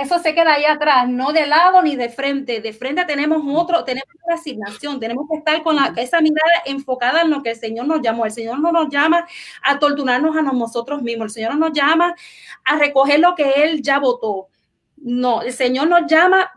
eso 0.00 0.18
se 0.18 0.34
queda 0.34 0.54
ahí 0.54 0.64
atrás, 0.64 1.08
no 1.08 1.32
de 1.32 1.46
lado 1.46 1.82
ni 1.82 1.96
de 1.96 2.08
frente. 2.08 2.60
De 2.60 2.72
frente 2.72 3.04
tenemos 3.04 3.42
otro, 3.46 3.84
tenemos 3.84 4.08
otra 4.22 4.34
asignación, 4.34 4.98
tenemos 4.98 5.26
que 5.30 5.38
estar 5.38 5.62
con 5.62 5.76
la, 5.76 5.92
esa 5.96 6.20
mirada 6.20 6.50
enfocada 6.64 7.22
en 7.22 7.30
lo 7.30 7.42
que 7.42 7.50
el 7.50 7.56
Señor 7.56 7.86
nos 7.86 8.00
llamó. 8.00 8.24
El 8.24 8.32
Señor 8.32 8.60
no 8.60 8.72
nos 8.72 8.88
llama 8.88 9.26
a 9.62 9.78
torturarnos 9.78 10.36
a 10.36 10.42
nosotros 10.42 11.02
mismos, 11.02 11.26
el 11.26 11.30
Señor 11.30 11.56
nos 11.56 11.72
llama 11.72 12.14
a 12.64 12.76
recoger 12.76 13.20
lo 13.20 13.34
que 13.34 13.50
Él 13.56 13.82
ya 13.82 13.98
votó. 13.98 14.48
No, 14.96 15.42
el 15.42 15.52
Señor 15.52 15.88
nos 15.88 16.10
llama 16.10 16.50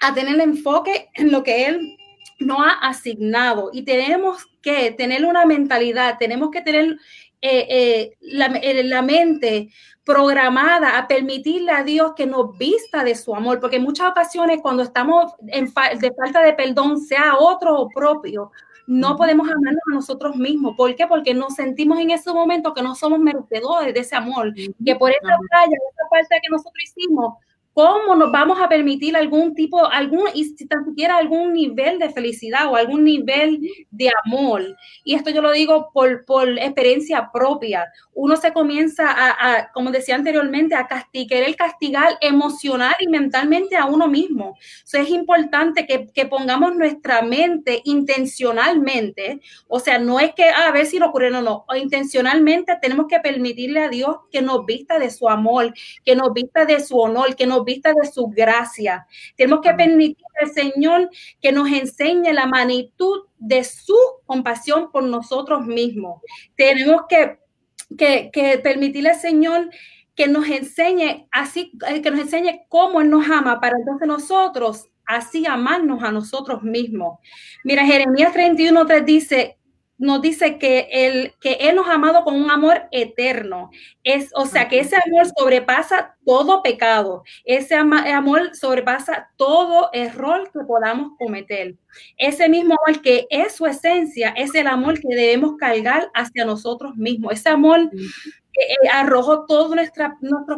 a 0.00 0.14
tener 0.14 0.40
enfoque 0.40 1.10
en 1.14 1.32
lo 1.32 1.42
que 1.42 1.66
Él 1.66 1.96
nos 2.38 2.58
ha 2.58 2.88
asignado 2.88 3.70
y 3.72 3.82
tenemos 3.82 4.46
que 4.62 4.92
tener 4.92 5.24
una 5.24 5.44
mentalidad, 5.44 6.16
tenemos 6.18 6.50
que 6.50 6.62
tener 6.62 6.98
eh, 7.42 7.66
eh, 7.70 8.16
la, 8.20 8.46
eh, 8.46 8.84
la, 8.84 9.02
mente 9.02 9.70
programada 10.10 10.98
a 10.98 11.06
permitirle 11.06 11.70
a 11.70 11.84
Dios 11.84 12.14
que 12.16 12.26
nos 12.26 12.58
vista 12.58 13.04
de 13.04 13.14
su 13.14 13.32
amor, 13.32 13.60
porque 13.60 13.76
en 13.76 13.84
muchas 13.84 14.10
ocasiones 14.10 14.58
cuando 14.60 14.82
estamos 14.82 15.32
en 15.46 15.66
de 15.66 16.12
falta 16.12 16.42
de 16.42 16.52
perdón, 16.52 16.98
sea 16.98 17.36
otro 17.38 17.78
o 17.78 17.88
propio, 17.88 18.50
no 18.88 19.16
podemos 19.16 19.48
amarnos 19.48 19.82
a 19.88 19.94
nosotros 19.94 20.34
mismos. 20.34 20.74
¿Por 20.76 20.96
qué? 20.96 21.06
Porque 21.06 21.32
nos 21.32 21.54
sentimos 21.54 22.00
en 22.00 22.10
ese 22.10 22.32
momento 22.32 22.74
que 22.74 22.82
no 22.82 22.96
somos 22.96 23.20
merecedores 23.20 23.94
de 23.94 24.00
ese 24.00 24.16
amor, 24.16 24.52
que 24.52 24.96
por 24.96 25.10
esa 25.10 25.38
falla, 25.48 25.76
esa 25.76 26.08
falta 26.10 26.40
que 26.42 26.50
nosotros 26.50 26.82
hicimos, 26.82 27.34
¿Cómo 27.72 28.16
nos 28.16 28.32
vamos 28.32 28.60
a 28.60 28.68
permitir 28.68 29.16
algún 29.16 29.54
tipo, 29.54 29.86
algún, 29.86 30.24
y 30.34 30.44
si 30.44 30.66
tan 30.66 30.84
siquiera 30.84 31.16
algún 31.16 31.52
nivel 31.52 32.00
de 32.00 32.10
felicidad 32.10 32.66
o 32.66 32.74
algún 32.74 33.04
nivel 33.04 33.60
de 33.90 34.10
amor? 34.24 34.76
Y 35.04 35.14
esto 35.14 35.30
yo 35.30 35.40
lo 35.40 35.52
digo 35.52 35.90
por, 35.94 36.24
por 36.24 36.48
experiencia 36.58 37.30
propia. 37.32 37.86
Uno 38.12 38.36
se 38.36 38.52
comienza 38.52 39.06
a, 39.08 39.70
como 39.72 39.92
decía 39.92 40.16
anteriormente, 40.16 40.74
a 40.74 40.88
castigar, 40.88 41.44
el 41.44 41.54
castigar 41.54 42.18
emocional 42.20 42.94
y 42.98 43.06
mentalmente 43.06 43.76
a 43.76 43.86
uno 43.86 44.08
mismo. 44.08 44.56
Eso 44.84 44.98
es 44.98 45.08
importante 45.08 45.86
que, 45.86 46.08
que, 46.12 46.26
pongamos 46.26 46.74
nuestra 46.74 47.22
mente 47.22 47.82
intencionalmente, 47.84 49.40
o 49.68 49.80
sea, 49.80 49.98
no 49.98 50.20
es 50.20 50.34
que 50.34 50.44
ah, 50.44 50.68
a 50.68 50.72
ver 50.72 50.86
si 50.86 50.98
lo 50.98 51.06
ocurre, 51.06 51.30
no, 51.30 51.42
no, 51.42 51.64
intencionalmente 51.76 52.76
tenemos 52.80 53.06
que 53.08 53.18
permitirle 53.20 53.80
a 53.80 53.88
Dios 53.88 54.16
que 54.30 54.42
nos 54.42 54.64
vista 54.64 54.98
de 54.98 55.10
su 55.10 55.28
amor, 55.28 55.72
que 56.04 56.14
nos 56.14 56.32
vista 56.32 56.64
de 56.64 56.80
su 56.80 56.98
honor, 56.98 57.34
que 57.34 57.46
nos 57.46 57.64
vista 57.74 57.92
de 57.92 58.10
su 58.10 58.26
gracia. 58.28 59.06
Tenemos 59.36 59.60
que 59.60 59.72
permitir 59.74 60.24
al 60.40 60.50
Señor 60.50 61.10
que 61.40 61.52
nos 61.52 61.68
enseñe 61.70 62.32
la 62.32 62.46
magnitud 62.46 63.26
de 63.38 63.64
su 63.64 63.96
compasión 64.26 64.90
por 64.90 65.02
nosotros 65.04 65.66
mismos. 65.66 66.20
Tenemos 66.56 67.02
que, 67.08 67.38
que, 67.96 68.30
que 68.32 68.58
permitirle 68.58 69.10
al 69.10 69.20
Señor 69.20 69.70
que 70.14 70.26
nos 70.26 70.48
enseñe 70.48 71.28
así, 71.30 71.72
eh, 71.88 72.02
que 72.02 72.10
nos 72.10 72.20
enseñe 72.20 72.66
cómo 72.68 73.00
Él 73.00 73.08
nos 73.08 73.28
ama 73.30 73.60
para 73.60 73.76
entonces 73.78 74.06
nosotros 74.06 74.90
así 75.06 75.46
amarnos 75.46 76.02
a 76.02 76.12
nosotros 76.12 76.62
mismos. 76.62 77.18
Mira, 77.64 77.84
Jeremías 77.84 78.32
31, 78.32 78.84
dice, 79.04 79.58
nos 80.00 80.22
dice 80.22 80.58
que 80.58 80.88
él, 80.90 81.34
que 81.42 81.58
él 81.60 81.76
nos 81.76 81.86
ha 81.86 81.94
amado 81.94 82.24
con 82.24 82.34
un 82.34 82.50
amor 82.50 82.84
eterno. 82.90 83.70
Es, 84.02 84.30
o 84.34 84.46
sea, 84.46 84.66
que 84.66 84.80
ese 84.80 84.96
amor 84.96 85.26
sobrepasa 85.36 86.16
todo 86.24 86.62
pecado. 86.62 87.22
Ese 87.44 87.74
amor 87.74 88.56
sobrepasa 88.56 89.28
todo 89.36 89.90
error 89.92 90.50
que 90.52 90.60
podamos 90.60 91.12
cometer. 91.18 91.76
Ese 92.16 92.48
mismo 92.48 92.76
amor 92.82 93.02
que 93.02 93.26
es 93.28 93.54
su 93.56 93.66
esencia, 93.66 94.30
es 94.30 94.54
el 94.54 94.68
amor 94.68 94.98
que 94.98 95.14
debemos 95.14 95.56
cargar 95.58 96.10
hacia 96.14 96.46
nosotros 96.46 96.96
mismos. 96.96 97.34
Ese 97.34 97.50
amor 97.50 97.90
que 97.90 98.62
eh, 98.62 98.88
arrojó 98.90 99.44
todos 99.44 99.74
nuestros 99.74 100.12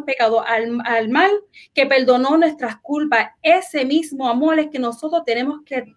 pecados 0.05 0.41
al, 0.47 0.77
al 0.85 1.09
mal, 1.09 1.31
que 1.73 1.85
perdonó 1.85 2.37
nuestras 2.37 2.77
culpas. 2.77 3.31
Ese 3.41 3.83
mismo 3.83 4.29
amor 4.29 4.57
es 4.59 4.69
que 4.69 4.79
nosotros 4.79 5.23
tenemos 5.25 5.59
que 5.65 5.93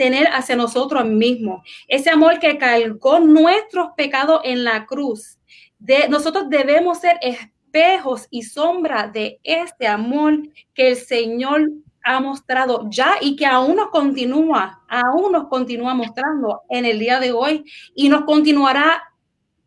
tener 0.00 0.28
hacia 0.28 0.56
nosotros 0.56 1.04
mismos. 1.04 1.60
Ese 1.86 2.08
amor 2.08 2.38
que 2.38 2.56
cargó 2.56 3.20
nuestros 3.20 3.88
pecados 3.98 4.40
en 4.44 4.64
la 4.64 4.86
cruz. 4.86 5.38
De, 5.78 6.08
nosotros 6.08 6.48
debemos 6.48 7.00
ser 7.00 7.18
espejos 7.20 8.26
y 8.30 8.44
sombra 8.44 9.08
de 9.08 9.38
este 9.42 9.86
amor 9.86 10.38
que 10.72 10.88
el 10.88 10.96
Señor 10.96 11.68
ha 12.02 12.18
mostrado 12.18 12.88
ya 12.88 13.16
y 13.20 13.36
que 13.36 13.44
aún 13.44 13.76
nos 13.76 13.90
continúa, 13.90 14.82
aún 14.88 15.32
nos 15.32 15.48
continúa 15.48 15.92
mostrando 15.92 16.62
en 16.70 16.86
el 16.86 16.98
día 16.98 17.20
de 17.20 17.32
hoy 17.32 17.62
y 17.94 18.08
nos 18.08 18.24
continuará 18.24 19.02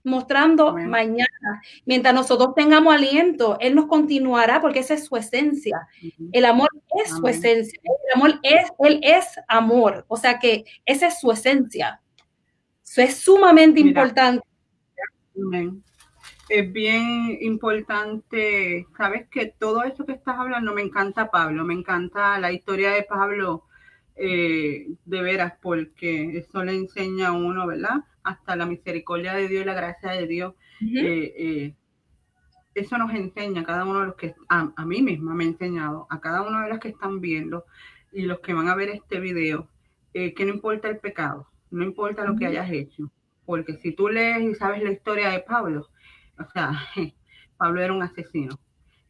mostrando 0.04 0.74
mañana. 0.74 1.62
Mientras 1.86 2.14
nosotros 2.14 2.54
tengamos 2.56 2.94
aliento, 2.94 3.58
Él 3.60 3.76
nos 3.76 3.88
continuará 3.88 4.62
porque 4.62 4.80
esa 4.80 4.94
es 4.94 5.06
su 5.06 5.16
esencia. 5.16 5.88
El 6.32 6.46
amor 6.46 6.70
es 7.04 7.12
su 7.12 7.26
esencia. 7.28 7.80
El 7.84 8.22
amor 8.22 8.40
es, 8.44 8.70
Él 8.80 9.00
es 9.04 9.40
amor. 9.48 10.06
O 10.08 10.18
sea 10.18 10.40
que 10.40 10.66
esa 10.86 11.08
es 11.08 11.20
su 11.20 11.32
esencia. 11.32 12.02
Eso 12.84 13.02
es 13.02 13.18
sumamente 13.18 13.80
importante. 13.80 14.46
Es 16.50 16.72
bien 16.72 17.38
importante, 17.42 18.86
sabes 18.96 19.28
que 19.30 19.48
todo 19.58 19.84
eso 19.84 20.06
que 20.06 20.12
estás 20.12 20.38
hablando 20.38 20.74
me 20.74 20.82
encanta 20.82 21.32
Pablo, 21.32 21.64
me 21.64 21.74
encanta 21.74 22.38
la 22.38 22.52
historia 22.52 22.92
de 22.92 23.04
Pablo 23.04 23.64
eh, 24.16 24.88
de 25.06 25.22
veras, 25.24 25.54
porque 25.62 26.38
eso 26.38 26.64
le 26.64 26.74
enseña 26.74 27.30
a 27.30 27.32
uno, 27.32 27.66
¿verdad? 27.66 28.04
Hasta 28.24 28.56
la 28.56 28.66
misericordia 28.66 29.34
de 29.34 29.48
Dios 29.48 29.64
y 29.64 29.66
la 29.66 29.74
gracia 29.74 30.12
de 30.12 30.28
Dios. 30.28 30.54
Eh, 30.82 31.34
eh, 31.38 31.76
eso 32.76 32.98
nos 32.98 33.14
enseña 33.14 33.62
a 33.62 33.66
cada 33.66 33.86
uno 33.86 34.00
de 34.00 34.06
los 34.08 34.16
que, 34.16 34.34
a, 34.50 34.86
mí 34.86 35.02
misma 35.02 35.34
me 35.34 35.44
ha 35.44 35.48
enseñado, 35.48 36.08
a 36.10 36.20
cada 36.20 36.42
uno 36.42 36.62
de 36.62 36.70
los 36.70 36.80
que 36.80 36.90
están 36.90 37.22
viendo 37.22 37.66
y 38.12 38.24
los 38.24 38.40
que 38.40 38.54
van 38.54 38.68
a 38.68 38.76
ver 38.76 38.90
este 38.90 39.20
video, 39.20 39.70
que 40.14 40.34
no 40.40 40.54
importa 40.54 40.90
el 40.90 40.98
pecado, 40.98 41.48
no 41.70 41.84
importa 41.84 42.26
lo 42.26 42.36
que 42.36 42.48
hayas 42.48 42.72
hecho, 42.72 43.12
porque 43.46 43.76
si 43.78 43.92
tú 43.92 44.10
lees 44.10 44.42
y 44.42 44.56
sabes 44.56 44.84
la 44.84 44.92
historia 44.92 45.30
de 45.30 45.40
Pablo, 45.40 45.90
o 46.40 46.52
sea, 46.52 46.72
Pablo 47.58 47.82
era 47.82 47.94
un 47.94 48.04
asesino, 48.04 48.60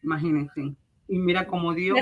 imagínense. 0.03 0.75
Y 1.07 1.19
mira 1.19 1.47
cómo 1.47 1.73
Dios... 1.73 1.99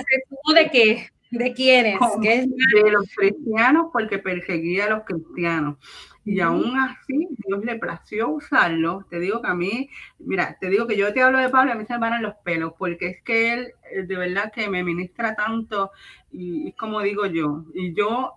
¿De 0.53 0.69
qué? 0.71 1.07
¿De 1.31 1.53
quiénes? 1.53 1.99
De 2.21 2.91
los 2.91 3.09
cristianos 3.15 3.87
porque 3.91 4.19
perseguía 4.19 4.85
a 4.85 4.89
los 4.89 5.03
cristianos. 5.03 5.77
Y 6.23 6.39
aún 6.39 6.77
así, 6.77 7.27
Dios 7.45 7.65
le 7.65 7.77
plació 7.77 8.29
usarlo. 8.29 9.05
Te 9.09 9.19
digo 9.19 9.41
que 9.41 9.47
a 9.47 9.55
mí, 9.55 9.89
mira, 10.19 10.57
te 10.59 10.69
digo 10.69 10.85
que 10.87 10.97
yo 10.97 11.13
te 11.13 11.21
hablo 11.21 11.39
de 11.39 11.49
Pablo, 11.49 11.71
a 11.71 11.75
mí 11.75 11.85
se 11.85 11.93
me 11.93 11.99
van 11.99 12.21
los 12.21 12.35
pelos, 12.43 12.73
porque 12.77 13.07
es 13.07 13.21
que 13.23 13.53
él 13.53 13.73
eh, 13.91 14.03
de 14.03 14.17
verdad 14.17 14.51
que 14.53 14.69
me 14.69 14.83
ministra 14.83 15.35
tanto 15.35 15.91
y, 16.31 16.69
es 16.69 16.75
como 16.75 17.01
digo 17.01 17.25
yo, 17.25 17.65
y 17.73 17.93
yo, 17.95 18.33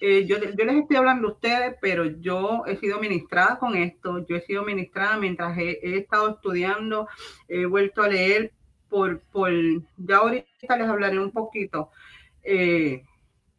eh, 0.00 0.26
yo, 0.26 0.38
yo, 0.38 0.64
les 0.64 0.76
estoy 0.76 0.96
hablando 0.96 1.28
a 1.28 1.32
ustedes, 1.32 1.76
pero 1.80 2.06
yo 2.06 2.64
he 2.66 2.76
sido 2.78 2.98
ministrada 2.98 3.58
con 3.58 3.76
esto, 3.76 4.26
yo 4.26 4.36
he 4.36 4.40
sido 4.42 4.64
ministrada 4.64 5.18
mientras 5.18 5.56
he, 5.58 5.78
he 5.82 5.98
estado 5.98 6.30
estudiando, 6.30 7.06
he 7.48 7.66
vuelto 7.66 8.02
a 8.02 8.08
leer 8.08 8.52
por, 8.88 9.20
por, 9.30 9.52
ya 9.98 10.16
ahorita 10.16 10.76
les 10.76 10.88
hablaré 10.88 11.18
un 11.18 11.30
poquito. 11.30 11.90
Eh, 12.42 13.04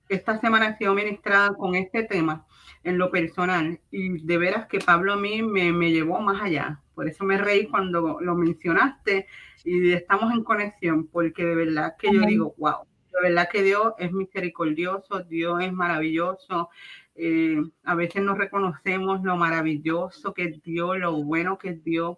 esta 0.09 0.39
semana 0.39 0.67
ha 0.67 0.77
sido 0.77 0.93
ministrada 0.95 1.53
con 1.55 1.75
este 1.75 2.03
tema 2.03 2.45
en 2.83 2.97
lo 2.97 3.11
personal 3.11 3.79
y 3.91 4.23
de 4.23 4.37
veras 4.37 4.67
que 4.67 4.79
Pablo 4.79 5.13
a 5.13 5.17
mí 5.17 5.41
me, 5.41 5.71
me 5.71 5.91
llevó 5.91 6.19
más 6.21 6.41
allá. 6.41 6.81
Por 6.95 7.07
eso 7.07 7.23
me 7.23 7.37
reí 7.37 7.67
cuando 7.67 8.19
lo 8.21 8.35
mencionaste 8.35 9.27
y 9.63 9.93
estamos 9.93 10.33
en 10.33 10.43
conexión, 10.43 11.07
porque 11.07 11.45
de 11.45 11.55
verdad 11.55 11.95
que 11.97 12.11
yo 12.13 12.21
digo, 12.21 12.55
wow, 12.57 12.85
de 13.11 13.29
verdad 13.29 13.49
que 13.51 13.63
Dios 13.63 13.93
es 13.97 14.11
misericordioso, 14.11 15.21
Dios 15.23 15.63
es 15.63 15.73
maravilloso. 15.73 16.69
Eh, 17.15 17.61
a 17.83 17.95
veces 17.95 18.23
no 18.23 18.35
reconocemos 18.35 19.21
lo 19.23 19.35
maravilloso 19.35 20.33
que 20.33 20.45
es 20.45 20.63
Dios, 20.63 20.97
lo 20.97 21.23
bueno 21.23 21.57
que 21.57 21.69
es 21.69 21.83
Dios. 21.83 22.17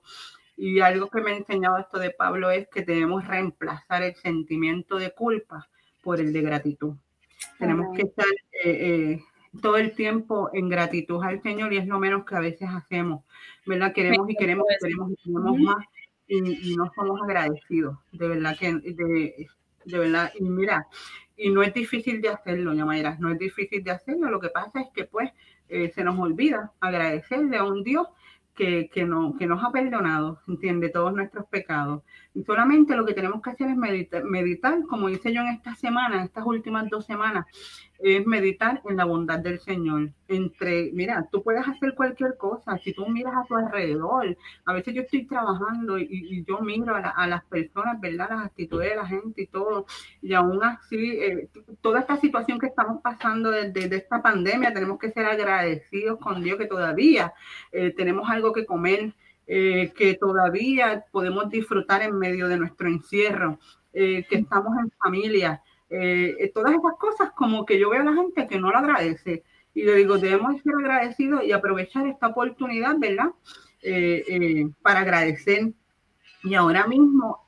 Y 0.56 0.80
algo 0.82 1.10
que 1.10 1.22
me 1.22 1.32
ha 1.32 1.38
enseñado 1.38 1.78
esto 1.78 1.98
de 1.98 2.12
Pablo 2.12 2.52
es 2.52 2.68
que 2.70 2.84
debemos 2.84 3.28
reemplazar 3.28 4.04
el 4.04 4.16
sentimiento 4.16 4.98
de 4.98 5.12
culpa 5.12 5.68
por 6.02 6.20
el 6.20 6.32
de 6.32 6.42
gratitud. 6.42 6.96
Tenemos 7.58 7.96
que 7.96 8.04
estar 8.04 8.26
eh, 8.64 8.70
eh, 8.70 9.24
todo 9.62 9.78
el 9.78 9.94
tiempo 9.94 10.50
en 10.54 10.70
gratitud 10.70 11.24
al 11.24 11.42
Señor 11.42 11.74
y 11.74 11.78
es 11.78 11.88
lo 11.88 12.00
menos 12.00 12.26
que 12.26 12.36
a 12.36 12.40
veces 12.40 12.70
hacemos, 12.72 13.24
¿verdad? 13.66 13.94
Queremos 13.94 14.30
y 14.30 14.36
queremos 14.36 14.66
y 14.70 14.84
queremos 14.84 15.12
y 15.12 15.16
queremos 15.24 15.60
más 15.60 15.86
y, 16.28 16.76
no 16.76 16.92
somos 16.96 17.22
agradecidos, 17.22 17.98
de 18.12 18.28
verdad 18.28 18.58
que, 18.58 18.74
de, 18.74 19.48
de 19.86 20.00
verdad, 20.00 20.32
y 20.40 20.44
mira, 20.44 20.88
y 21.36 21.50
no 21.50 21.62
es 21.64 21.74
difícil 21.74 22.22
de 22.22 22.30
hacerlo, 22.30 22.74
Yamaira, 22.74 23.18
no 23.20 23.32
es 23.32 23.40
difícil 23.40 23.84
de 23.84 23.92
hacerlo, 23.92 24.30
lo 24.30 24.40
que 24.40 24.50
pasa 24.50 24.82
es 24.82 24.88
que 24.94 25.06
pues 25.06 25.32
eh, 25.70 25.92
se 25.94 26.04
nos 26.04 26.18
olvida 26.20 26.72
agradecerle 26.80 27.58
a 27.58 27.64
un 27.64 27.84
Dios 27.84 28.08
que, 28.56 28.90
que, 28.90 29.04
no, 29.06 29.36
que 29.38 29.48
nos 29.48 29.64
ha 29.64 29.72
perdonado, 29.72 30.40
entiende, 30.48 30.90
todos 30.90 31.14
nuestros 31.14 31.46
pecados. 31.48 32.04
Y 32.36 32.44
solamente 32.44 32.96
lo 32.96 33.06
que 33.06 33.14
tenemos 33.14 33.42
que 33.42 33.52
hacer 33.52 33.70
es 33.70 33.78
meditar, 33.78 34.24
meditar, 34.24 34.82
como 34.88 35.10
hice 35.10 35.34
yo 35.34 35.42
en 35.42 35.50
esta 35.50 35.76
semana, 35.76 36.18
en 36.18 36.24
estas 36.24 36.46
últimas 36.46 36.90
dos 36.90 37.06
semanas, 37.06 37.46
es 38.00 38.26
meditar 38.26 38.82
en 38.90 38.98
la 38.98 39.06
bondad 39.06 39.40
del 39.40 39.60
Señor. 39.60 40.12
Entre, 40.28 40.92
mira, 40.94 41.28
tú 41.32 41.44
puedes 41.44 41.66
hacer 41.68 41.96
cualquier 41.96 42.36
cosa, 42.38 42.78
si 42.80 42.94
tú 42.94 43.08
miras 43.08 43.34
a 43.36 43.46
tu 43.46 43.56
alrededor, 43.56 44.36
a 44.66 44.74
veces 44.74 44.94
yo 44.94 45.04
estoy 45.04 45.26
trabajando 45.26 45.98
y, 45.98 46.44
yo 46.46 46.60
miro 46.60 46.96
a, 46.96 47.28
las 47.28 47.46
personas, 47.46 48.02
¿verdad? 48.02 48.30
Las 48.30 48.46
actitudes 48.48 48.90
de 48.90 48.96
la 48.96 49.06
gente 49.06 49.44
y 49.44 49.48
todo, 49.48 49.86
y 50.22 50.34
aún 50.34 50.62
así, 50.64 51.12
eh, 51.12 51.50
toda 51.82 52.00
esta 52.00 52.18
situación 52.18 52.60
que 52.60 52.68
estamos 52.68 53.02
pasando 53.02 53.52
desde 53.52 53.96
esta 53.96 54.22
pandemia, 54.22 54.74
tenemos 54.74 55.00
que 55.00 55.12
ser 55.12 55.26
agradecidos 55.26 56.20
con 56.20 56.42
Dios 56.42 56.58
que 56.58 56.66
todavía 56.66 57.34
eh, 57.72 57.94
tenemos 57.96 58.30
algo 58.30 58.52
que 58.54 58.66
comer. 58.66 59.14
Eh, 59.46 59.92
que 59.96 60.16
todavía 60.16 61.04
podemos 61.12 61.50
disfrutar 61.50 62.02
en 62.02 62.18
medio 62.18 62.48
de 62.48 62.58
nuestro 62.58 62.88
encierro, 62.88 63.60
que 63.92 64.26
estamos 64.32 64.76
en 64.80 64.90
familia, 64.92 65.62
eh, 65.96 66.52
todas 66.56 66.72
esas 66.72 66.98
cosas 66.98 67.32
como 67.34 67.68
que 67.68 67.78
yo 67.80 67.92
veo 67.92 68.02
a 68.02 68.06
la 68.06 68.14
gente 68.14 68.48
que 68.48 68.60
no 68.60 68.72
lo 68.72 68.80
agradece. 68.80 69.44
Y 69.76 69.84
le 69.84 69.96
digo, 69.96 70.18
debemos 70.18 70.60
ser 70.64 70.74
agradecidos 70.74 71.44
y 71.44 71.52
aprovechar 71.52 72.08
esta 72.08 72.28
oportunidad, 72.28 72.98
¿verdad? 72.98 73.28
Eh, 73.84 74.24
eh, 74.28 74.70
para 74.82 75.02
agradecer. 75.02 75.72
Y 76.44 76.56
ahora 76.56 76.88
mismo, 76.88 77.46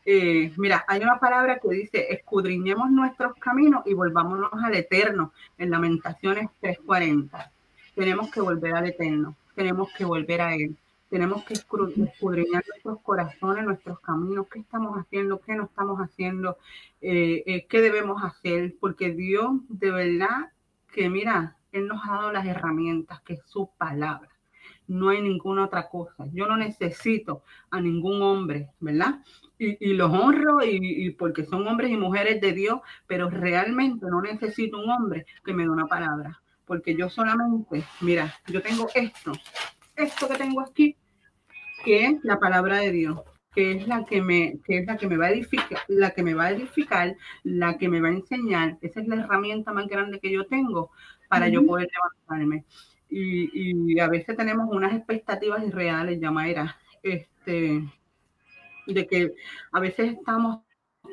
mira, 0.58 0.86
hay 0.88 1.02
una 1.02 1.20
palabra 1.20 1.60
que 1.60 1.70
dice, 1.70 2.14
escudriñemos 2.14 2.90
nuestros 2.92 3.34
caminos 3.40 3.82
y 3.86 3.94
volvámonos 3.94 4.52
al 4.64 4.76
eterno, 4.76 5.34
en 5.58 5.72
Lamentaciones 5.72 6.48
3.40. 6.62 7.52
Tenemos 7.96 8.32
que 8.32 8.42
volver 8.42 8.74
al 8.74 8.86
eterno, 8.86 9.36
tenemos 9.56 9.92
que 9.92 10.06
volver 10.06 10.42
a 10.42 10.56
Él. 10.56 10.78
Tenemos 11.16 11.46
que 11.46 11.54
escudriñar 11.54 12.66
nuestros 12.68 13.00
corazones, 13.02 13.64
nuestros 13.64 14.02
caminos, 14.02 14.48
qué 14.52 14.60
estamos 14.60 14.98
haciendo, 14.98 15.40
qué 15.40 15.56
no 15.56 15.64
estamos 15.64 15.98
haciendo, 16.02 16.58
eh, 17.00 17.42
eh, 17.46 17.66
qué 17.70 17.80
debemos 17.80 18.22
hacer, 18.22 18.76
porque 18.82 19.14
Dios 19.14 19.54
de 19.70 19.92
verdad 19.92 20.52
que 20.92 21.10
mira, 21.10 21.56
Él 21.72 21.88
nos 21.88 22.06
ha 22.06 22.16
dado 22.16 22.34
las 22.34 22.46
herramientas, 22.46 23.22
que 23.22 23.36
es 23.36 23.44
su 23.46 23.70
palabra. 23.78 24.28
No 24.90 25.08
hay 25.08 25.22
ninguna 25.22 25.64
otra 25.64 25.88
cosa. 25.88 26.26
Yo 26.34 26.48
no 26.48 26.58
necesito 26.58 27.44
a 27.72 27.80
ningún 27.80 28.22
hombre, 28.22 28.72
¿verdad? 28.82 29.24
Y, 29.58 29.94
los 29.94 30.12
honro 30.12 30.66
y, 30.66 31.12
porque 31.12 31.46
son 31.46 31.66
hombres 31.66 31.92
y 31.92 31.96
mujeres 31.96 32.42
de 32.42 32.52
Dios, 32.52 32.82
pero 33.08 33.30
realmente 33.30 34.06
no 34.08 34.22
necesito 34.22 34.80
un 34.80 34.90
hombre 34.90 35.26
que 35.46 35.54
me 35.54 35.64
dé 35.64 35.70
una 35.70 35.88
palabra, 35.88 36.42
porque 36.66 36.94
yo 36.94 37.10
solamente, 37.10 37.86
mira, 38.02 38.36
yo 38.48 38.62
tengo 38.62 38.90
esto 38.94 39.32
esto 39.96 40.28
que 40.28 40.36
tengo 40.36 40.62
aquí, 40.62 40.96
que 41.86 42.06
es 42.08 42.24
la 42.24 42.40
palabra 42.40 42.80
de 42.80 42.92
Dios, 42.92 43.22
que 43.54 43.74
es 43.74 43.88
la 43.88 44.06
que 44.06 44.22
me, 44.22 44.60
que 44.66 44.80
es 44.80 44.88
la 44.88 44.98
que 44.98 45.08
me 45.08 45.18
va 45.18 45.28
a 45.28 45.32
edificar, 45.32 45.80
la 45.88 46.12
que 46.12 46.24
me 46.24 46.34
va 46.34 46.46
a 46.46 46.52
edificar, 46.52 47.16
la 47.44 47.78
que 47.78 47.88
me 47.88 48.02
va 48.02 48.10
a 48.10 48.14
enseñar. 48.14 48.78
Esa 48.82 49.00
es 49.00 49.08
la 49.08 49.18
herramienta 49.18 49.72
más 49.72 49.88
grande 49.88 50.20
que 50.20 50.32
yo 50.32 50.46
tengo 50.48 50.92
para 51.30 51.48
yo 51.48 51.66
poder 51.66 51.88
levantarme. 51.94 52.66
Y, 53.10 53.94
y, 53.94 54.00
a 54.00 54.10
veces 54.10 54.36
tenemos 54.36 54.68
unas 54.70 54.94
expectativas 54.94 55.64
irreales, 55.64 56.20
Yamaira, 56.20 56.76
este, 57.04 57.84
de 58.88 59.08
que 59.08 59.34
a 59.72 59.80
veces 59.80 60.14
estamos 60.18 60.62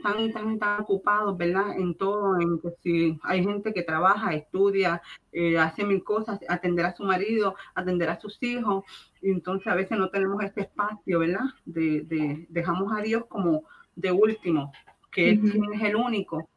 tan, 0.03 0.33
tan, 0.33 0.59
tan 0.59 0.81
ocupados, 0.81 1.37
¿verdad? 1.37 1.79
En 1.79 1.95
todo, 1.95 2.41
en 2.41 2.59
que 2.61 2.71
si 2.83 3.19
hay 3.23 3.43
gente 3.45 3.73
que 3.73 3.83
trabaja, 3.83 4.35
estudia, 4.35 5.01
eh, 5.33 5.59
hace 5.59 5.85
mil 5.85 6.03
cosas, 6.05 6.41
atender 6.49 6.85
a 6.85 6.95
su 6.95 7.05
marido, 7.05 7.55
atender 7.75 8.11
a 8.11 8.21
sus 8.21 8.43
hijos, 8.43 8.85
y 9.21 9.31
entonces 9.31 9.67
a 9.69 9.75
veces 9.75 9.99
no 9.99 10.11
tenemos 10.11 10.43
este 10.43 10.63
espacio, 10.63 11.21
¿verdad? 11.21 11.47
De, 11.65 12.47
dejamos 12.49 12.93
a 12.93 13.03
Dios 13.03 13.25
como 13.27 13.65
de 13.97 14.13
último, 14.13 14.73
que 15.11 15.31
es 15.31 15.41
el 15.83 15.97
único 15.97 16.49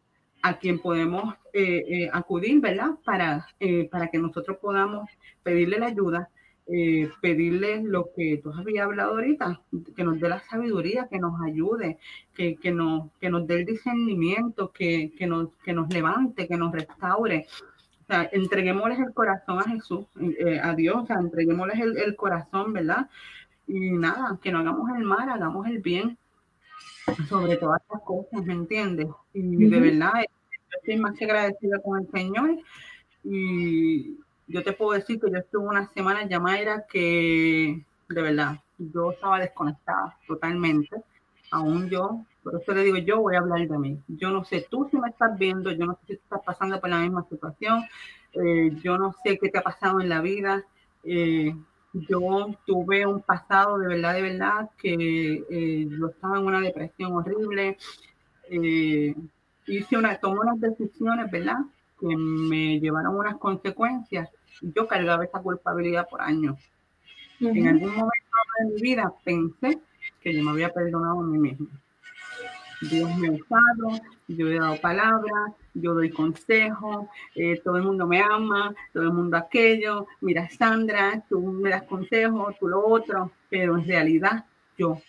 a 0.42 0.58
quien 0.60 0.80
podemos 0.80 1.34
eh, 1.54 1.84
eh, 1.88 2.10
acudir, 2.12 2.60
¿verdad? 2.62 2.92
Para, 3.04 3.48
para 3.92 4.08
que 4.10 4.18
nosotros 4.18 4.58
podamos 4.62 5.10
pedirle 5.44 5.80
la 5.80 5.88
ayuda 5.88 6.30
eh, 6.68 7.12
pedirle 7.22 7.84
lo 7.84 8.10
que 8.16 8.40
tú 8.44 8.52
habías 8.52 8.86
hablado 8.86 9.12
ahorita, 9.12 9.62
que 9.96 10.04
nos 10.04 10.20
dé 10.20 10.30
la 10.30 10.40
sabiduría, 10.40 11.08
que 11.08 11.20
nos 11.20 11.40
ayude, 11.42 12.00
que, 12.34 12.56
que, 12.56 12.72
nos, 12.72 13.12
que 13.20 13.30
nos 13.30 13.46
dé 13.46 13.58
el 13.58 13.66
discernimiento, 13.66 14.72
que, 14.72 15.14
que, 15.16 15.28
nos, 15.28 15.50
que 15.64 15.74
nos 15.74 15.94
levante, 15.94 16.48
que 16.48 16.58
nos 16.58 16.72
restaure. 16.72 17.46
O 18.02 18.06
sea, 18.08 18.30
entreguémosles 18.32 19.00
el 19.00 19.14
corazón 19.14 19.60
a 19.60 19.64
Jesús, 19.64 20.08
eh, 20.20 20.60
a 20.60 20.74
Dios, 20.74 21.04
o 21.04 21.06
sea, 21.06 21.18
entreguémosles 21.18 21.80
el, 21.80 21.98
el, 21.98 22.16
corazón, 22.16 22.74
¿verdad? 22.74 23.10
Y 23.68 23.92
nada, 23.92 24.40
que 24.42 24.52
no 24.52 24.60
hagamos 24.60 24.90
el 24.98 25.04
mal, 25.04 25.30
hagamos 25.30 25.68
el 25.68 25.80
bien. 25.80 26.18
sobre 27.30 27.58
todas 27.58 27.82
las 27.92 28.02
cosas, 28.02 28.44
¿me 28.44 28.54
entiendes? 28.54 29.08
Y 29.34 29.68
de 29.68 29.80
verdad, 29.80 30.14
yo 30.16 30.78
estoy 30.80 30.98
más 30.98 31.16
que 31.16 31.26
agradecida 31.26 31.80
con 31.84 32.00
el 32.00 32.10
Señor 32.10 32.58
y 33.24 34.18
yo 34.48 34.64
te 34.64 34.74
puedo 34.74 34.92
decir 34.92 35.20
que 35.20 35.32
yo 35.32 35.38
estuve 35.38 35.68
una 35.68 35.88
semana 35.94 36.22
en 36.22 36.30
Yamaira 36.30 36.86
que, 36.90 37.84
de 38.10 38.22
verdad, 38.22 38.60
yo 38.78 39.12
estaba 39.12 39.40
desconectada 39.40 40.18
totalmente, 40.28 41.02
aún 41.52 41.90
yo, 41.90 42.26
por 42.44 42.62
eso 42.62 42.74
le 42.74 42.84
digo, 42.84 42.98
yo 42.98 43.22
voy 43.22 43.36
a 43.36 43.40
hablar 43.40 43.68
de 43.68 43.78
mí. 43.78 44.00
Yo 44.08 44.30
no 44.30 44.44
sé 44.44 44.66
tú 44.70 44.88
si 44.92 44.98
me 44.98 45.10
estás 45.10 45.38
viendo, 45.38 45.72
yo 45.72 45.86
no 45.86 45.94
sé 45.94 46.00
si 46.08 46.14
estás 46.14 46.42
pasando 46.46 46.80
por 46.80 46.90
la 46.90 47.00
misma 47.00 47.26
situación, 47.30 47.84
eh, 48.34 48.72
yo 48.84 48.98
no 48.98 49.16
sé 49.24 49.38
qué 49.40 49.50
te 49.50 49.58
ha 49.58 49.64
pasado 49.64 50.00
en 50.02 50.10
la 50.10 50.22
vida. 50.22 50.64
Eh, 51.04 51.56
yo 51.94 52.48
tuve 52.66 53.06
un 53.06 53.22
pasado 53.22 53.78
de 53.78 53.88
verdad, 53.88 54.14
de 54.14 54.22
verdad, 54.22 54.70
que 54.78 55.46
eh, 55.50 55.88
yo 55.90 56.08
estaba 56.08 56.38
en 56.38 56.46
una 56.46 56.60
depresión 56.60 57.14
horrible. 57.14 57.78
hice 59.68 59.98
una, 59.98 60.18
tomé 60.20 60.40
unas 60.42 60.60
decisiones, 60.60 61.32
¿verdad? 61.32 61.58
Que 62.00 62.16
me 62.16 62.80
llevaron 62.80 63.18
unas 63.18 63.38
consecuencias. 63.38 64.30
Y 64.62 64.72
yo 64.74 64.88
cargaba 64.88 65.26
esa 65.26 65.40
culpabilidad 65.42 66.08
por 66.10 66.22
años. 66.22 66.58
En 67.40 67.68
algún 67.68 67.90
momento 67.90 68.36
de 68.60 68.66
mi 68.66 68.82
vida 68.82 69.14
pensé 69.24 69.80
que 70.22 70.34
yo 70.34 70.44
me 70.44 70.52
había 70.52 70.74
perdonado 70.74 71.20
a 71.20 71.24
mí 71.24 71.38
mismo. 71.38 71.68
Dios 72.82 73.18
me 73.18 73.28
ha 73.28 73.32
usado, 73.32 74.02
yo 74.28 74.48
he 74.48 74.60
dado 74.60 74.80
palabras, 74.80 75.54
yo 75.74 75.94
doy 75.94 76.10
consejos, 76.10 77.08
eh, 77.36 77.60
todo 77.64 77.78
el 77.78 77.84
mundo 77.84 78.06
me 78.06 78.22
ama, 78.22 78.74
todo 78.94 79.04
el 79.04 79.14
mundo 79.14 79.38
aquello, 79.38 80.08
mira 80.22 80.50
Sandra, 80.50 81.24
tú 81.30 81.42
me 81.42 81.70
das 81.70 81.84
consejos, 81.84 82.56
tú 82.60 82.68
lo 82.68 82.86
otro, 82.86 83.32
pero 83.50 83.78
en 83.78 83.88
realidad 83.88 84.46
yo 84.78 85.02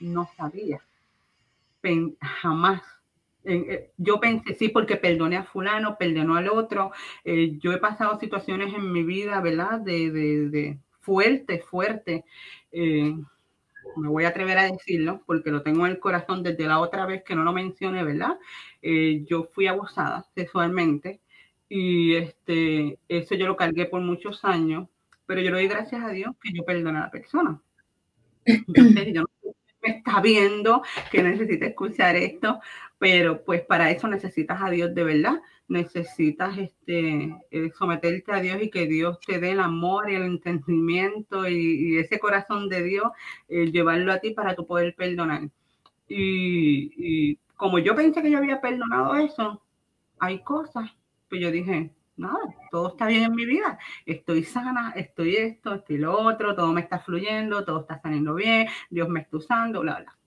no 0.00 0.28
sabía, 0.36 0.80
jamás. 2.20 2.82
Eh, 3.44 3.90
yo 3.96 4.20
pensé, 4.20 4.54
sí, 4.54 4.68
porque 4.68 4.96
perdoné 4.96 5.36
a 5.36 5.44
fulano, 5.44 5.96
perdonó 5.98 6.36
al 6.36 6.48
otro. 6.48 6.92
Eh, 7.24 7.58
yo 7.58 7.72
he 7.72 7.78
pasado 7.78 8.18
situaciones 8.18 8.74
en 8.74 8.92
mi 8.92 9.02
vida, 9.02 9.40
¿verdad? 9.40 9.80
De, 9.80 10.10
de, 10.10 10.48
de 10.50 10.78
fuerte, 11.00 11.60
fuerte 11.60 12.24
me 13.96 14.08
voy 14.08 14.24
a 14.24 14.28
atrever 14.28 14.58
a 14.58 14.70
decirlo 14.70 15.22
porque 15.26 15.50
lo 15.50 15.62
tengo 15.62 15.86
en 15.86 15.92
el 15.92 15.98
corazón 16.00 16.42
desde 16.42 16.66
la 16.66 16.80
otra 16.80 17.06
vez 17.06 17.22
que 17.24 17.34
no 17.34 17.44
lo 17.44 17.52
mencioné, 17.52 18.04
¿verdad? 18.04 18.38
Eh, 18.82 19.24
yo 19.28 19.44
fui 19.52 19.66
abusada 19.66 20.24
sexualmente 20.34 21.20
y 21.68 22.14
este, 22.16 22.98
eso 23.08 23.34
yo 23.34 23.46
lo 23.46 23.56
cargué 23.56 23.86
por 23.86 24.00
muchos 24.00 24.44
años, 24.44 24.88
pero 25.26 25.40
yo 25.40 25.50
le 25.50 25.58
doy 25.58 25.68
gracias 25.68 26.02
a 26.02 26.10
Dios 26.10 26.34
que 26.42 26.52
yo 26.52 26.64
perdoné 26.64 26.98
a 26.98 27.02
la 27.02 27.10
persona. 27.10 27.60
Entonces, 28.44 29.08
yo 29.14 29.22
no 29.22 29.28
me 29.82 29.90
está 29.98 30.20
viendo 30.20 30.82
que 31.10 31.22
necesita 31.22 31.66
escuchar 31.66 32.16
esto, 32.16 32.60
pero 33.00 33.42
pues 33.44 33.62
para 33.62 33.90
eso 33.90 34.08
necesitas 34.08 34.60
a 34.60 34.68
Dios 34.68 34.94
de 34.94 35.04
verdad, 35.04 35.40
necesitas 35.68 36.58
este, 36.58 37.34
eh, 37.50 37.70
someterte 37.74 38.30
a 38.30 38.42
Dios 38.42 38.62
y 38.62 38.68
que 38.68 38.86
Dios 38.86 39.18
te 39.20 39.40
dé 39.40 39.52
el 39.52 39.60
amor 39.60 40.10
y 40.10 40.16
el 40.16 40.24
entendimiento 40.24 41.48
y, 41.48 41.96
ese 41.96 42.18
corazón 42.20 42.68
de 42.68 42.82
Dios, 42.82 43.06
eh, 43.48 43.70
llevarlo 43.72 44.12
a 44.12 44.18
ti 44.18 44.32
para 44.32 44.54
tu 44.54 44.66
poder 44.66 44.94
perdonar. 44.94 45.48
Y, 46.08 46.92
y 46.98 47.38
como 47.56 47.78
yo 47.78 47.96
pensé 47.96 48.20
que 48.20 48.30
yo 48.30 48.36
había 48.36 48.60
perdonado 48.60 49.16
eso, 49.16 49.62
hay 50.18 50.42
cosas, 50.42 50.90
pues 51.30 51.40
yo 51.40 51.50
dije, 51.50 51.94
nada, 52.18 52.38
todo 52.70 52.88
está 52.88 53.06
bien 53.06 53.22
en 53.24 53.34
mi 53.34 53.46
vida, 53.46 53.78
estoy 54.04 54.44
sana, 54.44 54.92
estoy 54.94 55.36
esto, 55.36 55.72
estoy 55.72 55.96
lo 55.96 56.20
otro, 56.20 56.54
todo 56.54 56.70
me 56.74 56.82
está 56.82 56.98
fluyendo, 56.98 57.64
todo 57.64 57.80
está 57.80 57.98
saliendo 57.98 58.34
bien, 58.34 58.68
Dios 58.90 59.08
me 59.08 59.20
está 59.20 59.38
usando, 59.38 59.80
bla, 59.80 60.00
bla. 60.00 60.18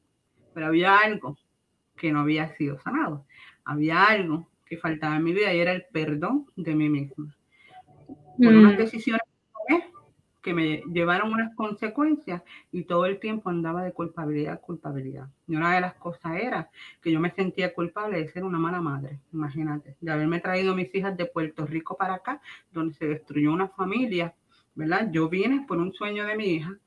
Pero 0.56 0.68
había 0.68 0.98
algo 0.98 1.38
que 1.96 2.12
no 2.12 2.22
había 2.22 2.56
sido 2.56 2.80
sanado, 2.80 3.26
había 3.66 4.06
algo 4.06 4.48
que 4.66 4.78
faltaba 4.78 5.16
en 5.16 5.24
mi 5.24 5.34
vida 5.34 5.54
y 5.54 5.60
era 5.60 5.72
el 5.72 5.86
perdón 5.92 6.48
de 6.56 6.76
mí 6.76 6.90
misma. 6.90 7.36
Por 8.38 8.54
unas 8.54 8.74
mm. 8.74 8.78
decisiones 8.78 9.22
que 10.44 10.54
me 10.54 10.84
llevaron 10.92 11.32
unas 11.32 11.56
consecuencias 11.56 12.44
y 12.72 12.84
todo 12.84 13.06
el 13.06 13.20
tiempo 13.20 13.50
andaba 13.50 13.82
de 13.82 13.94
culpabilidad 13.94 14.56
a 14.56 14.58
culpabilidad. 14.58 15.30
Y 15.48 15.56
una 15.56 15.74
de 15.74 15.82
las 15.82 15.96
cosas 15.96 16.36
era 16.36 16.70
que 17.02 17.12
yo 17.12 17.20
me 17.22 17.32
sentía 17.32 17.74
culpable 17.74 18.20
de 18.20 18.28
ser 18.28 18.44
una 18.44 18.60
mala 18.60 18.82
madre, 18.82 19.20
imagínate, 19.32 19.96
de 20.02 20.12
haberme 20.12 20.42
traído 20.42 20.76
mis 20.76 20.94
hijas 20.94 21.16
de 21.16 21.26
Puerto 21.26 21.66
Rico 21.66 21.96
para 21.96 22.16
acá, 22.16 22.42
donde 22.74 22.94
se 22.94 23.08
destruyó 23.08 23.54
una 23.54 23.70
familia, 23.70 24.36
¿verdad? 24.76 25.10
Yo 25.12 25.30
vine 25.30 25.66
por 25.66 25.78
un 25.78 25.94
sueño 25.94 26.26
de 26.26 26.36
mi 26.36 26.56
hija. 26.56 26.78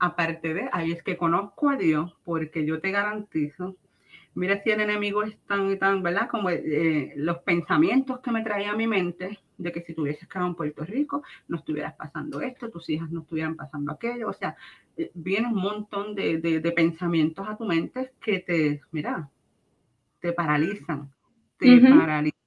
Aparte 0.00 0.52
de, 0.52 0.68
ahí 0.72 0.90
es 0.90 1.02
que 1.02 1.16
conozco 1.16 1.70
a 1.70 1.76
Dios, 1.76 2.16
porque 2.24 2.66
yo 2.66 2.80
te 2.80 2.90
garantizo 2.90 3.76
mira 4.38 4.62
si 4.62 4.70
el 4.70 4.80
enemigo 4.80 5.24
es 5.24 5.36
tan 5.46 5.70
y 5.72 5.76
tan, 5.76 6.02
¿verdad? 6.02 6.28
Como 6.30 6.48
eh, 6.48 7.12
los 7.16 7.38
pensamientos 7.38 8.20
que 8.20 8.30
me 8.30 8.42
traía 8.42 8.70
a 8.70 8.76
mi 8.76 8.86
mente 8.86 9.40
de 9.56 9.72
que 9.72 9.82
si 9.82 9.94
tuvieses 9.94 10.28
quedado 10.28 10.46
en 10.46 10.54
Puerto 10.54 10.84
Rico, 10.84 11.24
no 11.48 11.56
estuvieras 11.56 11.94
pasando 11.94 12.40
esto, 12.40 12.70
tus 12.70 12.88
hijas 12.88 13.10
no 13.10 13.22
estuvieran 13.22 13.56
pasando 13.56 13.92
aquello. 13.92 14.28
O 14.28 14.32
sea, 14.32 14.56
eh, 14.96 15.10
viene 15.14 15.48
un 15.48 15.56
montón 15.56 16.14
de, 16.14 16.38
de, 16.38 16.72
pensamientos 16.72 17.48
a 17.48 17.56
tu 17.56 17.64
mente 17.64 18.12
que 18.20 18.38
te, 18.38 18.80
mira, 18.92 19.28
te 20.20 20.32
paralizan, 20.32 21.12
te 21.58 21.80
paralizan. 21.80 22.38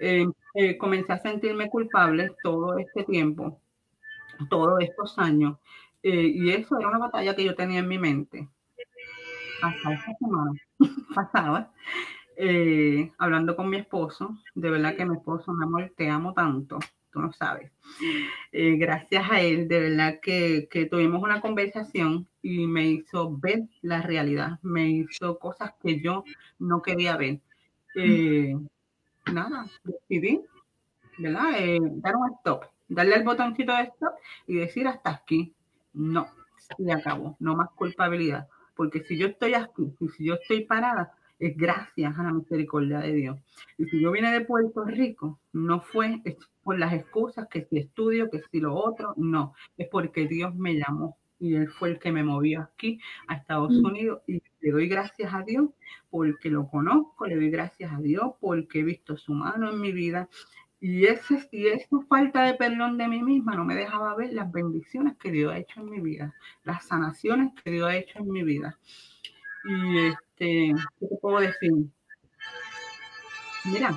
Eh, 0.00 0.78
comencé 0.78 1.12
a 1.12 1.18
sentirme 1.18 1.68
culpable 1.68 2.30
todo 2.44 2.78
este 2.78 3.02
tiempo, 3.04 3.60
todos 4.48 4.80
estos 4.82 5.18
años, 5.18 5.58
y 6.02 6.50
eso 6.50 6.78
era 6.78 6.88
una 6.88 6.98
batalla 6.98 7.34
que 7.34 7.44
yo 7.44 7.54
tenía 7.54 7.78
en 7.78 7.88
mi 7.88 7.98
mente 7.98 8.48
hasta 9.62 9.92
esta 9.92 10.14
semana 10.18 10.52
pasada, 11.14 11.72
eh, 12.36 13.12
hablando 13.18 13.56
con 13.56 13.68
mi 13.68 13.78
esposo, 13.78 14.36
de 14.54 14.70
verdad 14.70 14.96
que 14.96 15.04
mi 15.04 15.16
esposo, 15.16 15.52
mi 15.52 15.64
amor, 15.64 15.92
te 15.96 16.08
amo 16.08 16.32
tanto, 16.32 16.78
tú 17.12 17.20
no 17.20 17.32
sabes. 17.32 17.70
Eh, 18.52 18.76
gracias 18.76 19.30
a 19.30 19.40
él, 19.40 19.68
de 19.68 19.80
verdad 19.80 20.20
que, 20.20 20.68
que, 20.70 20.86
tuvimos 20.86 21.22
una 21.22 21.40
conversación 21.40 22.26
y 22.42 22.66
me 22.66 22.86
hizo 22.86 23.36
ver 23.36 23.62
la 23.82 24.02
realidad, 24.02 24.58
me 24.62 24.90
hizo 24.90 25.38
cosas 25.38 25.74
que 25.82 26.00
yo 26.00 26.24
no 26.58 26.82
quería 26.82 27.16
ver. 27.16 27.40
Eh, 27.94 28.56
nada, 29.32 29.66
decidí, 29.84 30.40
¿verdad? 31.18 31.52
dar 31.96 32.16
un 32.16 32.32
stop, 32.38 32.64
darle 32.88 33.16
el 33.16 33.24
botoncito 33.24 33.74
de 33.76 33.82
stop 33.82 34.14
y 34.46 34.56
decir 34.56 34.88
hasta 34.88 35.10
aquí. 35.10 35.54
No, 35.94 36.26
y 36.78 36.90
acabó, 36.90 37.36
no 37.38 37.54
más 37.54 37.68
culpabilidad 37.70 38.48
porque 38.74 39.02
si 39.04 39.16
yo 39.16 39.26
estoy 39.26 39.54
aquí 39.54 39.94
y 40.00 40.08
si 40.08 40.24
yo 40.26 40.34
estoy 40.34 40.64
parada, 40.64 41.12
es 41.38 41.56
gracias 41.56 42.16
a 42.18 42.22
la 42.22 42.32
misericordia 42.32 43.00
de 43.00 43.12
Dios. 43.12 43.38
Y 43.76 43.86
si 43.86 44.00
yo 44.00 44.12
vine 44.12 44.30
de 44.30 44.42
Puerto 44.42 44.84
Rico, 44.84 45.40
no 45.52 45.80
fue 45.80 46.22
por 46.62 46.78
las 46.78 46.92
excusas 46.92 47.48
que 47.48 47.64
si 47.64 47.78
estudio, 47.78 48.30
que 48.30 48.40
si 48.50 48.60
lo 48.60 48.74
otro, 48.74 49.14
no, 49.16 49.54
es 49.76 49.88
porque 49.88 50.28
Dios 50.28 50.54
me 50.54 50.74
llamó 50.74 51.16
y 51.42 51.56
Él 51.56 51.68
fue 51.68 51.90
el 51.90 51.98
que 51.98 52.12
me 52.12 52.22
movió 52.22 52.62
aquí 52.62 53.00
a 53.26 53.34
Estados 53.34 53.72
mm. 53.72 53.84
Unidos 53.84 54.22
y 54.28 54.40
le 54.60 54.70
doy 54.70 54.86
gracias 54.86 55.34
a 55.34 55.42
Dios 55.42 55.70
porque 56.08 56.50
lo 56.50 56.68
conozco, 56.68 57.26
le 57.26 57.34
doy 57.34 57.50
gracias 57.50 57.92
a 57.92 57.98
Dios 57.98 58.34
porque 58.40 58.80
he 58.80 58.84
visto 58.84 59.16
su 59.16 59.32
mano 59.34 59.70
en 59.70 59.80
mi 59.80 59.90
vida 59.90 60.28
y, 60.82 61.06
ese, 61.06 61.48
y 61.52 61.68
esa 61.68 61.96
falta 62.08 62.42
de 62.42 62.54
perdón 62.54 62.98
de 62.98 63.06
mí 63.06 63.22
misma 63.22 63.54
no 63.54 63.64
me 63.64 63.76
dejaba 63.76 64.16
ver 64.16 64.32
las 64.32 64.50
bendiciones 64.50 65.16
que 65.16 65.30
Dios 65.30 65.52
ha 65.52 65.58
hecho 65.58 65.78
en 65.80 65.88
mi 65.88 66.00
vida, 66.00 66.34
las 66.64 66.84
sanaciones 66.88 67.52
que 67.62 67.70
Dios 67.70 67.88
ha 67.88 67.94
hecho 67.94 68.18
en 68.18 68.28
mi 68.28 68.42
vida. 68.42 68.76
Y 69.64 70.08
este, 70.08 70.74
¿qué 70.98 71.06
te 71.06 71.16
puedo 71.20 71.38
decir? 71.38 71.70
Mira, 73.64 73.96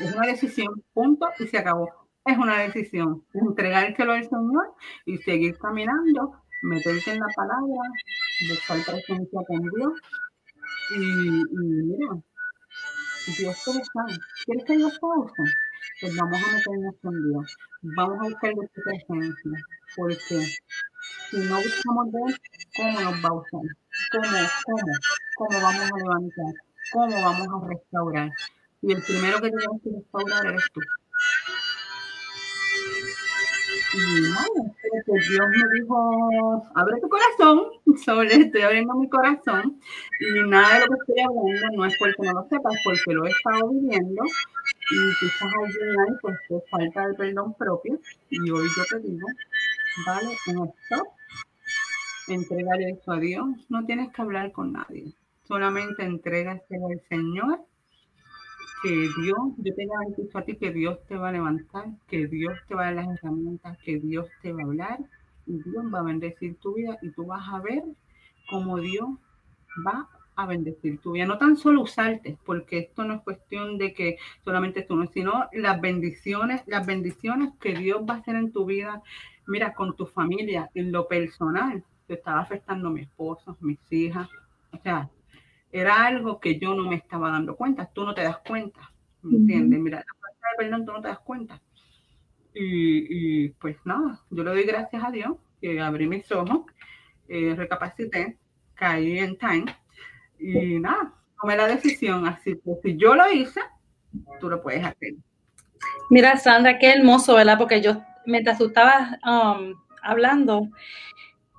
es 0.00 0.12
una 0.12 0.26
decisión, 0.26 0.82
punto, 0.92 1.28
y 1.38 1.46
se 1.46 1.58
acabó. 1.58 1.88
Es 2.24 2.36
una 2.36 2.62
decisión, 2.62 3.24
entregártelo 3.32 4.10
al 4.10 4.24
Señor 4.24 4.74
y 5.06 5.18
seguir 5.18 5.56
caminando, 5.58 6.34
meterte 6.62 7.12
en 7.12 7.20
la 7.20 7.28
palabra, 7.36 7.80
buscar 8.50 8.78
presencia 8.84 9.40
con 9.46 9.60
Dios. 9.60 9.92
Y, 10.96 10.98
mira, 10.98 12.20
Dios 13.38 13.56
te 13.64 13.72
sabe. 13.72 14.18
¿Quieres 14.44 14.64
que 14.64 14.76
Dios 14.78 14.98
te 14.98 15.67
pues 16.00 16.16
vamos 16.16 16.40
a 16.42 16.56
meternos 16.56 16.94
con 17.02 17.28
Dios. 17.28 17.56
Vamos 17.82 18.18
a 18.20 18.24
buscar 18.24 18.54
de 18.54 18.68
su 18.74 18.82
presencia, 18.82 19.52
porque 19.96 20.46
si 21.30 21.36
no 21.38 21.56
buscamos 21.56 22.12
de 22.12 22.18
Él, 22.26 22.36
¿cómo 22.76 23.00
nos 23.00 23.24
va 23.24 23.28
a 23.28 23.32
usar? 23.32 23.76
¿Cómo, 24.12 24.38
cómo, 24.64 24.92
cómo 25.36 25.60
vamos 25.60 25.92
a 25.92 25.96
levantar? 25.96 26.54
¿Cómo 26.92 27.22
vamos 27.22 27.48
a 27.48 27.68
restaurar? 27.68 28.30
Y 28.82 28.92
el 28.92 29.02
primero 29.02 29.40
que 29.40 29.50
tenemos 29.50 29.82
que 29.82 29.90
restaurar 29.90 30.46
eres 30.46 30.64
tú. 30.72 30.80
Y 33.94 34.20
nada, 34.20 34.46
pues 35.06 35.28
Dios 35.28 35.48
me 35.48 35.80
dijo, 35.80 36.70
abre 36.74 37.00
tu 37.00 37.08
corazón, 37.08 37.70
sobre 38.04 38.34
estoy 38.34 38.60
abriendo 38.60 38.94
mi 38.94 39.08
corazón, 39.08 39.80
y 40.20 40.48
nada 40.48 40.80
de 40.80 40.86
lo 40.86 40.86
que 40.88 41.12
estoy 41.12 41.24
hablando 41.24 41.76
no 41.76 41.86
es 41.86 41.96
porque 41.98 42.22
no 42.22 42.32
lo 42.34 42.48
sepas, 42.48 42.74
porque 42.84 43.14
lo 43.14 43.26
he 43.26 43.30
estado 43.30 43.68
viviendo, 43.70 44.22
y 44.90 45.14
quizás 45.20 45.52
alguien 45.62 46.00
ahí 46.00 46.14
pues 46.20 46.38
te 46.48 46.60
falta 46.70 47.08
de 47.08 47.14
perdón 47.14 47.54
propio, 47.54 48.00
y 48.30 48.50
hoy 48.50 48.68
yo 48.76 48.84
te 48.90 49.06
digo, 49.06 49.26
vale, 50.06 50.36
en 50.46 50.64
esto, 50.64 51.06
entregar 52.28 52.80
eso 52.82 53.12
a 53.12 53.18
Dios, 53.18 53.46
no 53.68 53.84
tienes 53.84 54.12
que 54.12 54.22
hablar 54.22 54.52
con 54.52 54.72
nadie, 54.72 55.12
solamente 55.46 56.04
entrégaselo 56.04 56.88
al 56.88 57.02
Señor, 57.08 57.60
que 58.82 58.90
Dios, 59.20 59.38
yo 59.58 59.74
te 59.74 59.86
garantizo 59.86 60.38
a 60.38 60.42
ti 60.42 60.56
que 60.56 60.72
Dios 60.72 60.98
te 61.08 61.16
va 61.16 61.30
a 61.30 61.32
levantar, 61.32 61.86
que 62.06 62.26
Dios 62.28 62.56
te 62.68 62.74
va 62.74 62.82
a 62.82 62.94
dar 62.94 63.06
las 63.06 63.18
herramientas, 63.18 63.76
que 63.84 63.98
Dios 63.98 64.28
te 64.40 64.52
va 64.52 64.62
a 64.62 64.66
hablar, 64.66 64.98
y 65.48 65.62
Dios 65.62 65.84
va 65.92 66.00
a 66.00 66.02
bendecir 66.02 66.56
tu 66.60 66.74
vida 66.74 66.98
y 67.02 67.10
tú 67.10 67.26
vas 67.26 67.42
a 67.48 67.60
ver 67.60 67.82
cómo 68.50 68.78
Dios 68.78 69.08
va 69.84 70.08
a 70.38 70.46
bendecir 70.46 71.00
tu 71.00 71.12
vida. 71.12 71.26
No 71.26 71.36
tan 71.36 71.56
solo 71.56 71.82
usarte, 71.82 72.38
porque 72.46 72.78
esto 72.78 73.04
no 73.04 73.14
es 73.14 73.22
cuestión 73.22 73.76
de 73.76 73.92
que 73.92 74.18
solamente 74.44 74.82
tú, 74.82 74.94
no, 74.94 75.08
sino 75.08 75.48
las 75.52 75.80
bendiciones, 75.80 76.62
las 76.66 76.86
bendiciones 76.86 77.50
que 77.60 77.74
Dios 77.74 78.02
va 78.08 78.14
a 78.14 78.16
hacer 78.18 78.36
en 78.36 78.52
tu 78.52 78.64
vida. 78.64 79.02
Mira, 79.48 79.74
con 79.74 79.96
tu 79.96 80.06
familia, 80.06 80.70
en 80.74 80.92
lo 80.92 81.08
personal, 81.08 81.82
te 82.06 82.14
estaba 82.14 82.38
afectando 82.38 82.86
a 82.86 82.92
mi 82.92 83.00
esposo, 83.00 83.56
mis 83.60 83.80
hijas. 83.90 84.28
O 84.70 84.78
sea, 84.78 85.10
era 85.72 86.06
algo 86.06 86.38
que 86.38 86.56
yo 86.56 86.72
no 86.72 86.88
me 86.88 86.94
estaba 86.94 87.30
dando 87.32 87.56
cuenta. 87.56 87.90
Tú 87.92 88.04
no 88.04 88.14
te 88.14 88.22
das 88.22 88.38
cuenta, 88.38 88.92
¿me 89.22 89.38
entiendes? 89.38 89.80
Mira, 89.80 89.98
la 89.98 90.20
falta 90.20 90.46
de 90.52 90.64
perdón, 90.64 90.86
tú 90.86 90.92
no 90.92 91.00
te 91.00 91.08
das 91.08 91.18
cuenta. 91.18 91.60
Y, 92.54 93.42
y, 93.44 93.48
pues 93.60 93.76
nada, 93.84 94.22
yo 94.30 94.44
le 94.44 94.50
doy 94.50 94.62
gracias 94.62 95.02
a 95.02 95.10
Dios 95.10 95.36
que 95.60 95.80
abrí 95.80 96.06
mis 96.06 96.30
ojos, 96.30 96.60
eh, 97.26 97.54
recapacité, 97.56 98.38
caí 98.74 99.18
en 99.18 99.36
time 99.36 99.66
y 100.38 100.78
nada, 100.78 101.12
tomé 101.40 101.56
la 101.56 101.66
decisión. 101.66 102.26
Así 102.26 102.54
que 102.54 102.76
si 102.82 102.96
yo 102.96 103.14
lo 103.14 103.30
hice, 103.30 103.60
tú 104.40 104.48
lo 104.48 104.62
puedes 104.62 104.84
hacer. 104.84 105.14
Mira, 106.10 106.36
Sandra, 106.36 106.78
qué 106.78 106.92
hermoso, 106.92 107.34
¿verdad? 107.34 107.58
Porque 107.58 107.80
yo, 107.80 108.02
mientras 108.26 108.58
tú 108.58 108.66
estabas 108.66 109.12
um, 109.24 109.74
hablando, 110.02 110.68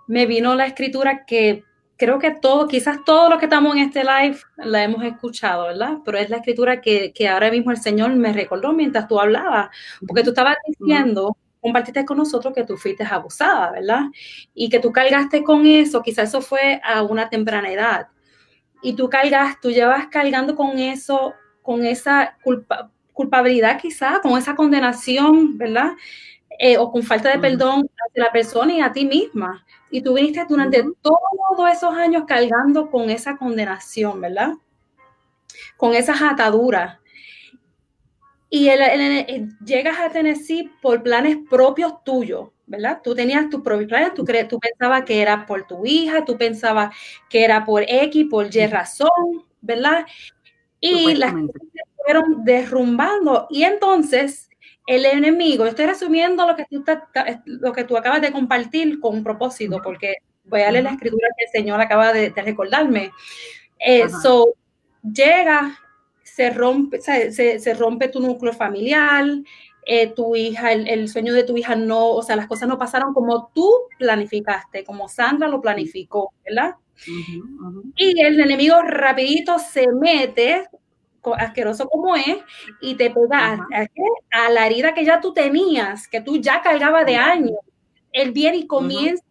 me 0.07 0.25
vino 0.25 0.55
la 0.55 0.65
escritura 0.65 1.25
que 1.25 1.63
creo 1.97 2.17
que 2.17 2.31
todo, 2.31 2.67
quizás 2.67 3.03
todo 3.05 3.29
lo 3.29 3.37
que 3.37 3.45
estamos 3.45 3.75
en 3.75 3.83
este 3.83 4.03
live 4.03 4.37
la 4.57 4.83
hemos 4.83 5.03
escuchado, 5.03 5.67
¿verdad? 5.67 5.97
Pero 6.05 6.17
es 6.17 6.29
la 6.29 6.37
escritura 6.37 6.81
que, 6.81 7.11
que 7.13 7.27
ahora 7.27 7.51
mismo 7.51 7.71
el 7.71 7.77
Señor 7.77 8.15
me 8.15 8.33
recordó 8.33 8.71
mientras 8.71 9.07
tú 9.07 9.19
hablabas, 9.19 9.69
porque 10.07 10.23
tú 10.23 10.29
estabas 10.29 10.55
diciendo 10.65 11.35
compartiste 11.61 12.05
con 12.05 12.17
nosotros 12.17 12.53
que 12.53 12.63
tú 12.63 12.77
fuiste 12.77 13.03
abusada, 13.03 13.71
¿verdad? 13.71 14.03
Y 14.53 14.69
que 14.69 14.79
tú 14.79 14.91
cargaste 14.91 15.43
con 15.43 15.65
eso, 15.65 16.01
quizás 16.01 16.29
eso 16.29 16.41
fue 16.41 16.81
a 16.83 17.03
una 17.03 17.29
temprana 17.29 17.71
edad. 17.71 18.07
Y 18.81 18.93
tú 18.93 19.09
cargas, 19.09 19.59
tú 19.61 19.71
llevas 19.71 20.07
cargando 20.07 20.55
con 20.55 20.79
eso, 20.79 21.33
con 21.61 21.85
esa 21.85 22.37
culpabilidad 23.13 23.79
quizás, 23.79 24.19
con 24.19 24.37
esa 24.37 24.55
condenación, 24.55 25.57
¿verdad? 25.57 25.91
Eh, 26.57 26.77
o 26.77 26.91
con 26.91 27.03
falta 27.03 27.29
de 27.29 27.39
perdón 27.39 27.89
hacia 28.07 28.23
la 28.23 28.31
persona 28.31 28.73
y 28.73 28.81
a 28.81 28.91
ti 28.91 29.05
misma. 29.05 29.65
Y 29.91 30.01
tú 30.01 30.13
viniste 30.13 30.45
durante 30.47 30.83
todos 31.01 31.71
esos 31.71 31.93
años 31.95 32.23
cargando 32.27 32.89
con 32.89 33.09
esa 33.09 33.37
condenación, 33.37 34.19
¿verdad? 34.21 34.53
Con 35.77 35.93
esas 35.93 36.21
ataduras. 36.21 36.99
Y 38.49 38.69
el, 38.69 39.49
llegas 39.63 39.99
a 39.99 40.09
Tennessee 40.09 40.71
por 40.81 41.03
planes 41.03 41.37
propios 41.49 42.03
tuyos, 42.03 42.49
¿verdad? 42.69 43.01
Tú 43.03 43.15
tenías 43.15 43.49
tus 43.49 43.61
propios 43.61 43.89
planes, 43.89 44.13
tú, 44.13 44.23
tú 44.23 44.59
pensabas 44.59 45.03
que 45.03 45.21
era 45.21 45.45
por 45.47 45.65
tu 45.65 45.85
hija, 45.85 46.23
tú 46.23 46.37
pensabas 46.37 46.95
que 47.27 47.43
era 47.43 47.65
por 47.65 47.83
X, 47.85 48.27
por 48.29 48.55
Y 48.55 48.67
razón, 48.67 49.43
¿verdad? 49.59 50.05
Y 50.79 51.15
las 51.15 51.33
cosas 51.33 51.67
se 51.73 51.81
fueron 51.95 52.45
derrumbando. 52.45 53.47
Y 53.49 53.63
entonces 53.63 54.49
el 54.85 55.05
enemigo, 55.05 55.65
estoy 55.65 55.87
resumiendo 55.87 56.45
lo 56.45 56.55
que 56.55 56.65
tú, 56.69 56.83
lo 57.45 57.73
que 57.73 57.83
tú 57.85 57.97
acabas 57.97 58.21
de 58.21 58.31
compartir 58.31 58.99
con 58.99 59.15
un 59.15 59.23
propósito, 59.23 59.81
porque 59.83 60.17
voy 60.43 60.61
a 60.61 60.71
leer 60.71 60.83
la 60.83 60.91
escritura 60.91 61.27
que 61.37 61.45
el 61.45 61.51
Señor 61.51 61.81
acaba 61.81 62.13
de, 62.13 62.31
recordarme. 62.35 63.11
Eso 63.79 64.49
eh, 64.49 65.09
llega 65.11 65.79
se 66.23 66.51
rompe, 66.51 67.01
se, 67.01 67.31
se 67.59 67.73
rompe 67.73 68.07
tu 68.07 68.19
núcleo 68.19 68.53
familiar, 68.53 69.25
eh, 69.85 70.07
tu 70.07 70.35
hija, 70.35 70.71
el, 70.71 71.09
sueño 71.09 71.33
de 71.33 71.43
tu 71.43 71.57
hija 71.57 71.75
no, 71.75 72.09
o 72.09 72.21
sea, 72.21 72.35
las 72.35 72.47
cosas 72.47 72.67
no 72.67 72.77
pasaron 72.77 73.13
como 73.13 73.51
tú 73.53 73.69
planificaste, 73.97 74.83
como 74.83 75.07
Sandra 75.07 75.47
lo 75.47 75.61
planificó, 75.61 76.33
¿verdad? 76.45 76.75
Y 77.95 78.19
el 78.21 78.39
enemigo 78.39 78.81
rapidito 78.81 79.57
se 79.57 79.87
mete, 79.87 80.67
asqueroso 81.37 81.87
como 81.87 82.15
es, 82.15 82.37
y 82.81 82.95
te 82.95 83.09
pega 83.09 83.67
a, 84.31 84.49
la 84.49 84.65
herida 84.67 84.93
que 84.93 85.05
ya 85.05 85.21
tú 85.21 85.33
tenías, 85.33 86.07
que 86.07 86.21
tú 86.21 86.37
ya 86.37 86.61
cargabas 86.61 87.05
de 87.05 87.15
años. 87.15 87.57
Él 88.11 88.31
viene 88.31 88.57
y 88.57 88.67
comienza 88.67 89.23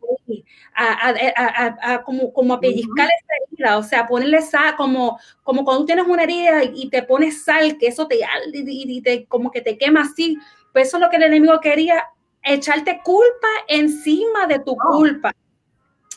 a, 0.75 2.03
como, 2.05 2.33
como 2.33 2.55
a 2.55 2.61
pellizcar 2.61 3.09
esa 3.09 3.33
herida, 3.47 3.79
o 3.79 3.83
sea, 3.83 4.07
ponerle 4.07 4.43
sal, 4.43 4.77
como, 4.77 5.19
como 5.43 5.65
cuando 5.65 5.85
tienes 5.85 6.07
una 6.07 6.23
herida 6.23 6.63
y 6.65 6.89
te 6.89 7.03
pones 7.03 7.45
sal, 7.45 7.77
que 7.79 7.89
eso 7.89 8.07
te, 8.07 8.21
y, 8.53 9.01
te 9.03 9.27
como 9.27 9.51
que 9.51 9.61
te 9.61 9.77
quema 9.77 10.03
así, 10.03 10.39
pues 10.73 10.89
eso 10.89 10.99
es 10.99 11.03
lo 11.03 11.11
que 11.11 11.17
el 11.17 11.25
enemigo 11.25 11.61
quería, 11.61 12.05
echarte 12.43 13.01
culpa 13.03 13.49
encima 13.67 14.47
de 14.47 14.61
tu 14.61 14.77
culpa. 14.77 15.35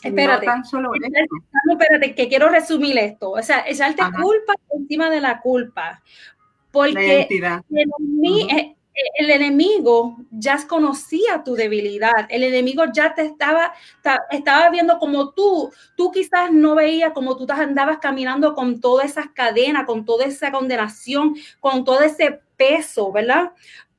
Espérate, 0.02 0.46
espérate, 1.70 2.14
que 2.14 2.28
quiero 2.28 2.48
resumir 2.48 2.98
esto, 2.98 3.30
o 3.30 3.42
sea, 3.42 3.64
echarte 3.66 4.02
culpa 4.20 4.54
encima 4.70 5.10
de 5.10 5.20
la 5.20 5.40
culpa, 5.40 6.02
porque 6.72 7.28
el 7.30 8.76
enemigo 9.30 10.16
ya 10.30 10.58
conocía 10.66 11.42
tu 11.44 11.54
debilidad, 11.54 12.26
el 12.28 12.42
enemigo 12.42 12.84
ya 12.92 13.14
te 13.14 13.22
estaba, 13.22 13.72
estaba 14.30 14.70
viendo 14.70 14.98
como 14.98 15.30
tú, 15.30 15.72
tú 15.96 16.10
quizás 16.10 16.52
no 16.52 16.74
veías 16.74 17.12
como 17.12 17.36
tú 17.36 17.46
andabas 17.50 17.98
caminando 17.98 18.54
con 18.54 18.80
todas 18.80 19.06
esas 19.06 19.28
cadenas, 19.28 19.86
con 19.86 20.04
toda 20.04 20.26
esa 20.26 20.52
condenación, 20.52 21.34
con 21.60 21.84
todo 21.84 22.00
ese 22.02 22.40
peso, 22.56 23.10
¿verdad? 23.12 23.52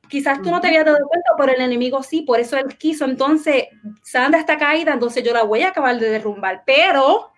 Quizás 0.09 0.41
tú 0.43 0.51
no 0.51 0.61
te 0.61 0.67
habías 0.67 0.85
dado 0.85 1.07
cuenta, 1.07 1.31
pero 1.37 1.53
el 1.53 1.61
enemigo 1.61 2.03
sí, 2.03 2.21
por 2.21 2.39
eso 2.39 2.55
él 2.55 2.77
quiso. 2.77 3.05
Entonces, 3.05 3.65
Sandra 4.03 4.39
está 4.39 4.57
caída, 4.59 4.93
entonces 4.93 5.23
yo 5.23 5.33
la 5.33 5.43
voy 5.43 5.63
a 5.63 5.69
acabar 5.69 5.97
de 5.97 6.09
derrumbar. 6.09 6.63
Pero, 6.67 7.31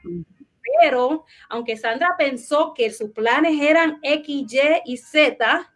pero, 0.81 1.23
aunque 1.47 1.77
Sandra 1.77 2.15
pensó 2.17 2.73
que 2.73 2.91
sus 2.91 3.11
planes 3.11 3.61
eran 3.61 3.99
X, 4.01 4.53
Y 4.53 4.59
y 4.83 4.97
Z, 4.97 5.71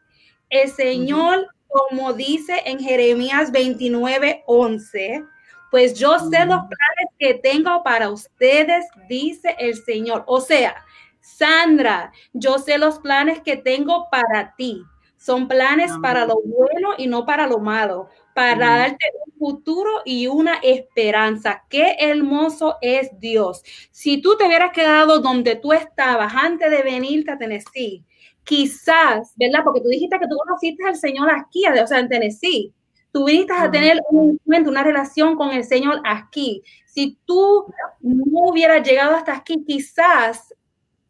el 0.50 0.70
Señor 0.70 1.48
como 1.70 2.14
dice 2.14 2.64
en 2.66 2.80
Jeremías 2.80 3.52
29, 3.52 4.44
11, 4.48 5.24
pues 5.72 5.98
yo 5.98 6.18
sé 6.20 6.46
los 6.46 6.62
planes 6.62 7.10
que 7.18 7.36
tengo 7.36 7.84
para 7.84 8.10
ustedes, 8.10 8.86
dice 9.08 9.56
el 9.60 9.76
Señor. 9.76 10.24
O 10.26 10.42
sea, 10.42 10.84
Sandra, 11.22 12.12
yo 12.34 12.58
sé 12.58 12.78
los 12.78 13.00
planes 13.00 13.42
que 13.42 13.56
tengo 13.56 14.08
para 14.12 14.56
ti. 14.56 14.84
Son 15.16 15.48
planes 15.48 15.92
para 16.02 16.26
lo 16.26 16.40
bueno 16.44 16.92
y 16.98 17.08
no 17.08 17.26
para 17.26 17.46
lo 17.46 17.60
malo, 17.60 18.08
para 18.34 18.78
darte 18.78 19.06
un 19.26 19.34
futuro 19.34 20.02
y 20.06 20.28
una 20.28 20.56
esperanza. 20.64 21.66
Qué 21.70 21.98
hermoso 22.00 22.78
es 22.82 23.10
Dios. 23.20 23.62
Si 23.92 24.22
tú 24.22 24.38
te 24.38 24.46
hubieras 24.46 24.72
quedado 24.72 25.20
donde 25.20 25.58
tú 25.58 25.74
estabas 25.74 26.34
antes 26.34 26.72
de 26.72 26.84
venirte 26.84 27.32
a 27.32 27.38
Tennessee, 27.38 28.06
quizás, 28.50 29.34
¿verdad? 29.36 29.60
Porque 29.64 29.80
tú 29.80 29.89
dijiste 29.89 30.18
que 30.18 30.28
tú 30.28 30.36
conociste 30.36 30.84
al 30.84 30.95
Señor 30.95 31.30
aquí, 31.30 31.66
o 31.68 31.86
sea, 31.88 32.00
en 32.00 32.10
Tennessee. 32.10 32.74
Tú 33.12 33.26
viniste 33.26 33.54
a 33.54 33.70
tener 33.70 34.00
un 34.10 34.39
una 34.43 34.84
relación 34.84 35.36
con 35.36 35.52
el 35.52 35.64
Señor 35.64 36.02
aquí. 36.04 36.64
Si 36.88 37.20
tú 37.26 37.72
no 38.02 38.50
hubieras 38.50 38.86
llegado 38.88 39.16
hasta 39.16 39.36
aquí, 39.36 39.64
quizás 39.68 40.56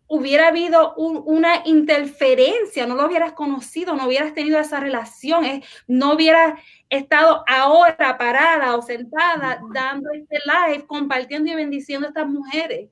hubiera 0.07 0.49
habido 0.49 0.95
una 0.95 1.61
interferencia, 1.65 2.85
no 2.85 2.95
lo 2.95 3.05
hubieras 3.07 3.31
conocido, 3.33 3.95
no 3.95 4.07
hubieras 4.07 4.33
tenido 4.33 4.59
esa 4.59 4.81
relación, 4.81 5.61
no 5.87 6.15
hubieras 6.15 6.59
estado 6.89 7.43
ahora 7.47 8.17
parada 8.17 8.75
o 8.75 8.81
sentada 8.81 9.61
dando 9.73 10.09
este 10.11 10.39
live, 10.45 10.85
compartiendo 10.87 11.49
y 11.51 11.55
bendiciendo 11.55 12.07
a 12.07 12.09
estas 12.09 12.27
mujeres. 12.27 12.89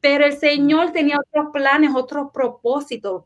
Pero 0.00 0.24
el 0.24 0.36
Señor 0.36 0.92
tenía 0.92 1.18
otros 1.18 1.48
planes, 1.52 1.90
otros 1.94 2.28
propósitos. 2.32 3.24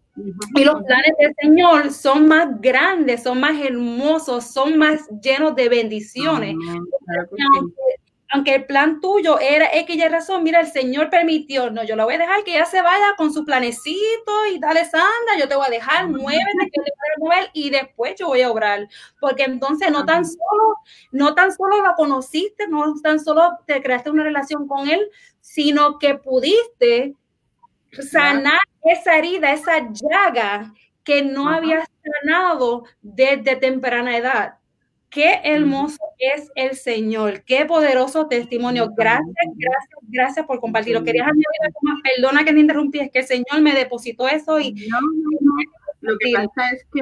Y 0.55 0.65
los 0.65 0.83
planes 0.83 1.13
del 1.19 1.35
Señor 1.41 1.91
son 1.91 2.27
más 2.29 2.61
grandes, 2.61 3.23
son 3.23 3.41
más 3.41 3.61
hermosos, 3.61 4.45
son 4.45 4.79
más 4.79 5.09
llenos 5.21 5.55
de 5.55 5.69
bendiciones. 5.69 6.57
Aunque 8.35 8.55
el 8.55 8.65
plan 8.65 8.99
tuyo 9.03 9.39
era 9.39 9.69
X 9.75 9.95
y 9.95 10.09
razón, 10.09 10.43
mira, 10.43 10.61
el 10.61 10.67
Señor 10.67 11.11
permitió, 11.11 11.71
no, 11.71 11.85
yo 11.85 11.97
la 11.97 12.07
voy 12.07 12.15
a 12.15 12.19
dejar 12.19 12.43
que 12.45 12.57
ella 12.57 12.65
se 12.65 12.81
vaya 12.81 13.15
con 13.19 13.31
su 13.31 13.45
planecito 13.45 14.47
y 14.51 14.59
dale, 14.59 14.87
Sandra, 14.87 15.37
yo 15.39 15.47
te 15.47 15.55
voy 15.55 15.67
a 15.67 15.71
dejar, 15.71 16.09
muévete, 16.09 16.71
que 16.73 16.81
te 16.81 16.93
voy 16.97 17.09
a 17.15 17.19
mover 17.19 17.51
y 17.53 17.69
después 17.69 18.15
yo 18.19 18.29
voy 18.29 18.41
a 18.41 18.51
obrar. 18.51 18.89
Porque 19.21 19.43
entonces 19.43 19.91
no 19.91 20.07
tan 20.07 20.25
solo, 20.25 20.77
no 21.11 21.35
tan 21.35 21.53
solo 21.53 21.83
la 21.83 21.95
conociste, 21.95 22.69
no 22.69 22.95
tan 23.03 23.21
solo 23.21 23.59
te 23.67 23.83
creaste 23.83 24.11
una 24.11 24.25
relación 24.25 24.67
con 24.67 24.89
él, 24.89 25.11
sino 25.53 25.99
que 25.99 26.15
pudiste 26.15 27.15
sanar 28.11 28.59
esa 28.85 29.19
herida, 29.19 29.53
esa 29.53 29.87
llaga 29.93 30.73
que 31.05 31.23
no 31.23 31.47
había 31.47 31.85
sanado 32.23 32.85
desde 33.03 33.57
temprana 33.57 34.17
edad. 34.17 34.55
Qué 35.11 35.41
hermoso 35.45 35.99
es 36.17 36.51
el 36.55 36.75
Señor, 36.75 37.45
qué 37.45 37.67
poderoso 37.67 38.29
testimonio. 38.29 38.95
Gracias, 38.97 39.47
gracias, 39.57 39.99
gracias 40.09 40.47
por 40.47 40.59
compartirlo. 40.59 41.05
Querías 41.05 41.27
añadir 41.27 42.03
perdona 42.03 42.47
que 42.47 42.55
te 42.55 42.61
interrumpí, 42.61 43.01
es 43.01 43.11
que 43.11 43.19
el 43.19 43.27
Señor 43.27 43.61
me 43.61 43.75
depositó 43.75 44.27
eso 44.29 44.59
y... 44.59 44.73
No, 44.73 45.01
no, 45.03 45.39
no. 45.39 45.55
Lo 46.01 46.17
que 46.19 46.33
pasa 46.33 46.71
es 46.71 46.87
que 46.91 47.01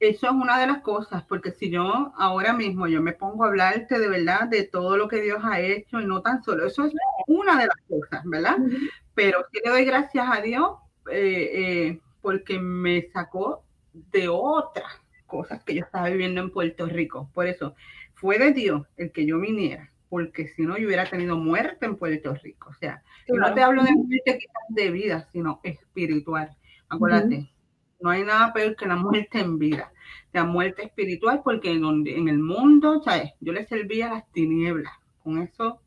eso 0.00 0.26
es 0.26 0.32
una 0.32 0.60
de 0.60 0.66
las 0.66 0.80
cosas, 0.82 1.24
porque 1.24 1.50
si 1.50 1.70
yo 1.70 2.12
ahora 2.16 2.52
mismo 2.52 2.86
yo 2.86 3.02
me 3.02 3.12
pongo 3.12 3.44
a 3.44 3.48
hablarte 3.48 3.98
de 3.98 4.08
verdad 4.08 4.48
de 4.48 4.64
todo 4.64 4.96
lo 4.96 5.08
que 5.08 5.20
Dios 5.20 5.40
ha 5.42 5.60
hecho 5.60 6.00
y 6.00 6.06
no 6.06 6.22
tan 6.22 6.42
solo, 6.42 6.66
eso 6.66 6.84
es 6.84 6.94
una 7.26 7.58
de 7.58 7.66
las 7.66 7.76
cosas, 7.88 8.22
¿verdad? 8.24 8.58
Pero 9.14 9.44
sí 9.50 9.60
le 9.64 9.70
doy 9.70 9.84
gracias 9.84 10.26
a 10.28 10.40
Dios 10.40 10.76
eh, 11.10 11.50
eh, 11.52 12.00
porque 12.20 12.58
me 12.58 13.08
sacó 13.12 13.64
de 13.92 14.28
otras 14.28 15.00
cosas 15.26 15.62
que 15.64 15.74
yo 15.74 15.84
estaba 15.84 16.08
viviendo 16.08 16.40
en 16.40 16.50
Puerto 16.50 16.86
Rico. 16.86 17.28
Por 17.34 17.46
eso, 17.46 17.74
fue 18.14 18.38
de 18.38 18.52
Dios 18.52 18.86
el 18.96 19.12
que 19.12 19.26
yo 19.26 19.38
viniera, 19.38 19.90
porque 20.08 20.48
si 20.48 20.62
no, 20.62 20.76
yo 20.76 20.86
hubiera 20.86 21.06
tenido 21.06 21.36
muerte 21.36 21.86
en 21.86 21.96
Puerto 21.96 22.34
Rico. 22.34 22.70
O 22.70 22.74
sea, 22.74 23.02
no 23.28 23.54
te 23.54 23.62
hablo 23.62 23.82
de 23.82 23.92
muerte 23.92 24.38
de 24.68 24.90
vida, 24.90 25.28
sino 25.32 25.60
espiritual. 25.62 26.56
Acuérdate, 26.88 27.50
no 28.00 28.10
hay 28.10 28.24
nada 28.24 28.52
peor 28.52 28.76
que 28.76 28.86
la 28.86 28.96
muerte 28.96 29.40
en 29.40 29.58
vida, 29.58 29.92
la 30.32 30.44
muerte 30.44 30.84
espiritual, 30.84 31.40
porque 31.42 31.72
en, 31.72 31.82
donde, 31.82 32.16
en 32.16 32.28
el 32.28 32.38
mundo, 32.38 33.02
¿sabes? 33.04 33.32
Yo 33.40 33.52
le 33.52 33.66
servía 33.66 34.08
las 34.08 34.30
tinieblas. 34.32 34.92
Con 35.22 35.42
eso, 35.42 35.80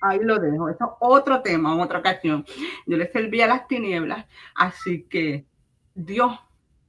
ahí 0.00 0.20
lo 0.22 0.38
dejo. 0.38 0.68
Eso 0.68 0.84
es 0.84 0.90
otro 1.00 1.42
tema, 1.42 1.76
otra 1.76 1.98
ocasión. 1.98 2.44
Yo 2.86 2.96
le 2.96 3.10
servía 3.10 3.46
las 3.46 3.66
tinieblas, 3.68 4.26
así 4.54 5.04
que 5.04 5.44
Dios 5.94 6.38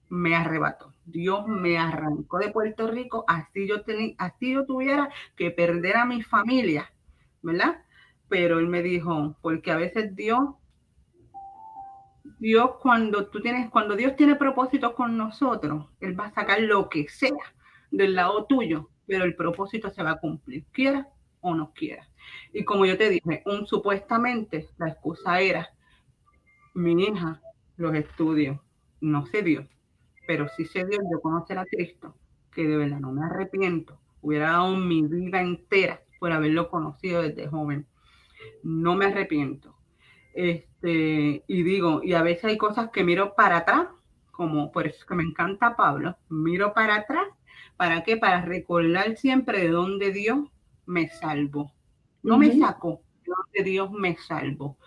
me 0.10 0.36
arrebató. 0.36 0.94
Dios 1.06 1.48
me 1.48 1.78
arrancó 1.78 2.40
de 2.40 2.50
Puerto 2.50 2.90
Rico, 2.90 3.26
así 3.28 3.68
yo, 3.68 3.84
tenía, 3.84 4.16
así 4.18 4.54
yo 4.54 4.66
tuviera 4.66 5.10
que 5.36 5.52
perder 5.52 5.98
a 5.98 6.06
mi 6.06 6.24
familia, 6.24 6.92
¿verdad? 7.44 7.84
Pero 8.28 8.60
él 8.60 8.68
me 8.68 8.82
dijo, 8.82 9.36
porque 9.42 9.72
a 9.72 9.76
veces 9.76 10.16
Dios 10.16 10.56
Dios 12.40 12.72
cuando 12.82 13.28
tú 13.28 13.42
tienes, 13.42 13.70
cuando 13.70 13.96
Dios 13.96 14.16
tiene 14.16 14.36
propósito 14.36 14.94
con 14.94 15.18
nosotros, 15.18 15.88
Él 16.00 16.20
va 16.20 16.26
a 16.26 16.34
sacar 16.34 16.62
lo 16.62 16.90
que 16.90 17.08
sea 17.08 17.32
del 17.92 18.16
lado 18.16 18.46
tuyo, 18.46 18.90
pero 19.08 19.24
el 19.24 19.36
propósito 19.36 19.90
se 19.90 20.04
va 20.04 20.12
a 20.12 20.20
cumplir, 20.20 20.66
quiera 20.72 21.08
o 21.40 21.56
no 21.56 21.72
quiera. 21.74 22.10
Y 22.52 22.64
como 22.66 22.86
yo 22.86 22.98
te 22.98 23.10
dije, 23.10 23.44
un 23.46 23.68
supuestamente 23.68 24.68
la 24.78 24.90
excusa 24.90 25.40
era 25.40 25.70
mi 26.74 27.04
hija, 27.04 27.42
los 27.78 27.94
estudios, 27.96 28.60
no 29.00 29.26
se 29.28 29.42
dio, 29.42 29.68
pero 30.28 30.48
sí 30.50 30.66
se 30.66 30.86
dio 30.86 31.00
yo 31.12 31.22
conocer 31.22 31.58
a 31.58 31.66
Cristo, 31.66 32.16
que 32.52 32.68
de 32.68 32.76
verdad 32.76 33.00
no 33.00 33.12
me 33.12 33.26
arrepiento, 33.26 34.02
hubiera 34.22 34.52
dado 34.52 34.76
mi 34.76 35.04
vida 35.04 35.42
entera 35.42 36.02
por 36.20 36.32
haberlo 36.32 36.70
conocido 36.70 37.22
desde 37.22 37.48
joven. 37.48 37.88
No 38.64 38.96
me 38.96 39.06
arrepiento 39.06 39.75
este, 40.36 41.44
y 41.48 41.64
digo, 41.64 42.02
y 42.04 42.14
a 42.14 42.22
veces 42.22 42.46
hay 42.46 42.58
cosas 42.58 42.90
que 42.92 43.06
miro 43.06 43.34
para 43.36 43.58
atrás, 43.58 43.88
como 44.32 44.70
por 44.72 44.86
eso 44.86 45.06
que 45.08 45.16
me 45.16 45.24
encanta 45.24 45.78
Pablo, 45.78 46.18
miro 46.30 46.74
para 46.74 46.96
atrás, 46.96 47.26
¿para 47.78 48.04
qué? 48.04 48.18
Para 48.18 48.42
recordar 48.42 49.16
siempre 49.16 49.62
de 49.62 49.70
dónde 49.70 50.12
Dios 50.12 50.40
me 50.86 51.08
salvó. 51.08 51.72
No 52.22 52.38
me 52.38 52.60
sacó, 52.60 53.02
de 53.24 53.32
dónde 53.32 53.70
Dios 53.72 53.92
me 53.92 54.18
salvó. 54.18 54.78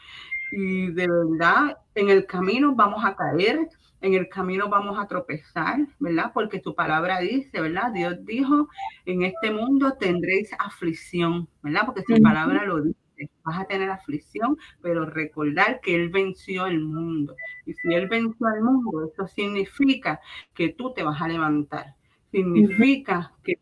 Y 0.52 0.88
de 0.88 1.08
verdad, 1.08 1.78
en 1.94 2.10
el 2.10 2.26
camino 2.26 2.74
vamos 2.74 3.02
a 3.04 3.16
caer, 3.16 3.68
en 4.02 4.14
el 4.14 4.28
camino 4.28 4.68
vamos 4.68 4.98
a 4.98 5.06
tropezar, 5.06 5.78
¿verdad? 5.98 6.30
Porque 6.34 6.60
tu 6.60 6.74
palabra 6.74 7.20
dice, 7.20 7.60
¿verdad? 7.60 7.90
Dios 7.92 8.16
dijo, 8.26 8.68
en 9.06 9.22
este 9.22 9.50
mundo 9.50 9.94
tendréis 9.98 10.50
aflicción, 10.58 11.48
¿verdad? 11.62 11.86
Porque 11.86 12.02
su 12.06 12.22
palabra 12.22 12.64
lo 12.66 12.82
dice 12.82 13.07
vas 13.48 13.60
a 13.60 13.64
tener 13.64 13.90
aflicción, 13.90 14.56
pero 14.82 15.06
recordar 15.06 15.80
que 15.80 15.94
Él 15.94 16.08
venció 16.10 16.66
el 16.66 16.80
mundo. 16.80 17.34
Y 17.66 17.74
si 17.74 17.94
Él 17.94 18.08
venció 18.08 18.46
al 18.46 18.62
mundo, 18.62 19.10
eso 19.12 19.26
significa 19.26 20.20
que 20.54 20.70
tú 20.70 20.92
te 20.92 21.02
vas 21.02 21.20
a 21.20 21.28
levantar. 21.28 21.94
Significa 22.30 23.32
que 23.42 23.54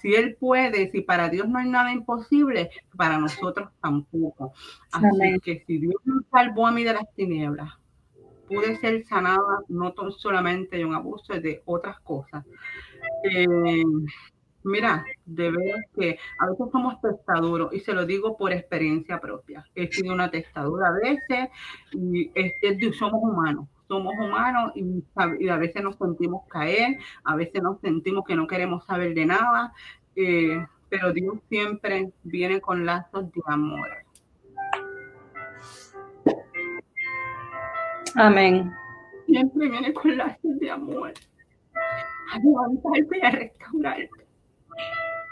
si 0.00 0.14
Él 0.14 0.36
puede, 0.38 0.90
si 0.90 1.00
para 1.00 1.28
Dios 1.28 1.48
no 1.48 1.58
hay 1.58 1.68
nada 1.68 1.92
imposible, 1.92 2.70
para 2.96 3.18
nosotros 3.18 3.70
tampoco. 3.80 4.52
Así 4.92 5.40
que 5.42 5.64
si 5.66 5.78
Dios 5.78 5.94
me 6.04 6.22
salvó 6.30 6.66
a 6.66 6.72
mí 6.72 6.84
de 6.84 6.92
las 6.92 7.14
tinieblas, 7.14 7.72
pude 8.46 8.76
ser 8.78 9.06
sanada 9.06 9.60
no 9.68 9.94
solamente 10.18 10.76
de 10.76 10.84
un 10.84 10.94
abuso, 10.94 11.32
de 11.34 11.62
otras 11.64 11.98
cosas. 12.00 12.44
Eh, 13.24 13.82
Mira, 14.62 15.04
de 15.24 15.50
ver 15.50 15.76
que 15.94 16.18
a 16.38 16.50
veces 16.50 16.66
somos 16.70 17.00
testaduros 17.00 17.72
y 17.72 17.80
se 17.80 17.94
lo 17.94 18.04
digo 18.04 18.36
por 18.36 18.52
experiencia 18.52 19.18
propia. 19.18 19.64
He 19.74 19.90
sido 19.90 20.12
una 20.12 20.30
testadura 20.30 20.88
a 20.88 20.92
veces 20.92 21.48
y 21.92 22.30
somos 22.92 23.22
humanos, 23.22 23.68
somos 23.88 24.12
humanos 24.18 24.72
y, 24.74 25.02
a 25.48 25.56
veces 25.56 25.82
nos 25.82 25.96
sentimos 25.96 26.46
caer, 26.48 26.98
a 27.24 27.36
veces 27.36 27.62
nos 27.62 27.80
sentimos 27.80 28.24
que 28.26 28.36
no 28.36 28.46
queremos 28.46 28.84
saber 28.84 29.14
de 29.14 29.26
nada, 29.26 29.72
eh, 30.16 30.62
pero 30.90 31.12
Dios 31.12 31.38
siempre 31.48 32.12
viene 32.22 32.60
con 32.60 32.84
lazos 32.84 33.32
de 33.32 33.40
amor. 33.46 33.88
Amén. 38.16 38.70
Siempre 39.26 39.68
viene 39.70 39.94
con 39.94 40.16
lazos 40.16 40.58
de 40.58 40.70
amor. 40.70 41.14
A 42.32 42.38
levantarte 42.38 43.18
y 43.18 43.24
a 43.24 43.30
restaurarte. 43.30 44.19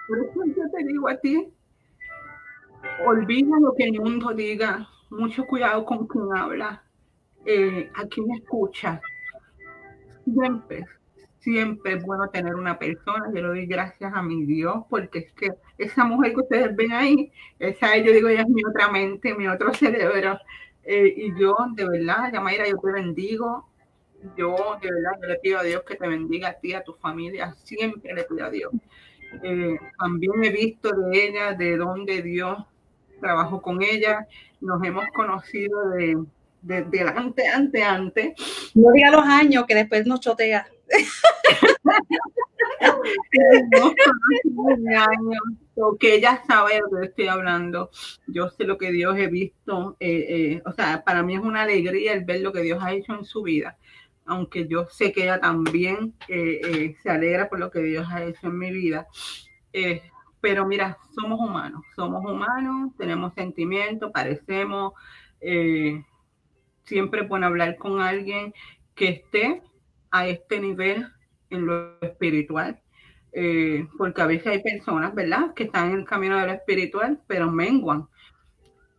Por 0.08 0.18
eso 0.24 0.44
yo 0.46 0.70
te 0.70 0.84
digo 0.84 1.08
a 1.08 1.16
ti, 1.18 1.52
olvida 3.04 3.60
lo 3.60 3.74
que 3.74 3.84
el 3.84 4.00
mundo 4.00 4.32
diga, 4.32 4.88
mucho 5.10 5.44
cuidado 5.44 5.84
con 5.84 6.06
quien 6.06 6.24
habla, 6.34 6.82
eh, 7.44 7.90
a 7.94 8.06
quien 8.06 8.30
escucha. 8.32 9.02
Siempre, 10.24 10.86
siempre 11.40 11.94
es 11.94 12.02
bueno 12.02 12.28
tener 12.30 12.54
una 12.54 12.78
persona, 12.78 13.26
yo 13.28 13.42
le 13.42 13.48
doy 13.48 13.66
gracias 13.66 14.12
a 14.14 14.22
mi 14.22 14.46
Dios, 14.46 14.84
porque 14.88 15.18
es 15.18 15.32
que 15.32 15.50
esa 15.76 16.04
mujer 16.04 16.32
que 16.32 16.40
ustedes 16.40 16.74
ven 16.74 16.92
ahí, 16.92 17.30
esa 17.58 17.94
yo 17.98 18.12
digo, 18.12 18.28
ella 18.28 18.42
es 18.42 18.48
mi 18.48 18.62
otra 18.64 18.90
mente, 18.90 19.34
mi 19.34 19.46
otro 19.46 19.74
cerebro, 19.74 20.38
eh, 20.84 21.12
y 21.16 21.38
yo, 21.38 21.54
de 21.74 21.86
verdad, 21.86 22.32
Yamaira, 22.32 22.66
yo 22.66 22.78
te 22.78 22.92
bendigo, 22.92 23.68
yo, 24.38 24.56
de 24.80 24.90
verdad, 24.90 25.18
yo 25.20 25.28
le 25.28 25.36
pido 25.36 25.58
a 25.58 25.62
Dios 25.62 25.82
que 25.82 25.96
te 25.96 26.08
bendiga 26.08 26.48
a 26.48 26.54
ti, 26.54 26.72
a 26.72 26.82
tu 26.82 26.94
familia, 26.94 27.52
siempre 27.62 28.14
le 28.14 28.24
pido 28.24 28.46
a 28.46 28.50
Dios 28.50 28.72
eh, 29.42 29.78
también 29.98 30.44
he 30.44 30.50
visto 30.50 30.90
de 30.90 31.26
ella, 31.26 31.52
de 31.52 31.76
dónde 31.76 32.22
Dios 32.22 32.58
trabajó 33.20 33.60
con 33.60 33.82
ella. 33.82 34.26
Nos 34.60 34.82
hemos 34.84 35.06
conocido 35.14 35.90
de, 35.90 36.16
de, 36.62 36.82
delante, 36.82 37.46
ante, 37.46 37.82
ante. 37.82 38.34
No 38.74 38.90
diga 38.92 39.10
los 39.10 39.24
años 39.24 39.64
que 39.66 39.74
después 39.74 40.06
nos 40.06 40.20
chotea. 40.20 40.66
que 46.00 46.14
ella 46.14 46.42
sabe 46.46 46.74
de 46.74 46.80
lo 46.80 47.00
que 47.00 47.06
estoy 47.06 47.28
hablando. 47.28 47.90
Yo 48.26 48.48
sé 48.50 48.64
lo 48.64 48.78
que 48.78 48.90
Dios 48.90 49.16
he 49.16 49.28
visto. 49.28 49.96
Eh, 50.00 50.26
eh, 50.28 50.62
o 50.64 50.72
sea, 50.72 51.04
para 51.04 51.22
mí 51.22 51.34
es 51.34 51.40
una 51.40 51.62
alegría 51.62 52.12
el 52.12 52.24
ver 52.24 52.40
lo 52.40 52.52
que 52.52 52.62
Dios 52.62 52.82
ha 52.82 52.92
hecho 52.92 53.14
en 53.14 53.24
su 53.24 53.42
vida 53.42 53.76
aunque 54.28 54.68
yo 54.68 54.86
sé 54.90 55.10
que 55.10 55.24
ella 55.24 55.40
también 55.40 56.14
eh, 56.28 56.60
eh, 56.62 56.96
se 57.02 57.10
alegra 57.10 57.48
por 57.48 57.58
lo 57.58 57.70
que 57.70 57.80
Dios 57.80 58.06
ha 58.10 58.22
hecho 58.22 58.46
en 58.46 58.58
mi 58.58 58.70
vida. 58.70 59.08
Eh, 59.72 60.02
pero 60.40 60.66
mira, 60.66 60.98
somos 61.14 61.40
humanos, 61.40 61.82
somos 61.96 62.24
humanos, 62.24 62.92
tenemos 62.96 63.34
sentimientos, 63.34 64.12
parecemos, 64.12 64.92
siempre 66.84 67.22
bueno 67.22 67.46
hablar 67.46 67.76
con 67.76 68.00
alguien 68.00 68.54
que 68.94 69.08
esté 69.08 69.62
a 70.12 70.28
este 70.28 70.60
nivel 70.60 71.08
en 71.50 71.66
lo 71.66 72.00
espiritual, 72.00 72.80
porque 73.96 74.22
a 74.22 74.26
veces 74.26 74.46
hay 74.46 74.62
personas, 74.62 75.12
¿verdad?, 75.12 75.54
que 75.54 75.64
están 75.64 75.90
en 75.90 75.98
el 75.98 76.04
camino 76.04 76.38
de 76.38 76.46
lo 76.46 76.52
espiritual, 76.52 77.20
pero 77.26 77.50
menguan 77.50 78.08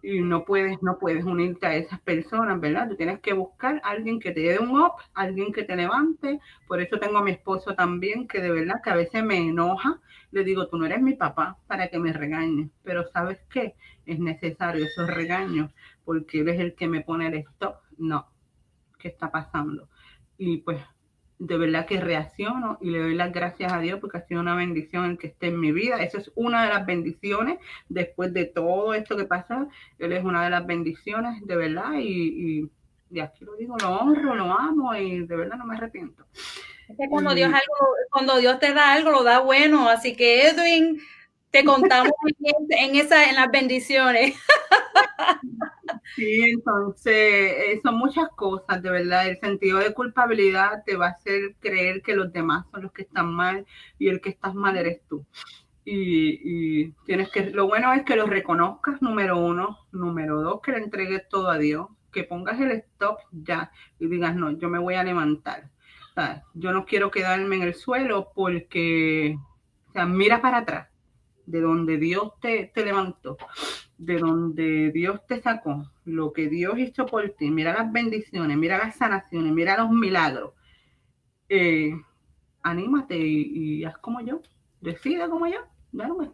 y 0.02 0.22
no 0.22 0.46
puedes, 0.46 0.82
no 0.82 0.98
puedes 0.98 1.26
unirte 1.26 1.68
a 1.68 1.76
esas 1.76 2.00
personas, 2.02 2.60
¿verdad? 2.60 2.90
Tú 2.90 2.96
tienes 2.96 3.20
que 3.20 3.34
buscar 3.34 3.82
a 3.84 3.90
alguien 3.90 4.20
que 4.20 4.32
te 4.32 4.42
dé 4.42 4.60
un 4.60 4.80
up, 4.80 4.94
alguien 5.14 5.52
que 5.52 5.64
te 5.64 5.76
levante. 5.76 6.40
Por 6.68 6.82
eso 6.82 7.00
tengo 7.00 7.18
a 7.18 7.24
mi 7.24 7.32
esposo 7.32 7.76
también, 7.76 8.28
que 8.28 8.42
de 8.42 8.52
verdad 8.52 8.82
que 8.84 8.90
a 8.90 8.96
veces 8.96 9.24
me 9.24 9.38
enoja. 9.38 10.00
Le 10.32 10.44
digo, 10.44 10.68
tú 10.68 10.78
no 10.78 10.86
eres 10.86 11.02
mi 11.02 11.16
papá 11.16 11.58
para 11.68 11.90
que 11.90 12.00
me 12.00 12.14
regañes, 12.14 12.70
pero 12.84 13.10
¿sabes 13.12 13.40
qué? 13.50 13.76
Es 14.06 14.20
necesario 14.20 14.86
esos 14.86 15.08
regaños, 15.08 15.72
porque 16.06 16.42
él 16.42 16.50
es 16.50 16.60
el 16.60 16.76
que 16.76 16.88
me 16.88 17.02
pone 17.02 17.28
el 17.28 17.36
stop. 17.36 17.78
No, 17.98 18.28
¿qué 18.98 19.10
está 19.10 19.32
pasando? 19.32 19.90
Y 20.38 20.58
pues 20.58 20.80
de 21.40 21.58
verdad 21.58 21.86
que 21.86 22.02
reacciono 22.02 22.78
y 22.82 22.90
le 22.90 23.00
doy 23.00 23.16
las 23.16 23.32
gracias 23.32 23.72
a 23.72 23.80
Dios 23.80 24.00
porque 24.02 24.18
ha 24.18 24.28
sido 24.28 24.42
una 24.42 24.56
bendición 24.56 25.06
el 25.06 25.18
que 25.18 25.28
esté 25.28 25.48
en 25.48 25.60
mi 25.60 25.72
vida. 25.72 26.04
Esa 26.04 26.18
es 26.18 26.32
una 26.36 26.64
de 26.64 26.70
las 26.70 26.86
bendiciones 26.86 27.60
después 27.88 28.34
de 28.34 28.46
todo 28.46 28.94
esto 28.94 29.16
que 29.16 29.24
pasa. 29.24 29.68
Él 29.98 30.12
es 30.12 30.24
una 30.24 30.44
de 30.44 30.50
las 30.50 30.68
bendiciones, 30.68 31.42
de 31.48 31.56
verdad, 31.56 31.94
y, 31.98 32.70
y, 33.10 33.20
aquí 33.22 33.46
lo 33.46 33.56
digo, 33.56 33.78
lo 33.82 33.90
honro, 33.90 34.36
lo 34.36 34.52
amo 34.52 34.94
y 34.96 35.26
de 35.26 35.36
verdad 35.36 35.58
no 35.58 35.66
me 35.66 35.76
arrepiento. 35.76 36.26
cuando 37.10 37.34
Dios, 37.34 37.48
algo, 37.48 37.96
cuando 38.12 38.38
Dios 38.38 38.60
te 38.60 38.74
da 38.74 38.92
algo, 38.92 39.12
lo 39.12 39.24
da 39.24 39.40
bueno. 39.40 39.88
Así 39.88 40.18
que 40.18 40.50
Edwin, 40.50 41.00
te 41.52 41.64
contamos 41.64 42.12
en, 42.70 42.96
esa, 42.96 43.30
en 43.30 43.36
las 43.36 43.50
bendiciones. 43.50 44.36
Sí, 46.16 46.52
entonces 46.52 47.14
eh, 47.14 47.80
son 47.84 47.96
muchas 47.98 48.30
cosas, 48.30 48.82
de 48.82 48.90
verdad. 48.90 49.28
El 49.28 49.40
sentido 49.40 49.80
de 49.80 49.94
culpabilidad 49.94 50.84
te 50.86 50.96
va 50.96 51.08
a 51.08 51.12
hacer 51.12 51.56
creer 51.60 52.02
que 52.02 52.16
los 52.16 52.32
demás 52.32 52.66
son 52.72 52.84
los 52.84 52.92
que 52.92 53.04
están 53.04 53.34
mal 53.34 53.66
y 53.98 54.10
el 54.10 54.22
que 54.22 54.30
estás 54.30 54.54
mal 54.54 54.78
eres 54.78 55.02
tú. 55.08 55.26
Y, 55.86 56.92
tienes 57.06 57.30
que, 57.32 57.50
lo 57.50 57.68
bueno 57.68 57.92
es 57.94 58.04
que 58.04 58.16
lo 58.16 58.28
reconozcas, 58.28 59.02
número 59.02 59.38
uno. 59.38 59.80
Número 59.92 60.42
dos, 60.42 60.62
que 60.62 60.72
le 60.72 60.80
entregues 60.80 61.28
todo 61.30 61.50
a 61.50 61.58
Dios. 61.58 61.88
Que 62.12 62.24
pongas 62.24 62.60
el 62.60 62.72
stop 62.72 63.20
ya 63.32 63.72
y 64.00 64.08
digas, 64.08 64.36
no, 64.36 64.52
yo 64.52 64.70
me 64.70 64.80
voy 64.80 64.96
a 64.96 65.04
levantar. 65.04 65.70
yo 66.54 66.72
no 66.74 66.86
quiero 66.86 67.12
quedarme 67.12 67.56
en 67.56 67.62
el 67.64 67.76
suelo 67.76 68.32
porque, 68.36 69.38
o 69.90 69.92
sea, 69.94 70.06
mira 70.06 70.42
para 70.42 70.60
atrás 70.60 70.90
de 71.50 71.62
donde 71.62 71.98
Dios 71.98 72.34
te, 72.40 72.72
levantó, 72.76 73.38
de 74.00 74.18
donde 74.18 74.92
Dios 74.92 75.20
te 75.28 75.42
sacó, 75.42 75.86
lo 76.06 76.32
que 76.32 76.48
Dios 76.48 76.80
hizo 76.80 77.06
por 77.06 77.30
ti, 77.32 77.52
mira 77.52 77.74
las 77.74 77.92
bendiciones, 77.92 78.58
mira 78.58 78.78
las 78.78 78.96
sanaciones, 78.96 79.52
mira 79.52 79.78
los 79.78 79.92
milagros. 79.92 80.54
Eh, 81.50 81.92
anímate 82.64 83.18
y, 83.18 83.84
haz 83.84 83.98
como 83.98 84.22
yo, 84.22 84.42
decide 84.80 85.28
como 85.30 85.48
yo, 85.48 85.60
no 85.92 86.16
me 86.16 86.30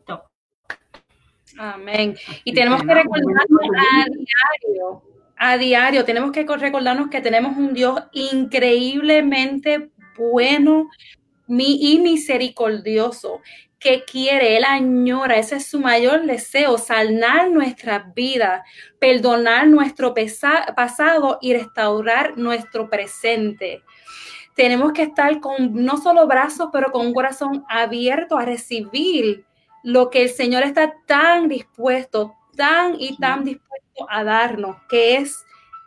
Amén. 1.57 2.15
Y 2.43 2.53
tenemos 2.53 2.83
que 2.83 2.93
recordarnos 2.93 3.61
a 3.77 4.05
diario, 4.05 5.03
a 5.35 5.57
diario, 5.57 6.05
tenemos 6.05 6.31
que 6.31 6.45
recordarnos 6.45 7.09
que 7.09 7.21
tenemos 7.21 7.57
un 7.57 7.73
Dios 7.73 7.99
increíblemente 8.13 9.89
bueno 10.17 10.87
y 11.47 11.99
misericordioso 11.99 13.41
que 13.85 14.03
quiere, 14.03 14.57
Él 14.57 14.63
añora, 14.63 15.35
ese 15.35 15.57
es 15.57 15.67
su 15.67 15.79
mayor 15.79 16.25
deseo, 16.25 16.79
sanar 16.79 17.51
nuestras 17.51 18.11
vidas, 18.15 18.63
perdonar 18.97 19.67
nuestro 19.67 20.15
pasado 20.75 21.37
y 21.39 21.53
restaurar 21.53 22.35
nuestro 22.35 22.89
presente. 22.89 23.83
Tenemos 24.55 24.91
que 24.91 25.03
estar 25.03 25.39
con 25.39 25.85
no 25.85 25.97
solo 25.97 26.25
brazos, 26.25 26.69
pero 26.73 26.91
con 26.91 27.05
un 27.05 27.13
corazón 27.13 27.63
abierto 27.69 28.39
a 28.39 28.45
recibir 28.45 29.45
lo 29.83 30.09
que 30.09 30.23
el 30.23 30.29
Señor 30.29 30.63
está 30.63 30.95
tan 31.05 31.47
dispuesto, 31.47 32.33
tan 32.57 32.95
y 32.97 33.15
tan 33.17 33.43
dispuesto 33.43 34.07
a 34.09 34.23
darnos, 34.23 34.77
que 34.89 35.17
es 35.17 35.45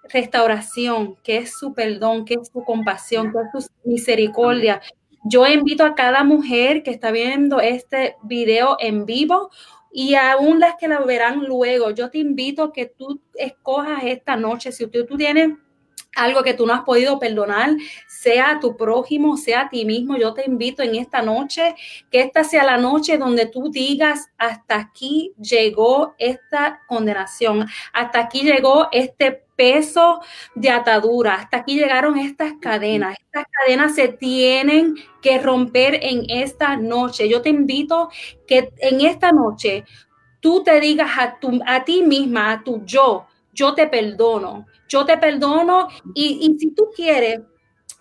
restauración, 0.08 1.16
que 1.24 1.38
es 1.38 1.58
su 1.58 1.74
perdón, 1.74 2.24
que 2.24 2.34
es 2.34 2.48
su 2.52 2.62
compasión, 2.62 3.32
que 3.32 3.58
es 3.58 3.64
su 3.64 3.70
misericordia, 3.82 4.80
yo 5.24 5.46
invito 5.46 5.84
a 5.84 5.94
cada 5.94 6.24
mujer 6.24 6.82
que 6.82 6.90
está 6.90 7.10
viendo 7.10 7.60
este 7.60 8.16
video 8.22 8.76
en 8.80 9.06
vivo 9.06 9.50
y 9.90 10.14
aún 10.14 10.60
las 10.60 10.76
que 10.76 10.88
la 10.88 11.00
verán 11.00 11.44
luego, 11.44 11.90
yo 11.90 12.10
te 12.10 12.18
invito 12.18 12.62
a 12.62 12.72
que 12.72 12.86
tú 12.86 13.20
escojas 13.34 14.02
esta 14.04 14.36
noche, 14.36 14.70
si 14.72 14.86
tú, 14.86 15.06
tú 15.06 15.16
tienes 15.16 15.52
algo 16.14 16.42
que 16.42 16.54
tú 16.54 16.66
no 16.66 16.74
has 16.74 16.82
podido 16.82 17.18
perdonar, 17.18 17.70
sea 18.08 18.50
a 18.50 18.60
tu 18.60 18.76
prójimo, 18.76 19.36
sea 19.36 19.62
a 19.62 19.68
ti 19.68 19.84
mismo, 19.84 20.16
yo 20.16 20.34
te 20.34 20.44
invito 20.44 20.82
en 20.82 20.96
esta 20.96 21.22
noche, 21.22 21.74
que 22.10 22.20
esta 22.20 22.44
sea 22.44 22.64
la 22.64 22.76
noche 22.76 23.18
donde 23.18 23.46
tú 23.46 23.70
digas, 23.70 24.28
hasta 24.36 24.76
aquí 24.76 25.32
llegó 25.40 26.14
esta 26.18 26.80
condenación, 26.88 27.66
hasta 27.92 28.20
aquí 28.20 28.42
llegó 28.42 28.88
este 28.90 29.47
peso 29.58 30.20
de 30.54 30.70
atadura. 30.70 31.34
Hasta 31.34 31.58
aquí 31.58 31.74
llegaron 31.74 32.16
estas 32.16 32.52
cadenas. 32.60 33.18
Estas 33.20 33.44
cadenas 33.50 33.96
se 33.96 34.06
tienen 34.06 34.94
que 35.20 35.38
romper 35.38 35.98
en 36.00 36.22
esta 36.30 36.76
noche. 36.76 37.28
Yo 37.28 37.42
te 37.42 37.48
invito 37.48 38.08
que 38.46 38.72
en 38.78 39.00
esta 39.00 39.32
noche 39.32 39.84
tú 40.40 40.62
te 40.62 40.78
digas 40.78 41.10
a, 41.18 41.40
tu, 41.40 41.60
a 41.66 41.84
ti 41.84 42.02
misma, 42.02 42.52
a 42.52 42.62
tu 42.62 42.84
yo, 42.84 43.26
yo 43.52 43.74
te 43.74 43.88
perdono, 43.88 44.66
yo 44.88 45.04
te 45.04 45.18
perdono 45.18 45.88
y, 46.14 46.38
y 46.40 46.56
si 46.60 46.70
tú 46.70 46.90
quieres, 46.94 47.40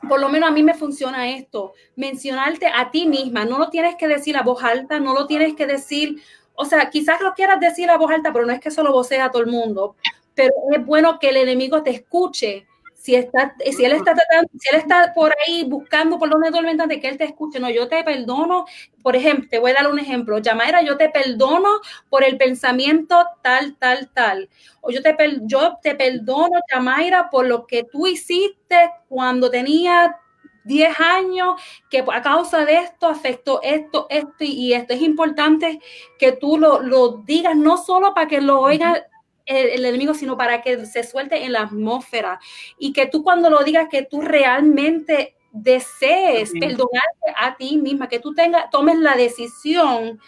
por 0.07 0.19
lo 0.19 0.29
menos 0.29 0.49
a 0.49 0.53
mí 0.53 0.61
me 0.61 0.75
funciona 0.75 1.31
esto, 1.31 1.73
mencionarte 1.95 2.67
a 2.67 2.91
ti 2.91 3.07
misma, 3.07 3.45
no 3.45 3.57
lo 3.57 3.69
tienes 3.71 3.95
que 3.95 4.07
decir 4.07 4.37
a 4.37 4.43
voz 4.43 4.63
alta, 4.63 4.99
no 4.99 5.15
lo 5.15 5.25
tienes 5.25 5.55
que 5.55 5.65
decir, 5.65 6.21
o 6.53 6.65
sea, 6.65 6.91
quizás 6.91 7.19
lo 7.21 7.33
quieras 7.33 7.59
decir 7.59 7.89
a 7.89 7.97
voz 7.97 8.11
alta, 8.11 8.31
pero 8.31 8.45
no 8.45 8.53
es 8.53 8.59
que 8.59 8.69
eso 8.69 8.83
lo 8.83 8.91
vocea 8.91 9.25
a 9.25 9.31
todo 9.31 9.41
el 9.41 9.49
mundo, 9.49 9.95
pero 10.37 10.53
es 10.71 10.85
bueno 10.85 11.17
que 11.19 11.29
el 11.29 11.37
enemigo 11.37 11.83
te 11.83 11.89
escuche. 11.89 12.67
Si, 12.93 13.15
está, 13.15 13.55
si 13.59 13.85
él 13.85 13.93
está 13.93 14.13
tratando, 14.13 14.49
si 14.59 14.69
él 14.69 14.75
está 14.75 15.13
por 15.13 15.33
ahí 15.45 15.63
buscando 15.63 16.19
por 16.19 16.29
donde 16.29 16.51
de 16.87 16.99
que 16.99 17.07
él 17.07 17.17
te 17.17 17.23
escuche, 17.23 17.59
no, 17.59 17.69
yo 17.69 17.87
te 17.87 18.03
perdono, 18.03 18.65
por 19.01 19.15
ejemplo, 19.15 19.47
te 19.49 19.59
voy 19.59 19.71
a 19.71 19.75
dar 19.75 19.89
un 19.89 19.99
ejemplo, 19.99 20.39
Yamaira, 20.39 20.81
yo 20.81 20.97
te 20.97 21.07
perdono 21.09 21.69
por 22.09 22.25
el 22.25 22.37
pensamiento 22.37 23.23
tal, 23.41 23.77
tal, 23.77 24.09
tal, 24.09 24.49
o 24.81 24.89
yo 24.91 25.01
te, 25.01 25.15
yo 25.43 25.77
te 25.81 25.95
perdono, 25.95 26.59
Yamaira, 26.73 27.29
por 27.29 27.45
lo 27.45 27.65
que 27.65 27.83
tú 27.83 28.07
hiciste 28.07 28.91
cuando 29.07 29.49
tenía 29.49 30.17
10 30.65 30.99
años, 30.99 31.61
que 31.89 32.03
a 32.11 32.21
causa 32.21 32.65
de 32.65 32.75
esto 32.75 33.07
afectó 33.07 33.61
esto, 33.63 34.07
esto 34.09 34.43
y 34.43 34.73
esto. 34.73 34.93
Es 34.93 35.01
importante 35.01 35.79
que 36.19 36.33
tú 36.33 36.57
lo, 36.57 36.81
lo 36.81 37.23
digas, 37.25 37.55
no 37.55 37.77
solo 37.77 38.13
para 38.13 38.27
que 38.27 38.41
lo 38.41 38.59
oiga 38.59 39.07
el, 39.47 39.85
enemigo, 39.85 40.13
sino 40.13 40.37
para 40.37 40.61
que 40.61 40.85
se 40.85 41.03
suelte 41.03 41.43
en 41.43 41.53
la 41.53 41.61
atmósfera 41.61 42.39
y 42.77 42.93
que 42.93 43.07
tú 43.07 43.23
cuando 43.23 43.49
lo 43.49 43.63
digas, 43.63 43.87
que 43.89 44.03
tú 44.03 44.21
realmente 44.21 45.35
desees 45.51 46.51
perdonarte 46.51 47.33
a 47.35 47.55
ti 47.57 47.77
misma, 47.77 48.09
que 48.09 48.19
tú 48.19 48.33
tengas, 48.33 48.69
tomes 48.69 48.99
la 48.99 49.15
decisión 49.15 50.19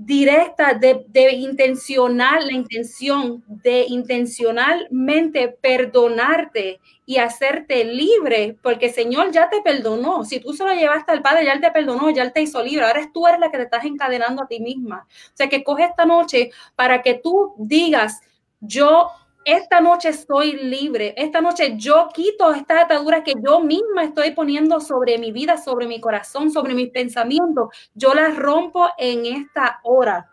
directa 0.00 0.74
de, 0.74 1.04
de, 1.08 1.32
intencionar, 1.32 2.44
la 2.44 2.52
intención 2.52 3.42
de 3.48 3.84
intencionalmente 3.88 5.48
perdonarte 5.48 6.80
y 7.04 7.16
hacerte 7.16 7.84
libre, 7.84 8.56
porque 8.62 8.86
el 8.86 8.92
Señor 8.92 9.32
ya 9.32 9.50
te 9.50 9.60
perdonó. 9.60 10.24
Si 10.24 10.38
tú 10.38 10.52
se 10.52 10.64
lo 10.64 10.72
llevaste 10.72 11.10
al 11.10 11.20
Padre, 11.20 11.46
ya 11.46 11.52
Él 11.52 11.60
te 11.60 11.72
perdonó, 11.72 12.10
ya 12.10 12.22
Él 12.22 12.32
te 12.32 12.42
hizo 12.42 12.62
libre. 12.62 12.84
Ahora 12.84 13.10
tú 13.12 13.26
eres 13.26 13.40
la 13.40 13.50
que 13.50 13.56
te 13.56 13.64
estás 13.64 13.84
encadenando 13.84 14.42
a 14.42 14.46
ti 14.46 14.60
misma. 14.60 15.04
O 15.08 15.36
sea, 15.36 15.48
que 15.48 15.64
coge 15.64 15.84
esta 15.84 16.04
noche 16.04 16.52
para 16.76 17.02
que 17.02 17.14
tú 17.14 17.54
digas, 17.58 18.20
yo 18.60 19.10
esta 19.44 19.80
noche 19.80 20.10
estoy 20.10 20.52
libre, 20.52 21.14
esta 21.16 21.40
noche 21.40 21.74
yo 21.76 22.08
quito 22.12 22.52
esta 22.52 22.82
atadura 22.82 23.24
que 23.24 23.34
yo 23.42 23.60
misma 23.60 24.04
estoy 24.04 24.32
poniendo 24.32 24.78
sobre 24.80 25.16
mi 25.16 25.32
vida, 25.32 25.56
sobre 25.56 25.86
mi 25.86 26.00
corazón, 26.00 26.50
sobre 26.50 26.74
mis 26.74 26.90
pensamientos, 26.90 27.68
yo 27.94 28.12
las 28.12 28.36
rompo 28.36 28.88
en 28.98 29.24
esta 29.24 29.80
hora. 29.84 30.30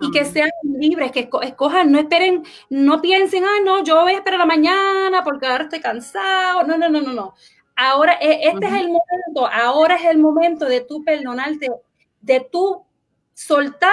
Y 0.00 0.10
que 0.10 0.24
sean 0.24 0.50
libres, 0.62 1.10
que 1.10 1.28
escojan, 1.42 1.90
no 1.90 1.98
esperen, 1.98 2.44
no 2.68 3.00
piensen, 3.00 3.44
ah, 3.44 3.60
no, 3.64 3.82
yo 3.82 4.02
voy 4.02 4.12
a 4.12 4.18
esperar 4.18 4.38
la 4.38 4.46
mañana 4.46 5.24
porque 5.24 5.46
ahora 5.46 5.64
estoy 5.64 5.80
cansado. 5.80 6.64
No, 6.64 6.76
no, 6.76 6.88
no, 6.88 7.00
no, 7.00 7.12
no. 7.12 7.34
Ahora, 7.74 8.14
e, 8.20 8.48
este 8.48 8.66
es 8.66 8.72
el 8.72 8.88
momento, 8.88 9.46
ahora 9.50 9.96
es 9.96 10.04
el 10.04 10.18
momento 10.18 10.66
de 10.66 10.82
tú 10.82 11.02
perdonarte, 11.02 11.70
de 12.20 12.40
tú 12.40 12.84
soltar 13.34 13.92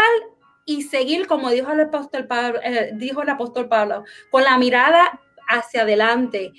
y 0.66 0.84
seguir, 0.84 1.28
como 1.28 1.50
dijo 1.50 1.72
el 1.72 1.82
apóstol 1.82 2.28
Pablo, 2.28 2.60
eh, 2.64 2.92
dijo 2.96 3.22
el 3.22 3.30
apóstol 3.30 3.68
Pablo, 3.68 4.04
con 4.32 4.44
la 4.44 4.58
mirada 4.58 5.20
hacia 5.48 5.82
adelante 5.82 6.54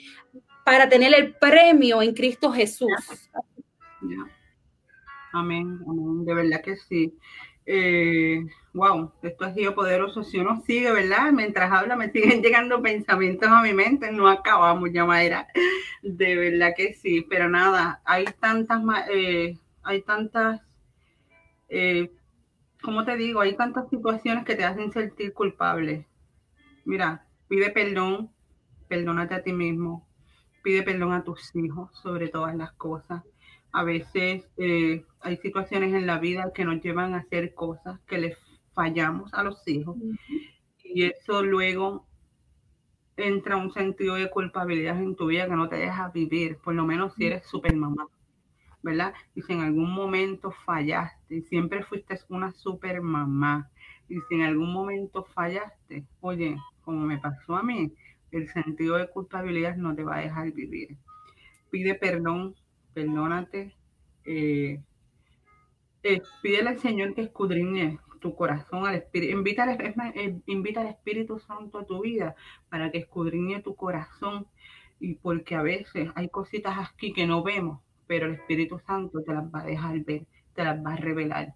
para 0.64 0.88
tener 0.88 1.14
el 1.14 1.34
premio 1.34 2.02
en 2.02 2.14
Cristo 2.14 2.52
Jesús. 2.52 2.90
Amén, 5.32 5.80
amén, 5.86 6.24
de 6.24 6.34
verdad 6.34 6.62
que 6.62 6.76
sí. 6.76 7.12
Eh, 7.66 8.44
wow, 8.74 9.10
esto 9.22 9.44
ha 9.44 9.54
sido 9.54 9.74
poderoso. 9.74 10.22
Si 10.22 10.38
uno 10.38 10.62
sigue, 10.66 10.92
¿verdad? 10.92 11.32
Mientras 11.32 11.72
habla, 11.72 11.96
me 11.96 12.10
siguen 12.10 12.42
llegando 12.42 12.82
pensamientos 12.82 13.48
a 13.48 13.62
mi 13.62 13.72
mente. 13.72 14.12
No 14.12 14.28
acabamos, 14.28 14.90
ya, 14.92 15.04
Mayra. 15.04 15.48
De 16.02 16.36
verdad 16.36 16.74
que 16.76 16.94
sí. 16.94 17.26
Pero 17.28 17.48
nada, 17.48 18.00
hay 18.04 18.26
tantas, 18.38 18.82
eh, 19.10 19.56
hay 19.82 20.02
tantas 20.02 20.60
como 22.84 23.04
te 23.04 23.16
digo, 23.16 23.40
hay 23.40 23.56
tantas 23.56 23.88
situaciones 23.88 24.44
que 24.44 24.54
te 24.54 24.64
hacen 24.64 24.92
sentir 24.92 25.32
culpable. 25.32 26.06
Mira, 26.84 27.26
pide 27.48 27.70
perdón, 27.70 28.30
perdónate 28.88 29.34
a 29.34 29.42
ti 29.42 29.54
mismo, 29.54 30.06
pide 30.62 30.82
perdón 30.82 31.14
a 31.14 31.24
tus 31.24 31.56
hijos 31.56 31.90
sobre 32.02 32.28
todas 32.28 32.54
las 32.54 32.72
cosas. 32.72 33.22
A 33.72 33.84
veces 33.84 34.44
eh, 34.58 35.04
hay 35.20 35.36
situaciones 35.38 35.94
en 35.94 36.06
la 36.06 36.18
vida 36.18 36.52
que 36.54 36.66
nos 36.66 36.82
llevan 36.82 37.14
a 37.14 37.18
hacer 37.18 37.54
cosas 37.54 37.98
que 38.06 38.18
les 38.18 38.38
fallamos 38.74 39.32
a 39.32 39.42
los 39.42 39.66
hijos 39.66 39.96
y 40.82 41.04
eso 41.04 41.42
luego 41.42 42.06
entra 43.16 43.56
un 43.56 43.72
sentido 43.72 44.16
de 44.16 44.28
culpabilidad 44.28 44.98
en 44.98 45.16
tu 45.16 45.26
vida 45.26 45.46
que 45.46 45.56
no 45.56 45.68
te 45.68 45.76
deja 45.76 46.10
vivir, 46.10 46.58
por 46.58 46.74
lo 46.74 46.84
menos 46.84 47.14
si 47.14 47.26
eres 47.26 47.46
super 47.46 47.74
mamá. 47.74 48.08
¿Verdad? 48.84 49.14
Y 49.34 49.42
si 49.42 49.54
en 49.54 49.62
algún 49.62 49.90
momento 49.92 50.52
fallaste, 50.64 51.42
siempre 51.42 51.82
fuiste 51.82 52.16
una 52.28 52.52
super 52.52 53.00
mamá, 53.00 53.70
y 54.08 54.16
si 54.28 54.34
en 54.34 54.42
algún 54.42 54.72
momento 54.72 55.24
fallaste, 55.34 56.04
oye, 56.20 56.56
como 56.82 57.06
me 57.06 57.18
pasó 57.18 57.56
a 57.56 57.62
mí, 57.62 57.92
el 58.30 58.48
sentido 58.48 58.98
de 58.98 59.08
culpabilidad 59.08 59.76
no 59.76 59.94
te 59.94 60.04
va 60.04 60.16
a 60.16 60.20
dejar 60.20 60.52
vivir. 60.52 60.98
Pide 61.70 61.94
perdón 61.94 62.54
perdónate. 62.92 63.74
Eh, 64.24 64.80
eh, 66.02 66.22
pídele 66.42 66.68
al 66.70 66.78
Señor 66.78 67.14
que 67.14 67.22
escudriñe 67.22 67.98
tu 68.20 68.34
corazón 68.36 68.86
al 68.86 68.96
Espíritu. 68.96 69.36
Invita 69.36 69.64
al, 69.64 69.80
eh, 70.14 70.38
invita 70.46 70.82
al 70.82 70.88
Espíritu 70.88 71.38
Santo 71.38 71.78
a 71.78 71.86
tu 71.86 72.02
vida 72.02 72.36
para 72.68 72.90
que 72.90 72.98
escudriñe 72.98 73.62
tu 73.62 73.74
corazón. 73.74 74.46
Y 75.00 75.14
porque 75.14 75.54
a 75.54 75.62
veces 75.62 76.10
hay 76.14 76.28
cositas 76.28 76.76
aquí 76.78 77.12
que 77.12 77.26
no 77.26 77.42
vemos, 77.42 77.80
pero 78.06 78.26
el 78.26 78.34
Espíritu 78.34 78.78
Santo 78.86 79.22
te 79.22 79.32
las 79.32 79.44
va 79.44 79.60
a 79.60 79.66
dejar 79.66 79.98
ver, 80.00 80.26
te 80.54 80.64
las 80.64 80.84
va 80.84 80.94
a 80.94 80.96
revelar 80.96 81.54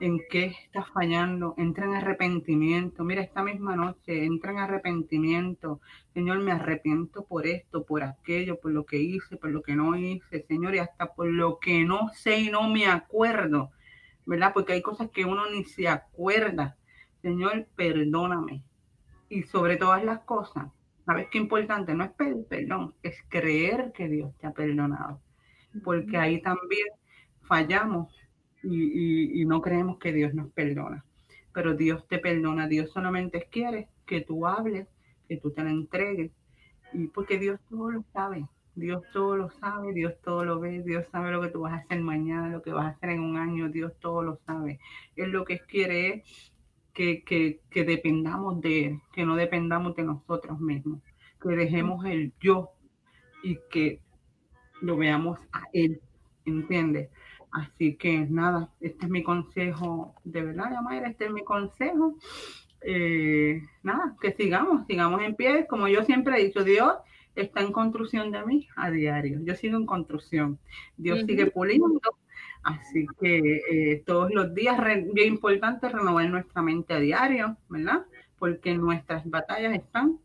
en 0.00 0.20
qué 0.28 0.54
estás 0.64 0.88
fallando, 0.90 1.54
entra 1.56 1.86
en 1.86 1.94
arrepentimiento. 1.94 3.04
Mira, 3.04 3.22
esta 3.22 3.42
misma 3.42 3.76
noche, 3.76 4.24
entra 4.24 4.52
en 4.52 4.58
arrepentimiento. 4.58 5.80
Señor, 6.12 6.40
me 6.40 6.52
arrepiento 6.52 7.24
por 7.24 7.46
esto, 7.46 7.84
por 7.84 8.02
aquello, 8.02 8.60
por 8.60 8.72
lo 8.72 8.84
que 8.84 8.98
hice, 8.98 9.36
por 9.36 9.50
lo 9.50 9.62
que 9.62 9.74
no 9.74 9.96
hice, 9.96 10.44
Señor, 10.46 10.74
y 10.74 10.78
hasta 10.78 11.14
por 11.14 11.28
lo 11.28 11.58
que 11.58 11.84
no 11.84 12.10
sé 12.14 12.38
y 12.40 12.50
no 12.50 12.68
me 12.68 12.86
acuerdo, 12.86 13.70
¿verdad? 14.26 14.52
Porque 14.52 14.74
hay 14.74 14.82
cosas 14.82 15.10
que 15.10 15.24
uno 15.24 15.48
ni 15.50 15.64
se 15.64 15.88
acuerda. 15.88 16.76
Señor, 17.22 17.66
perdóname. 17.74 18.62
Y 19.28 19.42
sobre 19.44 19.76
todas 19.76 20.04
las 20.04 20.20
cosas, 20.20 20.66
¿sabes 21.04 21.28
qué 21.30 21.38
importante? 21.38 21.94
No 21.94 22.04
es 22.04 22.12
pedir 22.12 22.46
perdón, 22.48 22.94
es 23.02 23.16
creer 23.28 23.92
que 23.92 24.08
Dios 24.08 24.36
te 24.38 24.46
ha 24.46 24.52
perdonado. 24.52 25.20
Porque 25.82 26.16
ahí 26.16 26.40
también 26.40 26.86
fallamos 27.42 28.12
y, 28.62 29.44
no 29.46 29.60
creemos 29.60 29.98
que 29.98 30.12
Dios 30.12 30.34
nos 30.34 30.50
perdona. 30.52 31.04
Pero 31.52 31.74
Dios 31.74 32.06
te 32.08 32.18
perdona, 32.18 32.66
Dios 32.66 32.90
solamente 32.90 33.48
quiere 33.50 33.88
que 34.04 34.20
tú 34.20 34.46
hables, 34.46 34.88
que 35.28 35.36
tú 35.36 35.50
te 35.50 35.64
la 35.64 35.70
entregues, 35.70 36.30
y 36.92 37.08
porque 37.08 37.38
Dios 37.38 37.60
todo 37.68 37.90
lo 37.90 38.04
sabe, 38.12 38.46
Dios 38.74 39.02
todo 39.12 39.36
lo 39.36 39.50
sabe, 39.50 39.92
Dios 39.92 40.14
todo 40.22 40.44
lo 40.44 40.60
ve, 40.60 40.82
Dios 40.82 41.06
sabe 41.10 41.30
lo 41.32 41.40
que 41.40 41.48
tú 41.48 41.62
vas 41.62 41.72
a 41.72 41.76
hacer 41.76 42.00
mañana, 42.00 42.50
lo 42.50 42.62
que 42.62 42.72
vas 42.72 42.86
a 42.86 42.88
hacer 42.90 43.10
en 43.10 43.20
un 43.20 43.36
año, 43.36 43.68
Dios 43.70 43.92
todo 44.00 44.22
lo 44.22 44.36
sabe. 44.46 44.78
Él 45.16 45.30
lo 45.30 45.44
que 45.44 45.60
quiere 45.60 46.08
es 46.08 46.52
que, 46.92 47.22
que, 47.24 47.60
que 47.70 47.84
dependamos 47.84 48.60
de 48.60 48.86
Él, 48.86 49.00
que 49.12 49.24
no 49.24 49.36
dependamos 49.36 49.96
de 49.96 50.04
nosotros 50.04 50.60
mismos, 50.60 51.00
que 51.40 51.50
dejemos 51.50 52.04
el 52.04 52.32
yo 52.40 52.70
y 53.42 53.58
que 53.70 54.00
lo 54.80 54.96
veamos 54.96 55.38
a 55.52 55.62
Él, 55.72 56.00
¿entiendes? 56.44 57.08
Así 57.50 57.94
que 57.94 58.20
nada, 58.20 58.70
este 58.80 59.06
es 59.06 59.10
mi 59.10 59.22
consejo, 59.22 60.14
de 60.24 60.42
verdad, 60.42 60.70
Yamaira, 60.72 61.08
este 61.08 61.26
es 61.26 61.30
mi 61.30 61.42
consejo. 61.42 62.16
Eh, 62.82 63.62
nada, 63.82 64.14
que 64.20 64.32
sigamos, 64.32 64.86
sigamos 64.86 65.22
en 65.22 65.34
pie. 65.34 65.66
Como 65.66 65.88
yo 65.88 66.04
siempre 66.04 66.38
he 66.38 66.44
dicho, 66.44 66.64
Dios 66.64 66.94
está 67.34 67.60
en 67.60 67.72
construcción 67.72 68.30
de 68.30 68.44
mí 68.44 68.68
a 68.76 68.90
diario. 68.90 69.40
Yo 69.42 69.54
sigo 69.54 69.76
en 69.78 69.86
construcción. 69.86 70.58
Dios 70.96 71.20
sigue 71.26 71.46
puliendo. 71.46 72.00
Así 72.62 73.06
que 73.20 73.60
eh, 73.70 74.02
todos 74.04 74.32
los 74.32 74.52
días 74.54 74.78
es 74.88 75.12
bien 75.12 75.34
importante 75.34 75.88
renovar 75.88 76.28
nuestra 76.28 76.62
mente 76.62 76.94
a 76.94 77.00
diario, 77.00 77.56
¿verdad? 77.68 78.04
Porque 78.38 78.74
nuestras 78.74 79.28
batallas 79.28 79.74
están 79.74 80.18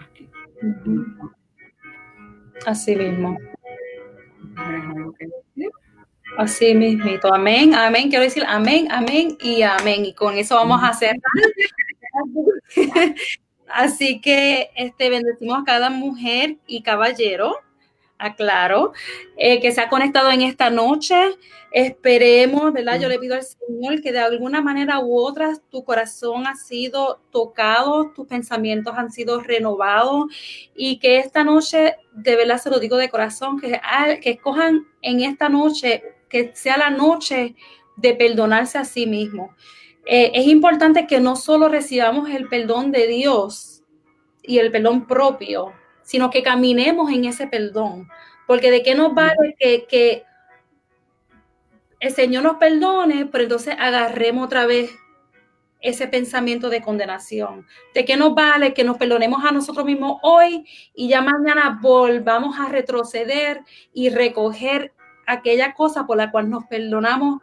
aquí. 0.00 0.28
Así 2.66 2.96
mismo. 2.96 3.38
Así 6.38 6.74
mismito, 6.74 7.32
amén, 7.34 7.74
amén. 7.74 8.08
Quiero 8.08 8.24
decir 8.24 8.44
amén, 8.46 8.88
amén 8.90 9.36
y 9.42 9.62
amén. 9.62 10.04
Y 10.04 10.14
con 10.14 10.36
eso 10.38 10.54
vamos 10.54 10.82
a 10.82 10.88
hacer. 10.88 11.16
Así 13.68 14.20
que 14.20 14.70
este, 14.74 15.10
bendecimos 15.10 15.60
a 15.60 15.64
cada 15.64 15.90
mujer 15.90 16.56
y 16.66 16.82
caballero, 16.82 17.56
aclaro, 18.20 18.92
eh, 19.36 19.60
que 19.60 19.72
se 19.72 19.80
ha 19.80 19.88
conectado 19.88 20.30
en 20.30 20.42
esta 20.42 20.70
noche. 20.70 21.16
Esperemos, 21.72 22.72
¿verdad? 22.72 23.00
Yo 23.00 23.08
le 23.08 23.18
pido 23.18 23.34
al 23.36 23.42
Señor 23.42 24.02
que 24.02 24.12
de 24.12 24.18
alguna 24.18 24.60
manera 24.60 25.00
u 25.00 25.18
otra 25.18 25.56
tu 25.70 25.84
corazón 25.84 26.46
ha 26.46 26.56
sido 26.56 27.20
tocado, 27.30 28.12
tus 28.14 28.26
pensamientos 28.26 28.94
han 28.96 29.10
sido 29.10 29.40
renovados 29.40 30.26
y 30.74 30.98
que 30.98 31.18
esta 31.18 31.44
noche, 31.44 31.96
de 32.12 32.36
verdad 32.36 32.58
se 32.58 32.70
lo 32.70 32.80
digo 32.80 32.96
de 32.96 33.08
corazón, 33.08 33.60
que, 33.60 33.80
que 34.20 34.30
escojan 34.30 34.86
en 35.02 35.20
esta 35.20 35.48
noche 35.48 36.02
que 36.28 36.52
sea 36.54 36.76
la 36.78 36.90
noche 36.90 37.54
de 37.96 38.14
perdonarse 38.14 38.78
a 38.78 38.84
sí 38.84 39.06
mismo. 39.06 39.54
Eh, 40.06 40.32
es 40.34 40.46
importante 40.46 41.06
que 41.06 41.20
no 41.20 41.36
solo 41.36 41.68
recibamos 41.68 42.30
el 42.30 42.48
perdón 42.48 42.90
de 42.90 43.06
Dios 43.06 43.82
y 44.42 44.58
el 44.58 44.72
perdón 44.72 45.06
propio, 45.06 45.72
sino 46.10 46.28
que 46.28 46.42
caminemos 46.42 47.12
en 47.12 47.24
ese 47.24 47.46
perdón. 47.46 48.08
Porque 48.48 48.72
de 48.72 48.82
qué 48.82 48.96
nos 48.96 49.14
vale 49.14 49.54
que, 49.56 49.86
que 49.88 50.24
el 52.00 52.12
Señor 52.12 52.42
nos 52.42 52.56
perdone, 52.56 53.26
pero 53.26 53.44
entonces 53.44 53.76
agarremos 53.78 54.44
otra 54.44 54.66
vez 54.66 54.90
ese 55.80 56.08
pensamiento 56.08 56.68
de 56.68 56.82
condenación. 56.82 57.64
¿De 57.94 58.04
qué 58.04 58.16
nos 58.16 58.34
vale 58.34 58.74
que 58.74 58.82
nos 58.82 58.96
perdonemos 58.96 59.44
a 59.44 59.52
nosotros 59.52 59.86
mismos 59.86 60.18
hoy 60.22 60.66
y 60.94 61.08
ya 61.08 61.22
mañana 61.22 61.78
volvamos 61.80 62.58
a 62.58 62.68
retroceder 62.68 63.60
y 63.92 64.10
recoger 64.10 64.92
aquella 65.28 65.74
cosa 65.74 66.08
por 66.08 66.16
la 66.16 66.32
cual 66.32 66.50
nos 66.50 66.64
perdonamos 66.64 67.40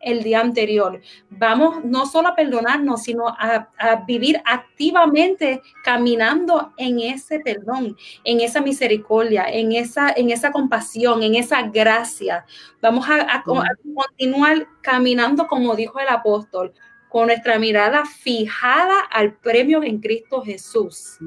el 0.00 0.22
día 0.22 0.40
anterior. 0.40 1.00
Vamos 1.30 1.84
no 1.84 2.06
solo 2.06 2.28
a 2.28 2.34
perdonarnos, 2.34 3.02
sino 3.02 3.28
a, 3.28 3.68
vivir 4.06 4.40
activamente 4.44 5.60
caminando 5.84 6.72
en 6.76 7.00
ese 7.00 7.40
perdón, 7.40 7.96
en 8.24 8.40
esa 8.40 8.60
misericordia, 8.60 9.44
en 9.48 9.72
esa, 9.72 10.10
en 10.10 10.30
esa 10.30 10.50
compasión, 10.52 11.22
en 11.22 11.34
esa 11.34 11.62
gracia. 11.62 12.44
Vamos 12.80 13.06
a, 13.08 13.42
continuar 13.44 14.66
caminando 14.82 15.46
como 15.46 15.74
dijo 15.74 15.98
el 16.00 16.08
apóstol, 16.08 16.72
con 17.08 17.26
nuestra 17.28 17.58
mirada 17.58 18.04
fijada 18.04 19.00
al 19.10 19.34
premio 19.34 19.82
en 19.82 20.00
Cristo 20.00 20.42
Jesús. 20.42 21.18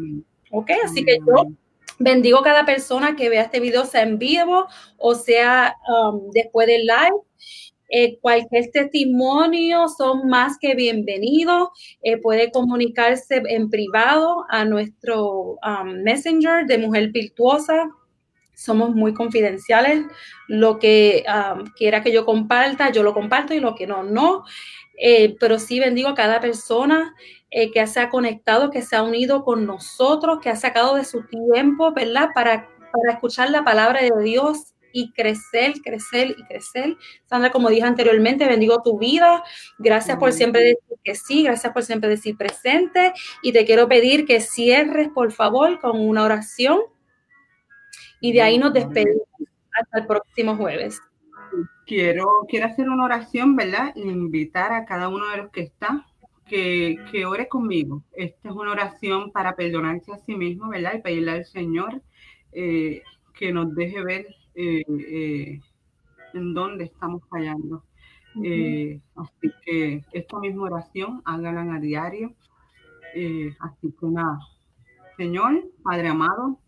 ¿Ok? 0.52 0.72
Así 0.86 1.04
que 1.04 1.18
yo 1.26 1.48
Bendigo 2.04 2.42
cada 2.42 2.66
persona 2.66 3.16
que 3.16 3.30
vea 3.30 3.44
este 3.44 3.60
video, 3.60 3.86
sea 3.86 4.02
en 4.02 4.18
vivo 4.18 4.66
o 4.98 5.14
sea 5.14 5.76
um, 5.88 6.32
después 6.32 6.66
del 6.66 6.82
live. 6.82 7.16
Eh, 7.94 8.18
cualquier 8.22 8.72
testimonio 8.72 9.90
son 9.90 10.30
más 10.30 10.58
que 10.58 10.76
bienvenidos. 10.76 11.70
Eh, 12.02 12.18
puede 12.18 12.50
comunicarse 12.50 13.44
en 13.46 13.70
privado 13.70 14.46
a 14.50 14.64
nuestro 14.64 15.58
um, 15.62 16.02
Messenger 16.02 16.66
de 16.66 16.78
Mujer 16.78 17.12
Virtuosa. 17.12 17.90
Somos 18.56 18.96
muy 18.96 19.14
confidenciales. 19.14 20.06
Lo 20.48 20.80
que 20.80 21.26
um, 21.28 21.66
quiera 21.76 22.02
que 22.02 22.14
yo 22.14 22.26
comparta, 22.26 22.92
yo 22.92 23.04
lo 23.04 23.14
comparto 23.14 23.54
y 23.54 23.60
lo 23.60 23.76
que 23.76 23.88
no, 23.88 24.04
no. 24.04 24.46
Eh, 24.98 25.36
pero 25.38 25.60
sí 25.60 25.80
bendigo 25.80 26.10
a 26.10 26.16
cada 26.16 26.40
persona 26.40 27.14
eh, 27.50 27.72
que 27.72 27.86
se 27.88 28.00
ha 28.00 28.10
conectado, 28.10 28.70
que 28.70 28.84
se 28.84 28.96
ha 28.96 29.04
unido 29.04 29.44
con 29.44 29.66
nosotros, 29.66 30.40
que 30.42 30.50
ha 30.50 30.56
sacado 30.56 30.96
de 30.96 31.04
su 31.04 31.24
tiempo, 31.28 31.92
¿verdad? 31.92 32.30
Para, 32.34 32.70
para 32.94 33.14
escuchar 33.14 33.50
la 33.50 33.66
palabra 33.66 34.02
de 34.02 34.12
Dios 34.24 34.71
y 34.94 35.12
crecer, 35.12 35.74
crecer 35.84 36.36
y 36.38 36.44
crecer. 36.46 36.98
Sandra, 37.26 37.52
como 37.52 37.70
dije 37.70 37.84
anteriormente, 37.84 38.48
bendigo 38.48 38.82
tu 38.84 38.98
vida. 38.98 39.44
Gracias 39.80 40.18
por 40.18 40.34
siempre 40.34 40.62
decir 40.62 41.00
que 41.04 41.16
sí, 41.16 41.44
gracias 41.44 41.74
por 41.74 41.84
siempre 41.84 42.10
decir 42.10 42.38
presente. 42.38 43.14
Y 43.42 43.54
te 43.54 43.66
quiero 43.66 43.88
pedir 43.88 44.26
que 44.26 44.42
cierres, 44.42 45.10
por 45.10 45.32
favor, 45.32 45.80
con 45.80 46.00
una 46.00 46.24
oración. 46.24 46.80
Y 48.20 48.34
de 48.34 48.42
ahí 48.42 48.58
nos 48.58 48.74
despedimos 48.74 49.28
hasta 49.80 50.00
el 50.00 50.08
próximo 50.08 50.56
jueves. 50.56 51.00
Quiero, 51.86 52.46
quiero 52.48 52.68
hacer 52.68 52.90
una 52.90 53.06
oración, 53.06 53.56
¿verdad? 53.56 53.94
Invitar 53.96 54.72
a 54.72 54.86
cada 54.86 55.10
uno 55.10 55.28
de 55.30 55.38
los 55.38 55.52
que 55.52 55.62
está 55.62 56.06
que, 56.52 57.26
ore 57.26 57.48
conmigo. 57.48 58.04
Esta 58.14 58.50
es 58.50 58.56
una 58.56 58.72
oración 58.72 59.32
para 59.32 59.56
perdonarse 59.56 60.12
a 60.12 60.18
sí 60.18 60.36
mismo, 60.36 60.70
¿verdad? 60.70 60.96
Y 60.96 61.02
pedirle 61.02 61.32
al 61.32 61.46
Señor 61.46 62.02
eh, 62.52 63.02
que 63.34 63.54
nos 63.54 63.74
deje 63.74 64.04
ver 64.04 64.28
eh, 64.56 64.84
eh, 64.88 65.62
en 66.34 66.54
dónde 66.54 66.86
estamos 66.86 67.24
fallando. 67.30 67.84
así 69.16 69.52
que 69.66 70.06
esta 70.12 70.40
misma 70.40 70.64
oración, 70.64 71.22
háganla 71.26 71.76
a 71.76 71.80
diario. 71.80 72.34
así 73.60 73.94
que 74.00 74.08
nada, 74.08 74.40
Señor, 75.18 75.64
Padre 75.84 76.08
amado, 76.08 76.60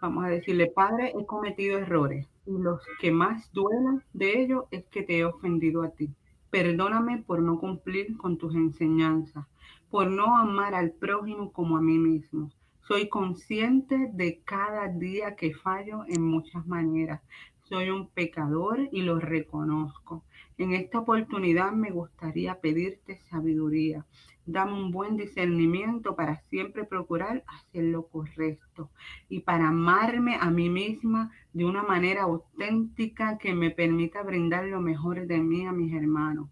vamos 0.00 0.24
a 0.24 0.28
decirle, 0.28 0.66
Padre, 0.66 1.12
he 1.18 1.26
cometido 1.26 1.78
errores 1.78 2.26
y 2.46 2.58
los 2.58 2.80
que 3.00 3.10
más 3.10 3.52
duelen 3.52 4.02
de 4.12 4.42
ello 4.42 4.68
es 4.70 4.84
que 4.86 5.02
te 5.02 5.18
he 5.18 5.24
ofendido 5.24 5.82
a 5.82 5.90
ti. 5.90 6.10
Perdóname 6.50 7.18
por 7.18 7.42
no 7.42 7.58
cumplir 7.58 8.16
con 8.16 8.38
tus 8.38 8.54
enseñanzas, 8.54 9.46
por 9.90 10.10
no 10.10 10.36
amar 10.36 10.74
al 10.74 10.92
prójimo 10.92 11.52
como 11.52 11.76
a 11.76 11.82
mí 11.82 11.98
mismo. 11.98 12.50
Soy 12.86 13.08
consciente 13.08 14.10
de 14.12 14.42
cada 14.44 14.86
día 14.86 15.34
que 15.34 15.52
fallo 15.52 16.04
en 16.06 16.22
muchas 16.22 16.64
maneras. 16.68 17.20
Soy 17.64 17.90
un 17.90 18.08
pecador 18.08 18.78
y 18.92 19.02
lo 19.02 19.18
reconozco. 19.18 20.22
En 20.56 20.72
esta 20.72 21.00
oportunidad 21.00 21.72
me 21.72 21.90
gustaría 21.90 22.60
pedirte 22.60 23.18
sabiduría. 23.28 24.06
Dame 24.44 24.74
un 24.74 24.92
buen 24.92 25.16
discernimiento 25.16 26.14
para 26.14 26.36
siempre 26.42 26.84
procurar 26.84 27.42
hacer 27.48 27.86
lo 27.86 28.06
correcto 28.06 28.88
y 29.28 29.40
para 29.40 29.66
amarme 29.70 30.36
a 30.40 30.48
mí 30.52 30.70
misma 30.70 31.32
de 31.52 31.64
una 31.64 31.82
manera 31.82 32.22
auténtica 32.22 33.36
que 33.38 33.52
me 33.52 33.72
permita 33.72 34.22
brindar 34.22 34.64
lo 34.66 34.80
mejor 34.80 35.26
de 35.26 35.38
mí 35.38 35.66
a 35.66 35.72
mis 35.72 35.92
hermanos. 35.92 36.50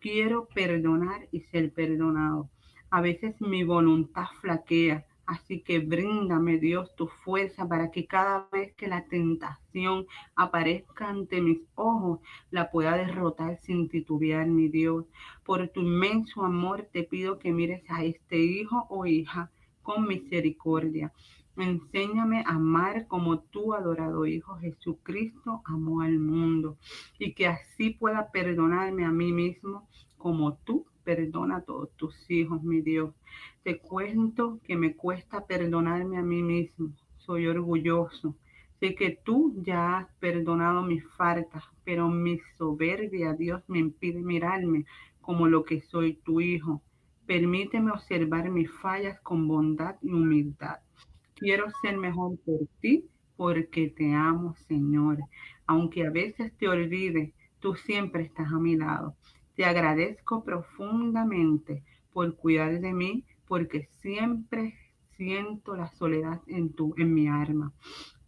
Quiero 0.00 0.48
perdonar 0.52 1.28
y 1.30 1.42
ser 1.42 1.72
perdonado. 1.72 2.50
A 2.90 3.00
veces 3.00 3.40
mi 3.40 3.62
voluntad 3.62 4.26
flaquea 4.40 5.06
Así 5.32 5.62
que 5.62 5.78
bríndame, 5.78 6.58
Dios, 6.58 6.94
tu 6.94 7.06
fuerza 7.06 7.66
para 7.66 7.90
que 7.90 8.06
cada 8.06 8.50
vez 8.52 8.74
que 8.74 8.86
la 8.86 9.06
tentación 9.06 10.06
aparezca 10.36 11.08
ante 11.08 11.40
mis 11.40 11.60
ojos, 11.74 12.20
la 12.50 12.70
pueda 12.70 12.98
derrotar 12.98 13.58
sin 13.62 13.88
titubear, 13.88 14.46
mi 14.46 14.68
Dios. 14.68 15.06
Por 15.42 15.68
tu 15.68 15.80
inmenso 15.80 16.44
amor 16.44 16.86
te 16.92 17.04
pido 17.04 17.38
que 17.38 17.50
mires 17.50 17.82
a 17.88 18.04
este 18.04 18.36
hijo 18.36 18.86
o 18.90 19.06
hija 19.06 19.50
con 19.82 20.06
misericordia. 20.06 21.14
Enséñame 21.56 22.40
a 22.40 22.50
amar 22.56 23.06
como 23.06 23.40
tu 23.40 23.72
adorado 23.72 24.26
Hijo 24.26 24.56
Jesucristo 24.56 25.62
amó 25.64 26.02
al 26.02 26.18
mundo 26.18 26.76
y 27.18 27.32
que 27.32 27.46
así 27.46 27.88
pueda 27.90 28.30
perdonarme 28.30 29.06
a 29.06 29.10
mí 29.10 29.32
mismo 29.32 29.88
como 30.18 30.56
tú 30.58 30.86
perdona 31.04 31.56
a 31.56 31.60
todos 31.62 31.90
tus 31.96 32.14
hijos, 32.30 32.62
mi 32.62 32.80
Dios. 32.80 33.14
Te 33.62 33.78
cuento 33.78 34.60
que 34.64 34.76
me 34.76 34.94
cuesta 34.94 35.46
perdonarme 35.46 36.18
a 36.18 36.22
mí 36.22 36.42
mismo. 36.42 36.90
Soy 37.18 37.46
orgulloso. 37.46 38.36
Sé 38.80 38.94
que 38.94 39.18
tú 39.24 39.54
ya 39.64 39.98
has 39.98 40.08
perdonado 40.18 40.82
mis 40.82 41.04
faltas, 41.16 41.62
pero 41.84 42.08
mi 42.08 42.40
soberbia, 42.58 43.32
Dios, 43.32 43.62
me 43.68 43.78
impide 43.78 44.20
mirarme 44.20 44.86
como 45.20 45.46
lo 45.46 45.64
que 45.64 45.82
soy 45.82 46.14
tu 46.14 46.40
hijo. 46.40 46.82
Permíteme 47.26 47.92
observar 47.92 48.50
mis 48.50 48.70
fallas 48.80 49.20
con 49.20 49.46
bondad 49.46 49.96
y 50.02 50.12
humildad. 50.12 50.80
Quiero 51.36 51.66
ser 51.80 51.96
mejor 51.96 52.38
por 52.44 52.66
ti 52.80 53.06
porque 53.36 53.88
te 53.88 54.12
amo, 54.14 54.54
Señor. 54.68 55.18
Aunque 55.66 56.06
a 56.06 56.10
veces 56.10 56.52
te 56.58 56.68
olvide, 56.68 57.34
tú 57.60 57.74
siempre 57.74 58.24
estás 58.24 58.52
a 58.52 58.58
mi 58.58 58.76
lado. 58.76 59.16
Te 59.54 59.64
agradezco 59.64 60.44
profundamente 60.44 61.82
por 62.12 62.36
cuidar 62.36 62.80
de 62.80 62.92
mí, 62.92 63.24
porque 63.46 63.88
siempre 64.00 64.74
siento 65.16 65.76
la 65.76 65.88
soledad 65.88 66.40
en, 66.46 66.72
tu, 66.72 66.94
en 66.96 67.12
mi 67.12 67.28
alma. 67.28 67.72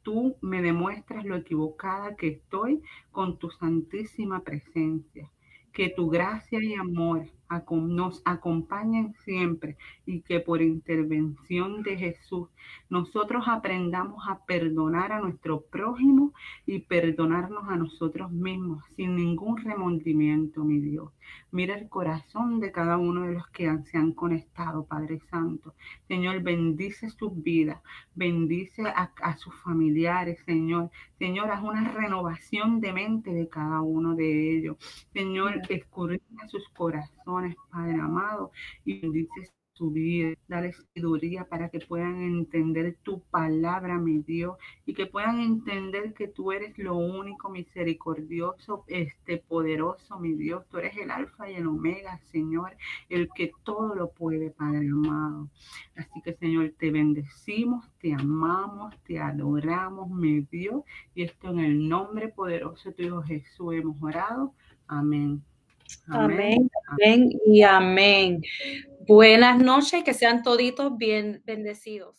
Tú 0.03 0.37
me 0.43 0.61
demuestras 0.61 1.25
lo 1.25 1.37
equivocada 1.37 2.15
que 2.17 2.29
estoy 2.29 2.83
con 3.11 3.39
tu 3.39 3.51
santísima 3.51 4.41
presencia. 4.41 5.31
Que 5.73 5.89
tu 5.89 6.09
gracia 6.09 6.63
y 6.63 6.75
amor 6.75 7.27
nos 7.71 8.23
acompañen 8.25 9.15
siempre 9.25 9.77
y 10.07 10.21
que 10.23 10.41
por 10.41 10.63
intervención 10.63 11.83
de 11.83 11.97
Jesús 11.97 12.49
nosotros 12.89 13.45
aprendamos 13.47 14.25
a 14.29 14.45
perdonar 14.45 15.13
a 15.13 15.21
nuestro 15.21 15.63
prójimo 15.63 16.33
y 16.67 16.81
perdonarnos 16.81 17.69
a 17.69 17.77
nosotros 17.77 18.31
mismos 18.31 18.85
sin 18.97 19.17
ningún 19.17 19.59
remordimiento, 19.59 20.65
mi 20.65 20.81
Dios. 20.81 21.11
Mira 21.51 21.77
el 21.77 21.89
corazón 21.89 22.61
de 22.61 22.73
cada 22.73 22.97
uno 22.99 23.23
de 23.23 23.35
los 23.35 23.47
que 23.49 23.71
se 23.85 23.99
han 23.99 24.13
conectado, 24.13 24.87
Padre 24.87 25.21
Santo. 25.31 25.75
Señor, 26.09 26.43
bendice 26.43 27.11
sus 27.11 27.43
vidas, 27.43 27.81
bendice 28.15 28.83
a, 28.87 29.37
sus 29.37 29.55
familiares, 29.63 30.41
Señor. 30.45 30.91
Señor, 31.19 31.51
haz 31.51 31.63
una 31.63 31.93
renovación 31.93 32.81
de 32.81 32.93
mente 32.93 33.33
de 33.33 33.49
cada 33.49 33.81
uno 33.83 34.15
de 34.15 34.57
ellos. 34.57 34.77
Señor, 35.13 35.63
escurriña 35.69 36.49
sus 36.49 36.69
corazones 36.71 37.57
Padre 37.71 38.01
amado, 38.01 38.53
y 38.85 39.01
bendice 39.01 39.53
su 39.75 39.91
vida, 39.91 40.35
dale 40.49 40.73
sabiduría 40.73 41.45
para 41.45 41.69
que 41.69 41.81
puedan 41.81 42.23
entender 42.23 42.97
tu 43.03 43.21
palabra, 43.21 43.99
mi 43.99 44.19
Dios, 44.19 44.57
y 44.87 44.95
que 44.95 45.07
puedan 45.07 45.41
entender 45.41 46.15
que 46.15 46.29
tú 46.29 46.53
eres 46.53 46.79
lo 46.79 46.97
único 46.97 47.51
misericordioso, 47.51 48.85
este 48.87 49.39
poderoso, 49.39 50.19
mi 50.21 50.33
Dios, 50.35 50.65
tú 50.71 50.79
eres 50.79 50.97
el 50.97 51.11
alfa 51.11 51.51
y 51.51 51.55
el 51.55 51.67
omega, 51.67 52.21
Señor, 52.31 52.77
el 53.09 53.29
que 53.35 53.53
todo 53.65 53.95
lo 53.95 54.11
puede, 54.11 54.51
Padre 54.51 54.89
amado. 54.89 55.49
Así 55.97 56.23
que, 56.23 56.35
Señor, 56.35 56.73
te 56.79 56.91
bendecimos, 56.91 57.85
te 58.01 58.13
amamos, 58.13 58.95
te 59.05 59.19
adoramos, 59.19 60.09
mi 60.11 60.41
Dios, 60.41 60.83
y 61.15 61.25
esto 61.25 61.51
en 61.51 61.61
el 61.61 61.89
nombre 61.89 62.29
poderoso 62.29 62.91
de 62.91 62.95
tu 62.95 63.03
Hijo 63.03 63.23
Jesús 63.23 63.75
hemos 63.75 64.01
orado. 64.01 64.55
Amén. 64.87 65.43
Amén, 66.09 66.71
amén 66.89 67.31
y 67.47 67.63
amén. 67.63 68.43
Buenas 69.07 69.59
noches, 69.59 70.03
que 70.05 70.15
sean 70.15 70.43
toditos 70.43 70.97
bien 70.97 71.43
bendecidos. 71.45 72.17